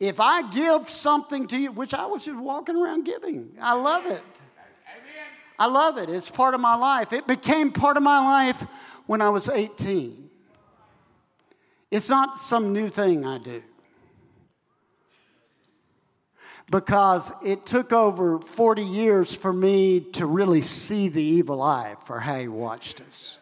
If 0.00 0.20
I 0.20 0.48
give 0.48 0.88
something 0.88 1.48
to 1.48 1.58
you, 1.58 1.72
which 1.72 1.92
I 1.92 2.06
was 2.06 2.24
just 2.24 2.38
walking 2.38 2.76
around 2.76 3.04
giving, 3.04 3.50
I 3.60 3.74
love 3.74 4.06
it. 4.06 4.22
I 5.58 5.66
love 5.66 5.98
it. 5.98 6.08
It's 6.08 6.30
part 6.30 6.54
of 6.54 6.60
my 6.60 6.76
life. 6.76 7.12
It 7.12 7.26
became 7.26 7.72
part 7.72 7.96
of 7.96 8.02
my 8.02 8.46
life 8.46 8.64
when 9.06 9.20
I 9.20 9.30
was 9.30 9.48
18. 9.48 10.27
It's 11.90 12.10
not 12.10 12.38
some 12.38 12.72
new 12.72 12.90
thing 12.90 13.24
I 13.24 13.38
do. 13.38 13.62
Because 16.70 17.32
it 17.42 17.64
took 17.64 17.92
over 17.92 18.38
40 18.40 18.82
years 18.82 19.34
for 19.34 19.52
me 19.52 20.00
to 20.00 20.26
really 20.26 20.60
see 20.60 21.08
the 21.08 21.22
evil 21.22 21.62
eye 21.62 21.96
for 22.04 22.20
how 22.20 22.38
he 22.38 22.48
watched 22.48 23.00
us. 23.00 23.38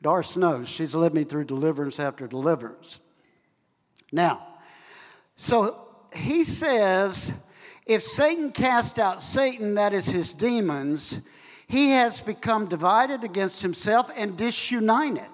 Doris 0.00 0.36
knows. 0.36 0.68
She's 0.68 0.94
led 0.94 1.12
me 1.12 1.24
through 1.24 1.44
deliverance 1.44 2.00
after 2.00 2.26
deliverance. 2.26 3.00
Now, 4.12 4.46
so 5.36 5.88
he 6.14 6.44
says, 6.44 7.32
if 7.84 8.02
Satan 8.02 8.52
cast 8.52 8.98
out 8.98 9.22
Satan, 9.22 9.74
that 9.74 9.92
is 9.92 10.06
his 10.06 10.32
demons, 10.32 11.20
he 11.66 11.90
has 11.90 12.22
become 12.22 12.66
divided 12.66 13.24
against 13.24 13.60
himself 13.60 14.10
and 14.16 14.36
disunited. 14.36 15.26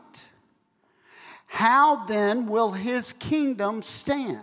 How 1.54 2.04
then 2.06 2.46
will 2.46 2.72
his 2.72 3.12
kingdom 3.12 3.82
stand? 3.82 4.40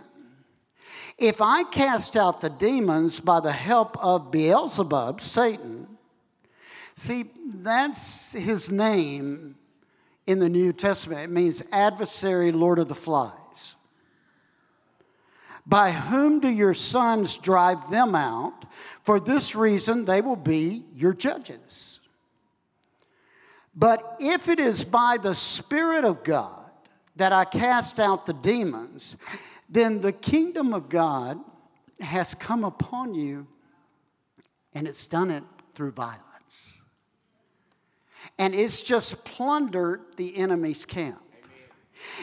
If 1.18 1.42
I 1.42 1.62
cast 1.62 2.16
out 2.16 2.40
the 2.40 2.48
demons 2.48 3.20
by 3.20 3.40
the 3.40 3.52
help 3.52 4.02
of 4.02 4.30
Beelzebub, 4.30 5.20
Satan, 5.20 5.98
see, 6.94 7.26
that's 7.56 8.32
his 8.32 8.72
name 8.72 9.56
in 10.26 10.38
the 10.38 10.48
New 10.48 10.72
Testament. 10.72 11.20
It 11.20 11.30
means 11.30 11.62
adversary, 11.70 12.50
Lord 12.50 12.78
of 12.78 12.88
the 12.88 12.94
flies. 12.94 13.76
By 15.66 15.92
whom 15.92 16.40
do 16.40 16.48
your 16.48 16.72
sons 16.72 17.36
drive 17.36 17.90
them 17.90 18.14
out? 18.14 18.64
For 19.02 19.20
this 19.20 19.54
reason, 19.54 20.06
they 20.06 20.22
will 20.22 20.34
be 20.34 20.86
your 20.94 21.12
judges. 21.12 22.00
But 23.76 24.16
if 24.18 24.48
it 24.48 24.58
is 24.58 24.82
by 24.82 25.18
the 25.18 25.34
Spirit 25.34 26.06
of 26.06 26.24
God 26.24 26.61
that 27.16 27.32
I 27.32 27.44
cast 27.44 28.00
out 28.00 28.26
the 28.26 28.32
demons, 28.32 29.16
then 29.68 30.00
the 30.00 30.12
kingdom 30.12 30.72
of 30.72 30.88
God 30.88 31.38
has 32.00 32.34
come 32.34 32.64
upon 32.64 33.14
you, 33.14 33.46
and 34.74 34.88
it's 34.88 35.06
done 35.06 35.30
it 35.30 35.44
through 35.74 35.92
violence. 35.92 36.84
And 38.38 38.54
it's 38.54 38.82
just 38.82 39.24
plundered 39.24 40.00
the 40.16 40.36
enemy's 40.36 40.84
camp. 40.84 41.20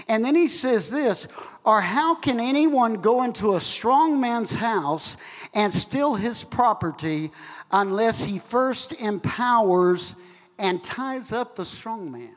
And 0.08 0.26
then 0.26 0.36
he 0.36 0.48
says 0.48 0.90
this, 0.90 1.28
or 1.64 1.82
how 1.82 2.16
can 2.16 2.40
anyone 2.40 2.96
go 2.96 3.24
into 3.24 3.56
a 3.56 3.62
strong 3.62 4.20
man's 4.20 4.54
house 4.54 5.16
and 5.54 5.74
steal 5.74 6.16
his 6.16 6.44
property 6.44 7.32
unless 7.72 8.24
he 8.24 8.40
first 8.40 8.94
empowers 8.94 10.16
and 10.58 10.84
ties 10.84 11.32
up 11.32 11.56
the 11.56 11.66
strong 11.66 12.12
man? 12.12 12.36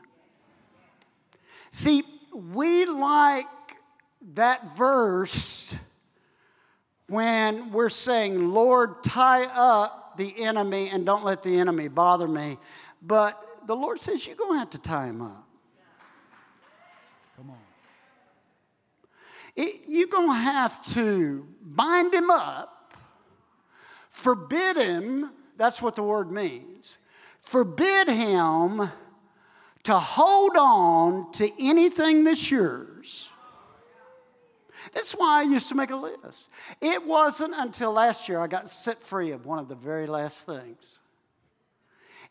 See, 1.69 2.03
we 2.33 2.85
like 2.85 3.45
that 4.33 4.75
verse 4.75 5.75
when 7.07 7.71
we're 7.71 7.89
saying, 7.89 8.51
Lord, 8.51 9.03
tie 9.03 9.45
up 9.45 10.17
the 10.17 10.43
enemy 10.43 10.89
and 10.89 11.05
don't 11.05 11.23
let 11.23 11.43
the 11.43 11.59
enemy 11.59 11.87
bother 11.87 12.27
me. 12.27 12.57
But 13.01 13.41
the 13.67 13.75
Lord 13.75 13.99
says, 13.99 14.25
you're 14.25 14.35
going 14.35 14.53
to 14.53 14.59
have 14.59 14.69
to 14.71 14.77
tie 14.77 15.07
him 15.07 15.21
up. 15.21 15.47
Come 17.37 17.49
on. 17.51 17.57
It- 19.55 19.81
you're 19.87 20.07
going 20.07 20.29
to 20.29 20.33
have 20.33 20.81
to 20.93 21.47
bind 21.61 22.13
him 22.13 22.31
up, 22.31 22.93
forbid 24.09 24.77
him, 24.77 25.31
that's 25.57 25.81
what 25.81 25.95
the 25.95 26.03
word 26.03 26.31
means, 26.31 26.97
forbid 27.41 28.07
him 28.07 28.89
to 29.83 29.93
hold 29.97 30.55
on 30.55 31.31
to 31.33 31.49
anything 31.59 32.23
that's 32.23 32.49
yours. 32.49 33.29
That's 34.93 35.13
why 35.13 35.39
I 35.39 35.43
used 35.43 35.69
to 35.69 35.75
make 35.75 35.91
a 35.91 35.95
list. 35.95 36.47
It 36.81 37.05
wasn't 37.05 37.53
until 37.55 37.93
last 37.93 38.27
year 38.27 38.39
I 38.39 38.47
got 38.47 38.69
set 38.69 39.03
free 39.03 39.31
of 39.31 39.45
one 39.45 39.59
of 39.59 39.67
the 39.67 39.75
very 39.75 40.07
last 40.07 40.45
things. 40.45 40.99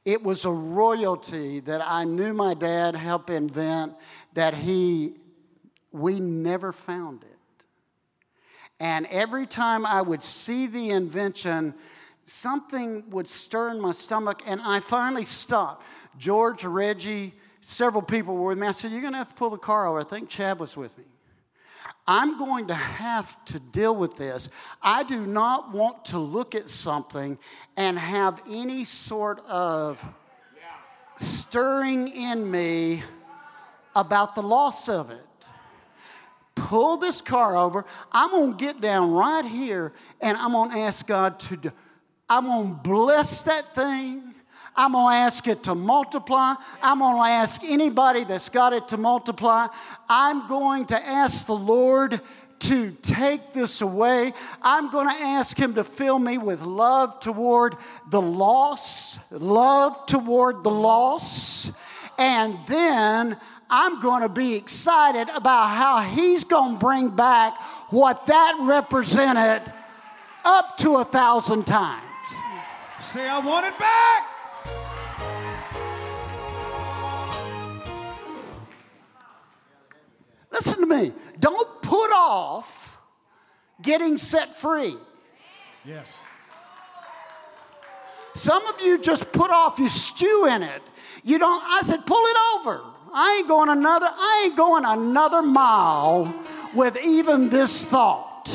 It 0.05 0.22
was 0.22 0.44
a 0.44 0.50
royalty 0.50 1.61
that 1.61 1.80
I 1.84 2.05
knew 2.05 2.34
my 2.34 2.55
dad 2.55 2.96
helped 2.96 3.30
invent 3.30 3.94
that 4.34 4.55
he, 4.55 5.14
we 5.92 6.18
never 6.18 6.72
found 6.72 7.22
it. 7.22 7.28
And 8.80 9.07
every 9.07 9.46
time 9.46 9.86
I 9.86 10.03
would 10.03 10.24
see 10.24 10.66
the 10.66 10.90
invention, 10.90 11.74
something 12.24 13.09
would 13.11 13.28
stir 13.28 13.70
in 13.70 13.80
my 13.80 13.92
stomach, 13.92 14.42
and 14.44 14.61
I 14.61 14.80
finally 14.80 15.24
stopped. 15.24 15.86
George, 16.18 16.64
Reggie, 16.64 17.32
several 17.62 18.02
people 18.02 18.36
were 18.36 18.48
with 18.48 18.58
me. 18.58 18.66
I 18.66 18.72
said, 18.72 18.92
You're 18.92 19.00
going 19.00 19.14
to 19.14 19.18
have 19.18 19.30
to 19.30 19.34
pull 19.34 19.50
the 19.50 19.58
car 19.58 19.86
over. 19.86 20.00
I 20.00 20.04
think 20.04 20.28
Chad 20.28 20.58
was 20.58 20.76
with 20.76 20.96
me. 20.98 21.04
I'm 22.06 22.36
going 22.38 22.66
to 22.66 22.74
have 22.74 23.42
to 23.46 23.60
deal 23.60 23.94
with 23.94 24.16
this. 24.16 24.48
I 24.82 25.04
do 25.04 25.24
not 25.24 25.72
want 25.72 26.06
to 26.06 26.18
look 26.18 26.54
at 26.54 26.68
something 26.68 27.38
and 27.76 27.98
have 27.98 28.42
any 28.50 28.84
sort 28.84 29.40
of 29.46 30.04
stirring 31.16 32.08
in 32.08 32.50
me 32.50 33.04
about 33.94 34.34
the 34.34 34.42
loss 34.42 34.88
of 34.88 35.10
it. 35.10 35.18
Pull 36.54 36.96
this 36.96 37.22
car 37.22 37.56
over. 37.56 37.84
I'm 38.10 38.30
going 38.30 38.56
to 38.56 38.64
get 38.64 38.80
down 38.80 39.12
right 39.12 39.44
here 39.44 39.92
and 40.20 40.36
I'm 40.36 40.52
going 40.52 40.70
to 40.70 40.78
ask 40.78 41.06
God 41.06 41.38
to, 41.40 41.56
do, 41.56 41.72
I'm 42.28 42.46
going 42.46 42.74
to 42.74 42.80
bless 42.82 43.44
that 43.44 43.74
thing. 43.74 44.34
I'm 44.74 44.92
going 44.92 45.14
to 45.14 45.18
ask 45.18 45.46
it 45.46 45.64
to 45.64 45.74
multiply. 45.74 46.54
I'm 46.82 47.00
going 47.00 47.16
to 47.16 47.28
ask 47.28 47.62
anybody 47.64 48.24
that's 48.24 48.48
got 48.48 48.72
it 48.72 48.88
to 48.88 48.96
multiply. 48.96 49.66
I'm 50.08 50.48
going 50.48 50.86
to 50.86 50.96
ask 50.96 51.46
the 51.46 51.54
Lord 51.54 52.20
to 52.60 52.92
take 53.02 53.52
this 53.52 53.80
away. 53.80 54.32
I'm 54.62 54.90
going 54.90 55.08
to 55.08 55.22
ask 55.22 55.58
Him 55.58 55.74
to 55.74 55.84
fill 55.84 56.18
me 56.18 56.38
with 56.38 56.62
love 56.62 57.20
toward 57.20 57.76
the 58.08 58.22
loss, 58.22 59.18
love 59.30 60.06
toward 60.06 60.62
the 60.62 60.70
loss. 60.70 61.72
And 62.18 62.56
then 62.66 63.36
I'm 63.68 64.00
going 64.00 64.22
to 64.22 64.28
be 64.28 64.54
excited 64.54 65.28
about 65.34 65.68
how 65.68 66.00
He's 66.00 66.44
going 66.44 66.74
to 66.74 66.78
bring 66.78 67.10
back 67.10 67.60
what 67.90 68.26
that 68.26 68.56
represented 68.60 69.70
up 70.44 70.78
to 70.78 70.96
a 70.96 71.04
thousand 71.04 71.66
times. 71.66 72.02
Say, 73.00 73.28
I 73.28 73.40
want 73.40 73.66
it 73.66 73.76
back. 73.78 74.31
Listen 80.64 80.88
to 80.88 80.94
me. 80.94 81.12
Don't 81.40 81.82
put 81.82 82.12
off 82.12 83.00
getting 83.82 84.16
set 84.16 84.56
free. 84.56 84.94
Yes. 85.84 86.06
Some 88.34 88.64
of 88.68 88.80
you 88.80 89.00
just 89.00 89.32
put 89.32 89.50
off, 89.50 89.80
you 89.80 89.88
stew 89.88 90.46
in 90.48 90.62
it. 90.62 90.80
You 91.24 91.40
don't, 91.40 91.60
I 91.64 91.80
said, 91.82 92.06
pull 92.06 92.22
it 92.24 92.36
over. 92.54 92.80
I 93.12 93.38
ain't 93.38 93.48
going 93.48 93.70
another, 93.70 94.06
I 94.08 94.44
ain't 94.44 94.56
going 94.56 94.84
another 94.84 95.42
mile 95.42 96.32
with 96.76 96.96
even 96.96 97.48
this 97.48 97.84
thought. 97.84 98.48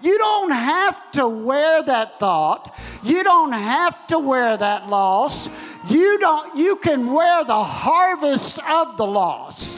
You 0.00 0.18
don't 0.18 0.50
have 0.50 1.12
to 1.12 1.28
wear 1.28 1.80
that 1.84 2.18
thought. 2.18 2.76
You 3.04 3.22
don't 3.22 3.52
have 3.52 4.04
to 4.08 4.18
wear 4.18 4.56
that 4.56 4.88
loss. 4.88 5.48
You 5.88 6.18
don't 6.18 6.56
you 6.56 6.74
can 6.74 7.12
wear 7.12 7.44
the 7.44 7.62
harvest 7.62 8.58
of 8.68 8.96
the 8.96 9.06
loss. 9.06 9.71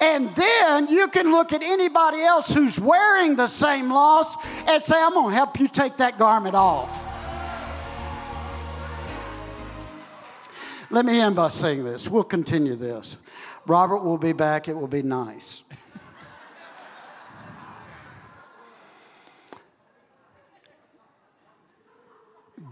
And 0.00 0.34
then 0.34 0.88
you 0.88 1.08
can 1.08 1.30
look 1.30 1.52
at 1.52 1.62
anybody 1.62 2.22
else 2.22 2.52
who's 2.52 2.80
wearing 2.80 3.36
the 3.36 3.46
same 3.46 3.90
loss 3.90 4.34
and 4.66 4.82
say, 4.82 5.00
I'm 5.00 5.12
going 5.12 5.28
to 5.28 5.34
help 5.34 5.60
you 5.60 5.68
take 5.68 5.98
that 5.98 6.18
garment 6.18 6.54
off. 6.54 7.06
Let 10.88 11.04
me 11.04 11.20
end 11.20 11.36
by 11.36 11.50
saying 11.50 11.84
this. 11.84 12.08
We'll 12.08 12.24
continue 12.24 12.74
this. 12.74 13.18
Robert 13.66 14.02
will 14.02 14.18
be 14.18 14.32
back. 14.32 14.68
It 14.68 14.74
will 14.74 14.88
be 14.88 15.02
nice. 15.02 15.62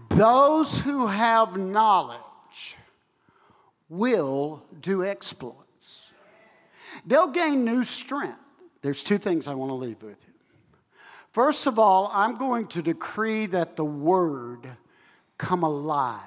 Those 0.09 0.79
who 0.79 1.07
have 1.07 1.55
knowledge 1.55 2.75
will 3.87 4.63
do 4.81 5.05
exploits. 5.05 5.68
They'll 7.05 7.27
gain 7.27 7.63
new 7.63 7.83
strength. 7.83 8.39
There's 8.81 9.03
two 9.03 9.17
things 9.17 9.47
I 9.47 9.53
want 9.53 9.69
to 9.69 9.75
leave 9.75 10.01
with 10.01 10.17
you. 10.27 10.33
First 11.31 11.67
of 11.67 11.77
all, 11.77 12.09
I'm 12.13 12.37
going 12.37 12.67
to 12.67 12.81
decree 12.81 13.45
that 13.47 13.75
the 13.75 13.85
word 13.85 14.67
come 15.37 15.63
alive 15.63 16.23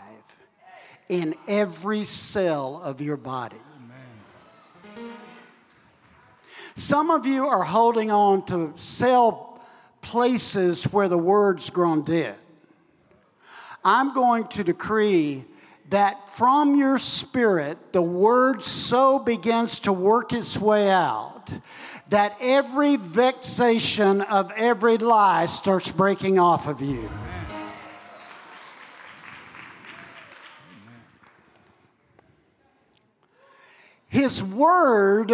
in 1.08 1.34
every 1.48 2.04
cell 2.04 2.80
of 2.82 3.00
your 3.00 3.16
body. 3.16 3.56
Some 6.74 7.10
of 7.10 7.26
you 7.26 7.46
are 7.46 7.64
holding 7.64 8.10
on 8.10 8.44
to 8.46 8.72
cell 8.76 9.60
places 10.00 10.84
where 10.84 11.08
the 11.08 11.18
word's 11.18 11.68
grown 11.70 12.02
dead. 12.02 12.36
I'm 13.84 14.14
going 14.14 14.46
to 14.48 14.64
decree 14.64 15.44
that 15.92 16.26
from 16.26 16.74
your 16.74 16.98
spirit, 16.98 17.92
the 17.92 18.00
word 18.00 18.62
so 18.62 19.18
begins 19.18 19.78
to 19.78 19.92
work 19.92 20.32
its 20.32 20.58
way 20.58 20.88
out 20.88 21.52
that 22.08 22.34
every 22.40 22.96
vexation 22.96 24.22
of 24.22 24.50
every 24.52 24.96
lie 24.96 25.44
starts 25.44 25.90
breaking 25.90 26.38
off 26.38 26.66
of 26.66 26.80
you. 26.80 27.10
His 34.08 34.42
word 34.42 35.32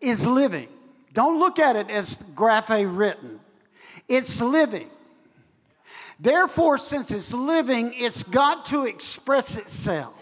is 0.00 0.26
living. 0.26 0.68
Don't 1.12 1.38
look 1.38 1.58
at 1.58 1.76
it 1.76 1.90
as 1.90 2.16
graphe 2.34 2.86
written. 2.86 3.38
It's 4.08 4.40
living. 4.40 4.88
Therefore, 6.18 6.78
since 6.78 7.10
it's 7.10 7.34
living, 7.34 7.92
it's 7.94 8.22
got 8.22 8.66
to 8.66 8.84
express 8.84 9.56
itself. 9.56 10.14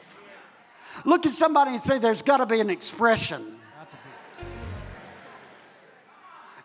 Look 1.04 1.26
at 1.26 1.32
somebody 1.32 1.72
and 1.72 1.80
say, 1.80 1.98
There's 1.98 2.22
got 2.22 2.38
to 2.38 2.46
be 2.46 2.60
an 2.60 2.70
expression. 2.70 3.58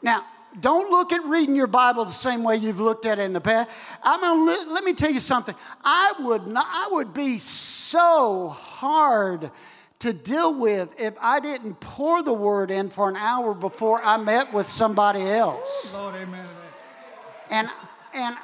Now, 0.01 0.25
don't 0.59 0.89
look 0.89 1.11
at 1.11 1.23
reading 1.25 1.55
your 1.55 1.67
Bible 1.67 2.05
the 2.05 2.11
same 2.11 2.43
way 2.43 2.55
you've 2.55 2.80
looked 2.80 3.05
at 3.05 3.19
it 3.19 3.23
in 3.23 3.34
the 3.34 3.41
past. 3.41 3.69
I'm 4.03 4.21
gonna, 4.21 4.71
let 4.71 4.84
me 4.84 4.93
tell 4.93 5.11
you 5.11 5.19
something. 5.19 5.55
I 5.84 6.13
would, 6.19 6.47
not, 6.47 6.65
I 6.67 6.89
would 6.91 7.13
be 7.13 7.38
so 7.39 8.49
hard 8.49 9.51
to 9.99 10.13
deal 10.13 10.53
with 10.53 10.89
if 10.97 11.13
I 11.19 11.39
didn't 11.39 11.80
pour 11.80 12.21
the 12.23 12.34
word 12.34 12.71
in 12.71 12.89
for 12.89 13.09
an 13.09 13.15
hour 13.15 13.53
before 13.53 14.03
I 14.03 14.17
met 14.17 14.53
with 14.53 14.69
somebody 14.69 15.21
else. 15.21 15.93
Lord, 15.95 16.15
amen. 16.15 16.47
And, 17.49 17.69
and 18.13 18.36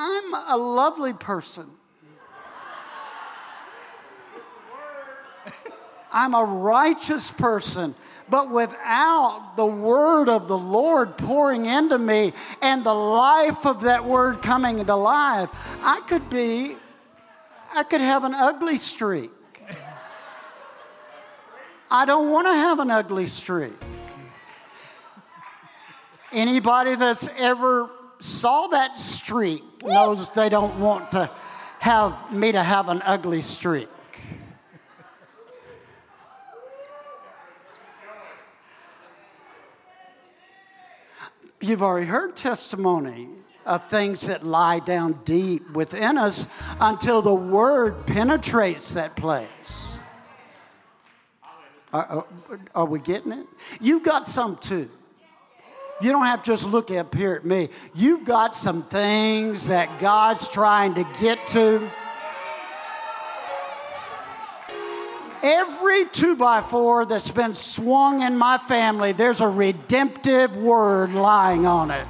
I'm 0.00 0.32
a 0.32 0.56
lovely 0.56 1.12
person. 1.12 1.66
I'm 6.12 6.34
a 6.34 6.44
righteous 6.44 7.32
person. 7.32 7.96
But 8.30 8.48
without 8.48 9.54
the 9.56 9.66
word 9.66 10.28
of 10.28 10.46
the 10.46 10.56
Lord 10.56 11.18
pouring 11.18 11.66
into 11.66 11.98
me 11.98 12.32
and 12.62 12.84
the 12.84 12.94
life 12.94 13.66
of 13.66 13.80
that 13.80 14.04
word 14.04 14.40
coming 14.40 14.78
into 14.78 14.94
life, 14.94 15.50
I 15.82 16.00
could 16.06 16.30
be, 16.30 16.76
I 17.74 17.82
could 17.82 18.00
have 18.00 18.22
an 18.22 18.34
ugly 18.34 18.76
streak. 18.76 19.32
I 21.90 22.04
don't 22.04 22.30
want 22.30 22.46
to 22.46 22.52
have 22.52 22.78
an 22.78 22.92
ugly 22.92 23.26
streak. 23.26 23.72
Anybody 26.30 26.94
that's 26.94 27.28
ever 27.36 27.90
saw 28.20 28.66
that 28.68 28.98
streak 28.98 29.62
knows 29.84 30.32
they 30.32 30.48
don't 30.48 30.78
want 30.80 31.12
to 31.12 31.30
have 31.78 32.32
me 32.32 32.52
to 32.52 32.62
have 32.62 32.88
an 32.88 33.02
ugly 33.02 33.42
streak. 33.42 33.88
You've 41.60 41.82
already 41.82 42.06
heard 42.06 42.36
testimony 42.36 43.28
of 43.66 43.88
things 43.88 44.22
that 44.28 44.44
lie 44.44 44.78
down 44.78 45.20
deep 45.24 45.70
within 45.72 46.16
us 46.16 46.46
until 46.80 47.20
the 47.20 47.34
word 47.34 48.06
penetrates 48.06 48.94
that 48.94 49.16
place. 49.16 49.92
Are, 51.92 52.06
are, 52.06 52.60
are 52.74 52.86
we 52.86 53.00
getting 53.00 53.32
it? 53.32 53.46
You've 53.80 54.02
got 54.02 54.26
some 54.26 54.56
too. 54.56 54.90
You 56.00 56.12
don't 56.12 56.26
have 56.26 56.42
to 56.44 56.50
just 56.52 56.64
look 56.64 56.90
up 56.92 57.14
here 57.14 57.34
at 57.34 57.44
me. 57.44 57.70
You've 57.94 58.24
got 58.24 58.54
some 58.54 58.84
things 58.84 59.66
that 59.66 59.98
God's 59.98 60.46
trying 60.46 60.94
to 60.94 61.04
get 61.20 61.44
to. 61.48 61.88
Every 65.42 66.04
two 66.06 66.36
by 66.36 66.62
four 66.62 67.04
that's 67.04 67.30
been 67.30 67.54
swung 67.54 68.22
in 68.22 68.36
my 68.36 68.58
family, 68.58 69.12
there's 69.12 69.40
a 69.40 69.48
redemptive 69.48 70.56
word 70.56 71.12
lying 71.12 71.66
on 71.66 71.90
it. 71.90 72.06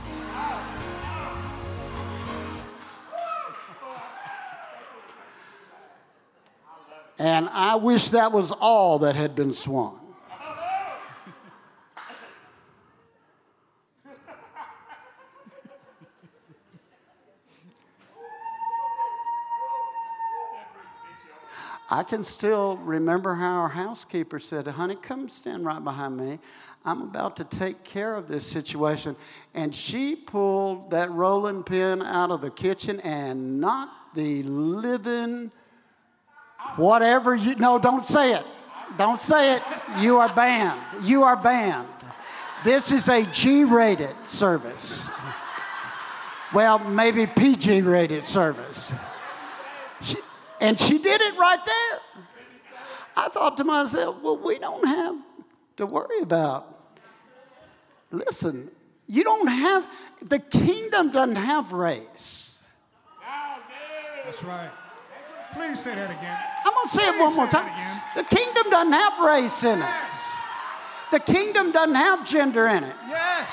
And 7.19 7.49
I 7.49 7.77
wish 7.77 8.11
that 8.11 8.33
was 8.33 8.53
all 8.53 9.01
that 9.01 9.17
had 9.17 9.35
been 9.35 9.53
swung. 9.53 9.99
I 21.91 21.98
can 22.09 22.25
still 22.25 22.79
remember 22.79 23.35
how 23.35 23.59
our 23.59 23.69
housekeeper 23.69 24.39
said, 24.39 24.67
Honey, 24.67 24.97
come 24.97 25.29
stand 25.29 25.65
right 25.65 25.83
behind 25.83 26.17
me. 26.17 26.39
I'm 26.85 27.03
about 27.03 27.37
to 27.37 27.45
take 27.45 27.85
care 27.85 28.15
of 28.15 28.29
this 28.29 28.47
situation. 28.47 29.15
And 29.55 29.75
she 29.75 30.17
pulled 30.17 30.91
that 30.91 31.11
rolling 31.11 31.63
pin 31.63 32.01
out 32.01 32.31
of 32.31 32.41
the 32.41 32.51
kitchen 32.51 33.01
and 33.01 33.61
knocked 33.61 34.15
the 34.15 34.43
living 34.43 35.51
whatever 36.77 37.35
you 37.35 37.55
no 37.57 37.79
don't 37.79 38.05
say 38.05 38.35
it. 38.35 38.47
Don't 38.97 39.21
say 39.21 39.57
it. 39.57 39.63
You 40.01 40.19
are 40.19 40.35
banned. 40.35 40.81
You 41.03 41.25
are 41.25 41.37
banned. 41.37 41.89
This 42.65 42.91
is 42.91 43.09
a 43.09 43.25
g-rated 43.25 44.17
service. 44.27 45.11
Well 46.55 46.79
maybe 46.79 47.27
pg-rated 47.27 48.25
service. 48.25 48.95
She, 50.01 50.17
and 50.61 50.79
she 50.79 50.99
did 50.99 51.21
it 51.21 51.37
right 51.37 51.65
there 51.65 52.01
i 53.17 53.29
thought 53.29 53.57
to 53.57 53.65
myself 53.65 54.17
well 54.23 54.37
we 54.39 54.59
don't 54.59 54.87
have 54.87 55.17
to 55.77 55.87
worry 55.87 56.21
about 56.21 56.93
listen 58.11 58.71
you 59.07 59.25
don't 59.25 59.49
have 59.49 59.85
the 60.23 60.39
kingdom 60.39 61.11
doesn't 61.11 61.37
have 61.37 61.73
race 61.73 62.59
That's 64.25 64.43
right. 64.45 64.71
Please 65.55 65.81
say 65.81 65.95
that 65.95 66.11
again. 66.11 66.37
I'm 66.67 66.75
going 66.75 66.87
to 66.87 66.95
say 66.95 67.09
it 67.09 67.19
one 67.19 67.35
more 67.35 67.47
time. 67.47 67.73
The 68.15 68.25
kingdom 68.25 68.69
doesn't 68.71 68.93
have 68.93 69.19
race 69.21 69.65
in 69.65 69.79
it. 69.79 69.89
Yes. 69.89 70.21
The 71.11 71.21
kingdom 71.21 71.73
doesn't 71.73 71.95
have 71.95 72.27
gender 72.29 72.69
in 72.69 72.85
it. 72.85 72.95
Yes. 73.09 73.49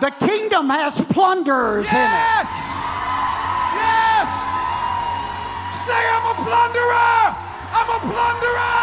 The 0.00 0.10
kingdom 0.24 0.70
has 0.70 1.00
plunderers 1.06 1.90
in 1.92 1.98
it. 1.98 2.67
Say 5.88 5.94
I'm 5.94 6.26
a 6.26 6.34
plunderer. 6.44 7.34
I'm 7.72 7.88
a 7.88 8.00
plunderer. 8.12 8.78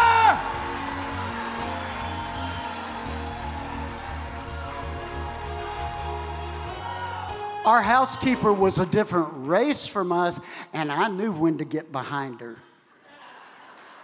Our 7.64 7.80
housekeeper 7.80 8.52
was 8.52 8.80
a 8.80 8.86
different 8.86 9.28
race 9.46 9.86
from 9.86 10.10
us, 10.10 10.40
and 10.72 10.90
I 10.90 11.06
knew 11.06 11.30
when 11.30 11.58
to 11.58 11.64
get 11.64 11.92
behind 11.92 12.40
her. 12.40 12.56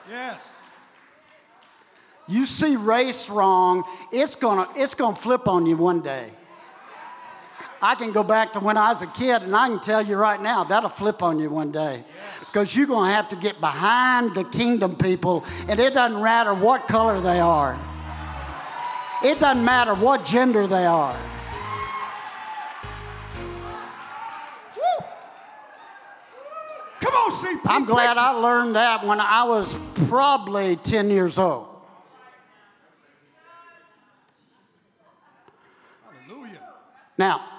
Yes. 0.08 0.40
You 2.28 2.46
see 2.46 2.76
race 2.76 3.28
wrong, 3.28 3.82
it's 4.12 4.36
gonna, 4.36 4.68
it's 4.76 4.94
gonna 4.94 5.16
flip 5.16 5.48
on 5.48 5.66
you 5.66 5.76
one 5.76 6.02
day. 6.02 6.30
I 7.84 7.96
can 7.96 8.12
go 8.12 8.22
back 8.22 8.52
to 8.52 8.60
when 8.60 8.76
I 8.76 8.90
was 8.90 9.02
a 9.02 9.08
kid, 9.08 9.42
and 9.42 9.56
I 9.56 9.66
can 9.66 9.80
tell 9.80 10.00
you 10.00 10.16
right 10.16 10.40
now, 10.40 10.62
that'll 10.62 10.88
flip 10.88 11.20
on 11.20 11.40
you 11.40 11.50
one 11.50 11.72
day. 11.72 12.04
Because 12.38 12.76
you're 12.76 12.86
gonna 12.86 13.12
have 13.12 13.28
to 13.30 13.36
get 13.36 13.60
behind 13.60 14.36
the 14.36 14.44
kingdom 14.44 14.94
people, 14.94 15.44
and 15.68 15.80
it 15.80 15.92
doesn't 15.92 16.22
matter 16.22 16.54
what 16.54 16.86
color 16.86 17.20
they 17.20 17.40
are, 17.40 17.76
it 19.24 19.40
doesn't 19.40 19.64
matter 19.64 19.94
what 19.94 20.24
gender 20.24 20.68
they 20.68 20.86
are. 20.86 21.16
Woo. 24.76 25.04
Come 27.00 27.14
on, 27.14 27.32
CP. 27.32 27.60
I'm 27.66 27.84
glad 27.84 28.16
I 28.16 28.30
learned 28.30 28.76
that 28.76 29.04
when 29.04 29.18
I 29.18 29.42
was 29.42 29.76
probably 30.06 30.76
10 30.76 31.10
years 31.10 31.36
old. 31.36 31.66
Hallelujah. 36.28 36.60
Now, 37.18 37.51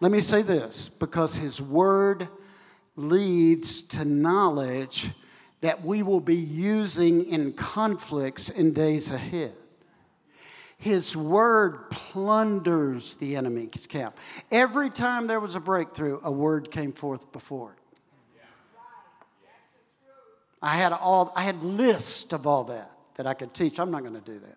let 0.00 0.10
me 0.10 0.20
say 0.20 0.42
this 0.42 0.90
because 0.98 1.36
his 1.36 1.60
word 1.60 2.28
leads 2.96 3.82
to 3.82 4.04
knowledge 4.04 5.10
that 5.60 5.84
we 5.84 6.02
will 6.02 6.20
be 6.20 6.36
using 6.36 7.24
in 7.26 7.52
conflicts 7.52 8.48
in 8.48 8.72
days 8.72 9.10
ahead. 9.10 9.54
His 10.78 11.14
word 11.14 11.90
plunders 11.90 13.16
the 13.16 13.36
enemy's 13.36 13.86
camp. 13.86 14.16
Every 14.50 14.88
time 14.88 15.26
there 15.26 15.38
was 15.38 15.54
a 15.54 15.60
breakthrough, 15.60 16.18
a 16.22 16.32
word 16.32 16.70
came 16.70 16.92
forth 16.92 17.30
before 17.32 17.72
it. 17.72 17.76
I 20.62 20.76
had 20.76 20.92
all 20.92 21.32
I 21.36 21.42
had 21.42 21.62
list 21.62 22.32
of 22.32 22.46
all 22.46 22.64
that 22.64 22.90
that 23.16 23.26
I 23.26 23.34
could 23.34 23.52
teach. 23.52 23.78
I'm 23.78 23.90
not 23.90 24.02
going 24.02 24.14
to 24.14 24.20
do 24.20 24.38
that. 24.38 24.56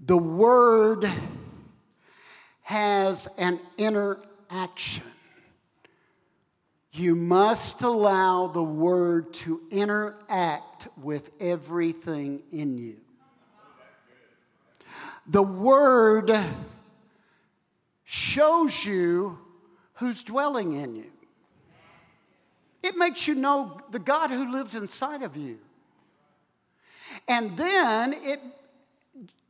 The 0.00 0.18
word 0.18 1.10
has 2.64 3.28
an 3.36 3.60
interaction. 3.76 5.04
You 6.92 7.14
must 7.14 7.82
allow 7.82 8.46
the 8.46 8.62
word 8.62 9.34
to 9.34 9.60
interact 9.70 10.88
with 10.96 11.30
everything 11.40 12.42
in 12.50 12.78
you. 12.78 12.96
The 15.26 15.42
word 15.42 16.32
shows 18.04 18.84
you 18.84 19.38
who's 19.94 20.22
dwelling 20.22 20.72
in 20.72 20.96
you. 20.96 21.10
It 22.82 22.96
makes 22.96 23.28
you 23.28 23.34
know 23.34 23.78
the 23.90 23.98
God 23.98 24.30
who 24.30 24.50
lives 24.50 24.74
inside 24.74 25.22
of 25.22 25.36
you. 25.36 25.58
And 27.28 27.56
then 27.56 28.14
it 28.14 28.40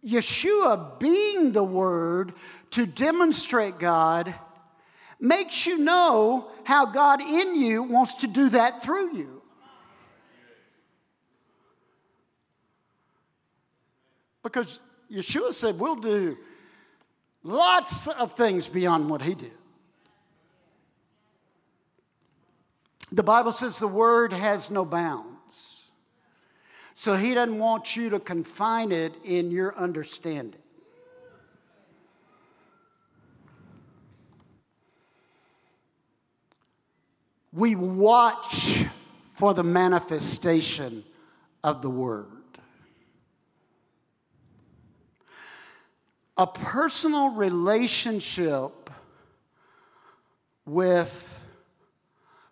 Yeshua 0.05 0.99
being 0.99 1.53
the 1.53 1.65
word 1.65 2.35
to 2.71 2.87
demonstrate 2.87 3.79
God 3.79 4.35
makes 5.19 5.67
you 5.67 5.79
know 5.79 6.51
how 6.65 6.87
God 6.87 7.21
in 7.21 7.57
you 7.57 7.83
wants 7.83 8.15
to 8.15 8.27
do 8.27 8.51
that 8.51 8.83
through 8.83 9.17
you. 9.17 9.43
Because 14.43 14.81
Yeshua 15.11 15.53
said, 15.53 15.79
We'll 15.79 15.97
do 15.97 16.37
lots 17.43 18.07
of 18.07 18.33
things 18.33 18.69
beyond 18.69 19.09
what 19.09 19.23
he 19.23 19.35
did. 19.35 19.53
The 23.11 23.23
Bible 23.23 23.53
says 23.53 23.79
the 23.79 23.89
word 23.89 24.33
has 24.33 24.71
no 24.71 24.85
bounds. 24.85 25.34
So 26.95 27.17
he 27.17 27.35
doesn't 27.35 27.59
want 27.59 27.97
you 27.97 28.11
to 28.11 28.21
confine 28.21 28.93
it 28.93 29.15
in 29.25 29.51
your 29.51 29.77
understanding. 29.77 30.61
We 37.53 37.75
watch 37.75 38.85
for 39.29 39.55
the 39.55 39.65
manifestation 39.65 41.05
of 41.65 41.83
the 41.83 41.91
word. 41.91 42.27
A 46.37 46.47
personal 46.47 47.31
relationship 47.31 48.91
with 50.65 51.41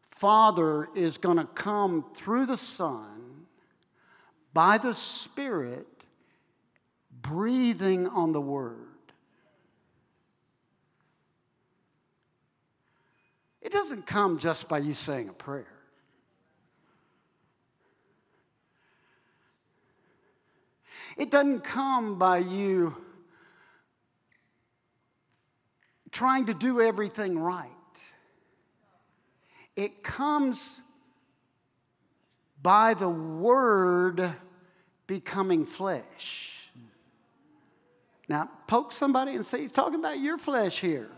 Father 0.02 0.88
is 0.94 1.18
going 1.18 1.38
to 1.38 1.46
come 1.46 2.04
through 2.14 2.46
the 2.46 2.56
Son 2.56 3.11
by 4.52 4.78
the 4.78 4.94
Spirit 4.94 5.86
breathing 7.10 8.06
on 8.08 8.32
the 8.32 8.40
Word. 8.40 8.76
It 13.60 13.72
doesn't 13.72 14.06
come 14.06 14.38
just 14.38 14.68
by 14.68 14.78
you 14.78 14.92
saying 14.92 15.28
a 15.28 15.32
prayer. 15.32 15.66
It 21.16 21.30
doesn't 21.30 21.60
come 21.60 22.18
by 22.18 22.38
you 22.38 22.96
trying 26.10 26.46
to 26.46 26.54
do 26.54 26.80
everything 26.80 27.38
right. 27.38 27.68
It 29.76 30.02
comes 30.02 30.82
by 32.62 32.94
the 32.94 33.08
Word 33.08 34.32
becoming 35.06 35.66
flesh. 35.66 36.70
Now, 38.28 38.48
poke 38.66 38.92
somebody 38.92 39.34
and 39.34 39.44
say, 39.44 39.62
he's 39.62 39.72
talking 39.72 39.98
about 39.98 40.18
your 40.18 40.38
flesh 40.38 40.80
here. 40.80 41.10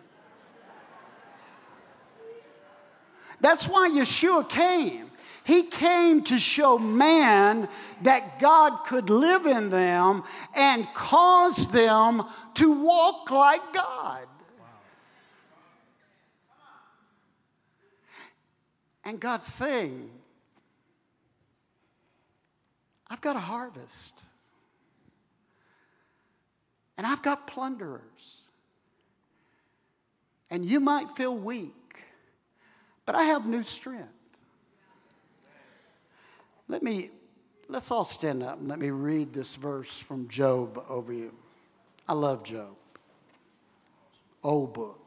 That's 3.41 3.69
why 3.69 3.91
Yeshua 3.91 4.49
came. 4.49 5.11
He 5.45 5.65
came 5.65 6.23
to 6.25 6.39
show 6.39 6.79
man 6.79 7.69
that 8.03 8.39
God 8.39 8.85
could 8.87 9.11
live 9.11 9.45
in 9.45 9.69
them 9.69 10.23
and 10.55 10.87
cause 10.95 11.69
them 11.69 12.25
to 12.55 12.73
walk 12.73 13.31
like 13.31 13.73
God. 13.75 14.27
And 19.05 19.21
God's 19.21 19.45
saying, 19.45 20.11
I've 23.09 23.21
got 23.21 23.37
a 23.37 23.41
harvest. 23.41 24.27
And 26.97 27.07
I've 27.07 27.23
got 27.23 27.47
plunderers. 27.47 28.43
And 30.51 30.65
you 30.65 30.79
might 30.81 31.11
feel 31.11 31.37
weak, 31.37 32.03
but 33.07 33.15
I 33.15 33.25
have 33.25 33.47
new 33.47 33.63
strength. 33.63 34.09
Let 36.69 36.83
me, 36.83 37.11
let's 37.69 37.91
all 37.91 38.05
stand 38.05 38.43
up 38.43 38.59
and 38.59 38.69
let 38.69 38.79
me 38.79 38.91
read 38.91 39.33
this 39.33 39.57
verse 39.57 39.99
from 39.99 40.29
Job 40.29 40.83
over 40.89 41.13
you. 41.13 41.35
I 42.09 42.13
love 42.13 42.45
Job. 42.45 42.77
Old 44.43 44.75
book. 44.75 45.04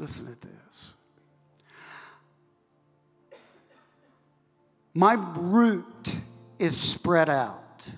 Listen 0.00 0.28
to 0.28 0.48
this. 0.48 0.94
My 4.94 5.12
root 5.36 6.20
is 6.58 6.74
spread 6.74 7.28
out 7.28 7.90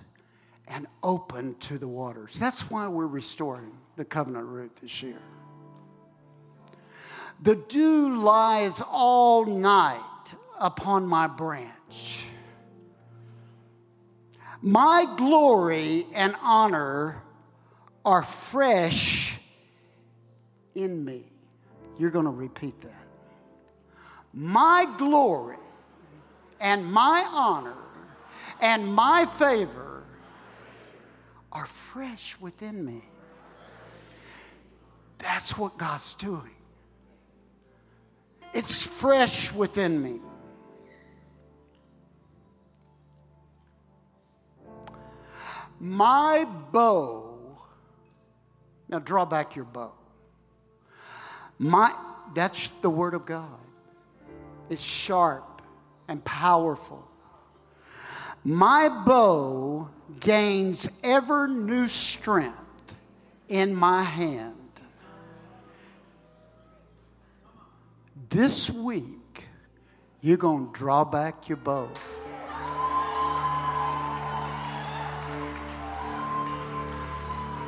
and 0.67 0.89
open 1.05 1.55
to 1.61 1.79
the 1.79 1.87
waters. 1.87 2.37
That's 2.41 2.69
why 2.69 2.89
we're 2.89 3.07
restoring 3.07 3.71
the 3.95 4.05
covenant 4.05 4.47
root 4.47 4.75
this 4.83 5.01
year. 5.01 5.23
The 7.41 7.55
dew 7.55 8.17
lies 8.17 8.83
all 8.91 9.45
night 9.45 10.35
upon 10.59 11.07
my 11.07 11.29
branch. 11.29 12.27
My 14.61 15.07
glory 15.17 16.07
and 16.15 16.35
honor 16.43 17.23
are 18.05 18.25
fresh 18.25 19.39
in 20.75 21.05
me. 21.05 21.32
You're 21.99 22.11
going 22.11 22.25
to 22.25 22.31
repeat 22.31 22.81
that. 22.81 23.07
My 24.33 24.87
glory 24.97 25.59
and 26.61 26.85
my 26.91 27.27
honor 27.31 27.75
and 28.61 28.95
my 28.95 29.27
favor 29.27 30.05
are 31.51 31.67
fresh 31.67 32.39
within 32.41 32.85
me. 32.85 33.03
That's 35.19 35.57
what 35.59 35.77
God's 35.77 36.15
doing. 36.15 36.51
It's 38.55 38.87
fresh 38.87 39.53
within 39.53 40.03
me. 40.03 40.21
My 45.79 46.47
bow, 46.71 47.59
now 48.89 48.99
draw 49.01 49.25
back 49.25 49.57
your 49.57 49.65
bow. 49.65 49.93
My, 51.63 51.95
that's 52.35 52.71
the 52.81 52.91
Word 52.91 53.15
of 53.15 53.25
God. 53.25 53.47
It's 54.69 54.83
sharp 54.83 55.63
and 56.09 56.25
powerful. 56.25 57.07
My 58.43 58.89
bow 58.89 59.89
gains 60.19 60.89
ever 61.05 61.47
new 61.47 61.87
strength 61.87 62.97
in 63.49 63.77
my 63.77 64.03
hand. 64.03 64.57
This 68.29 68.69
week, 68.69 69.45
you're 70.21 70.39
going 70.39 70.67
to 70.67 70.73
draw 70.73 71.05
back 71.05 71.49
your 71.49 71.59
bow. 71.59 71.89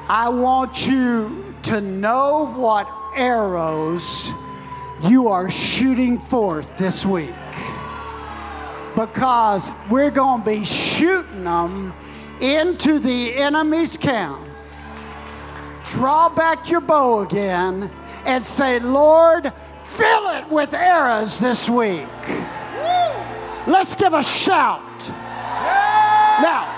I 0.08 0.28
want 0.30 0.84
you 0.84 1.54
to 1.62 1.80
know 1.80 2.52
what 2.56 2.88
arrows 3.14 4.32
you 5.02 5.28
are 5.28 5.50
shooting 5.50 6.18
forth 6.18 6.76
this 6.78 7.04
week. 7.04 7.34
Because 8.94 9.70
we're 9.90 10.10
going 10.10 10.42
to 10.42 10.50
be 10.50 10.64
shooting 10.64 11.44
them 11.44 11.92
into 12.40 12.98
the 12.98 13.34
enemy's 13.34 13.96
camp. 13.96 14.40
Draw 15.86 16.30
back 16.30 16.70
your 16.70 16.80
bow 16.80 17.20
again 17.20 17.90
and 18.24 18.44
say, 18.44 18.80
Lord, 18.80 19.52
fill 19.80 20.28
it 20.28 20.48
with 20.48 20.72
arrows 20.72 21.38
this 21.38 21.68
week. 21.68 22.06
Let's 23.66 23.94
give 23.94 24.14
a 24.14 24.22
shout. 24.22 24.82
Now, 26.40 26.70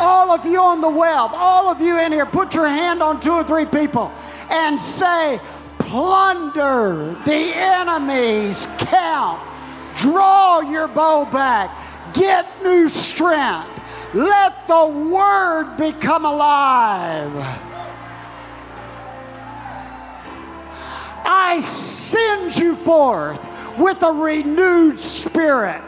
all 0.00 0.30
of 0.30 0.44
you 0.44 0.60
on 0.60 0.80
the 0.80 0.88
web, 0.88 1.30
all 1.32 1.68
of 1.68 1.80
you 1.80 1.98
in 1.98 2.12
here, 2.12 2.26
put 2.26 2.54
your 2.54 2.68
hand 2.68 3.02
on 3.02 3.20
two 3.20 3.32
or 3.32 3.42
three 3.42 3.66
people 3.66 4.12
and 4.50 4.80
say, 4.80 5.40
plunder 5.78 7.16
the 7.24 7.52
enemy's 7.54 8.66
camp. 8.78 9.40
Draw 9.96 10.60
your 10.60 10.88
bow 10.88 11.24
back. 11.24 12.14
Get 12.14 12.46
new 12.62 12.88
strength. 12.88 13.80
Let 14.14 14.66
the 14.68 14.86
word 14.86 15.76
become 15.76 16.24
alive. 16.24 17.32
I 21.24 21.60
send 21.60 22.56
you 22.56 22.74
forth 22.74 23.46
with 23.78 24.02
a 24.02 24.12
renewed 24.12 25.00
spirit. 25.00 25.82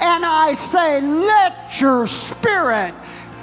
And 0.00 0.24
I 0.24 0.54
say, 0.54 1.00
let 1.00 1.80
your 1.80 2.06
spirit 2.06 2.94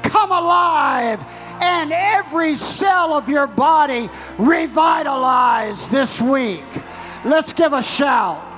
come 0.04 0.32
alive 0.32 1.24
and 1.62 1.94
every 1.94 2.56
cell 2.56 3.14
of 3.14 3.30
your 3.30 3.48
body 3.48 4.10
revitalized 4.38 5.92
this 5.92 6.22
week. 6.22 6.66
Let's 7.24 7.54
give 7.54 7.74
a 7.74 7.84
shout. 7.84 8.51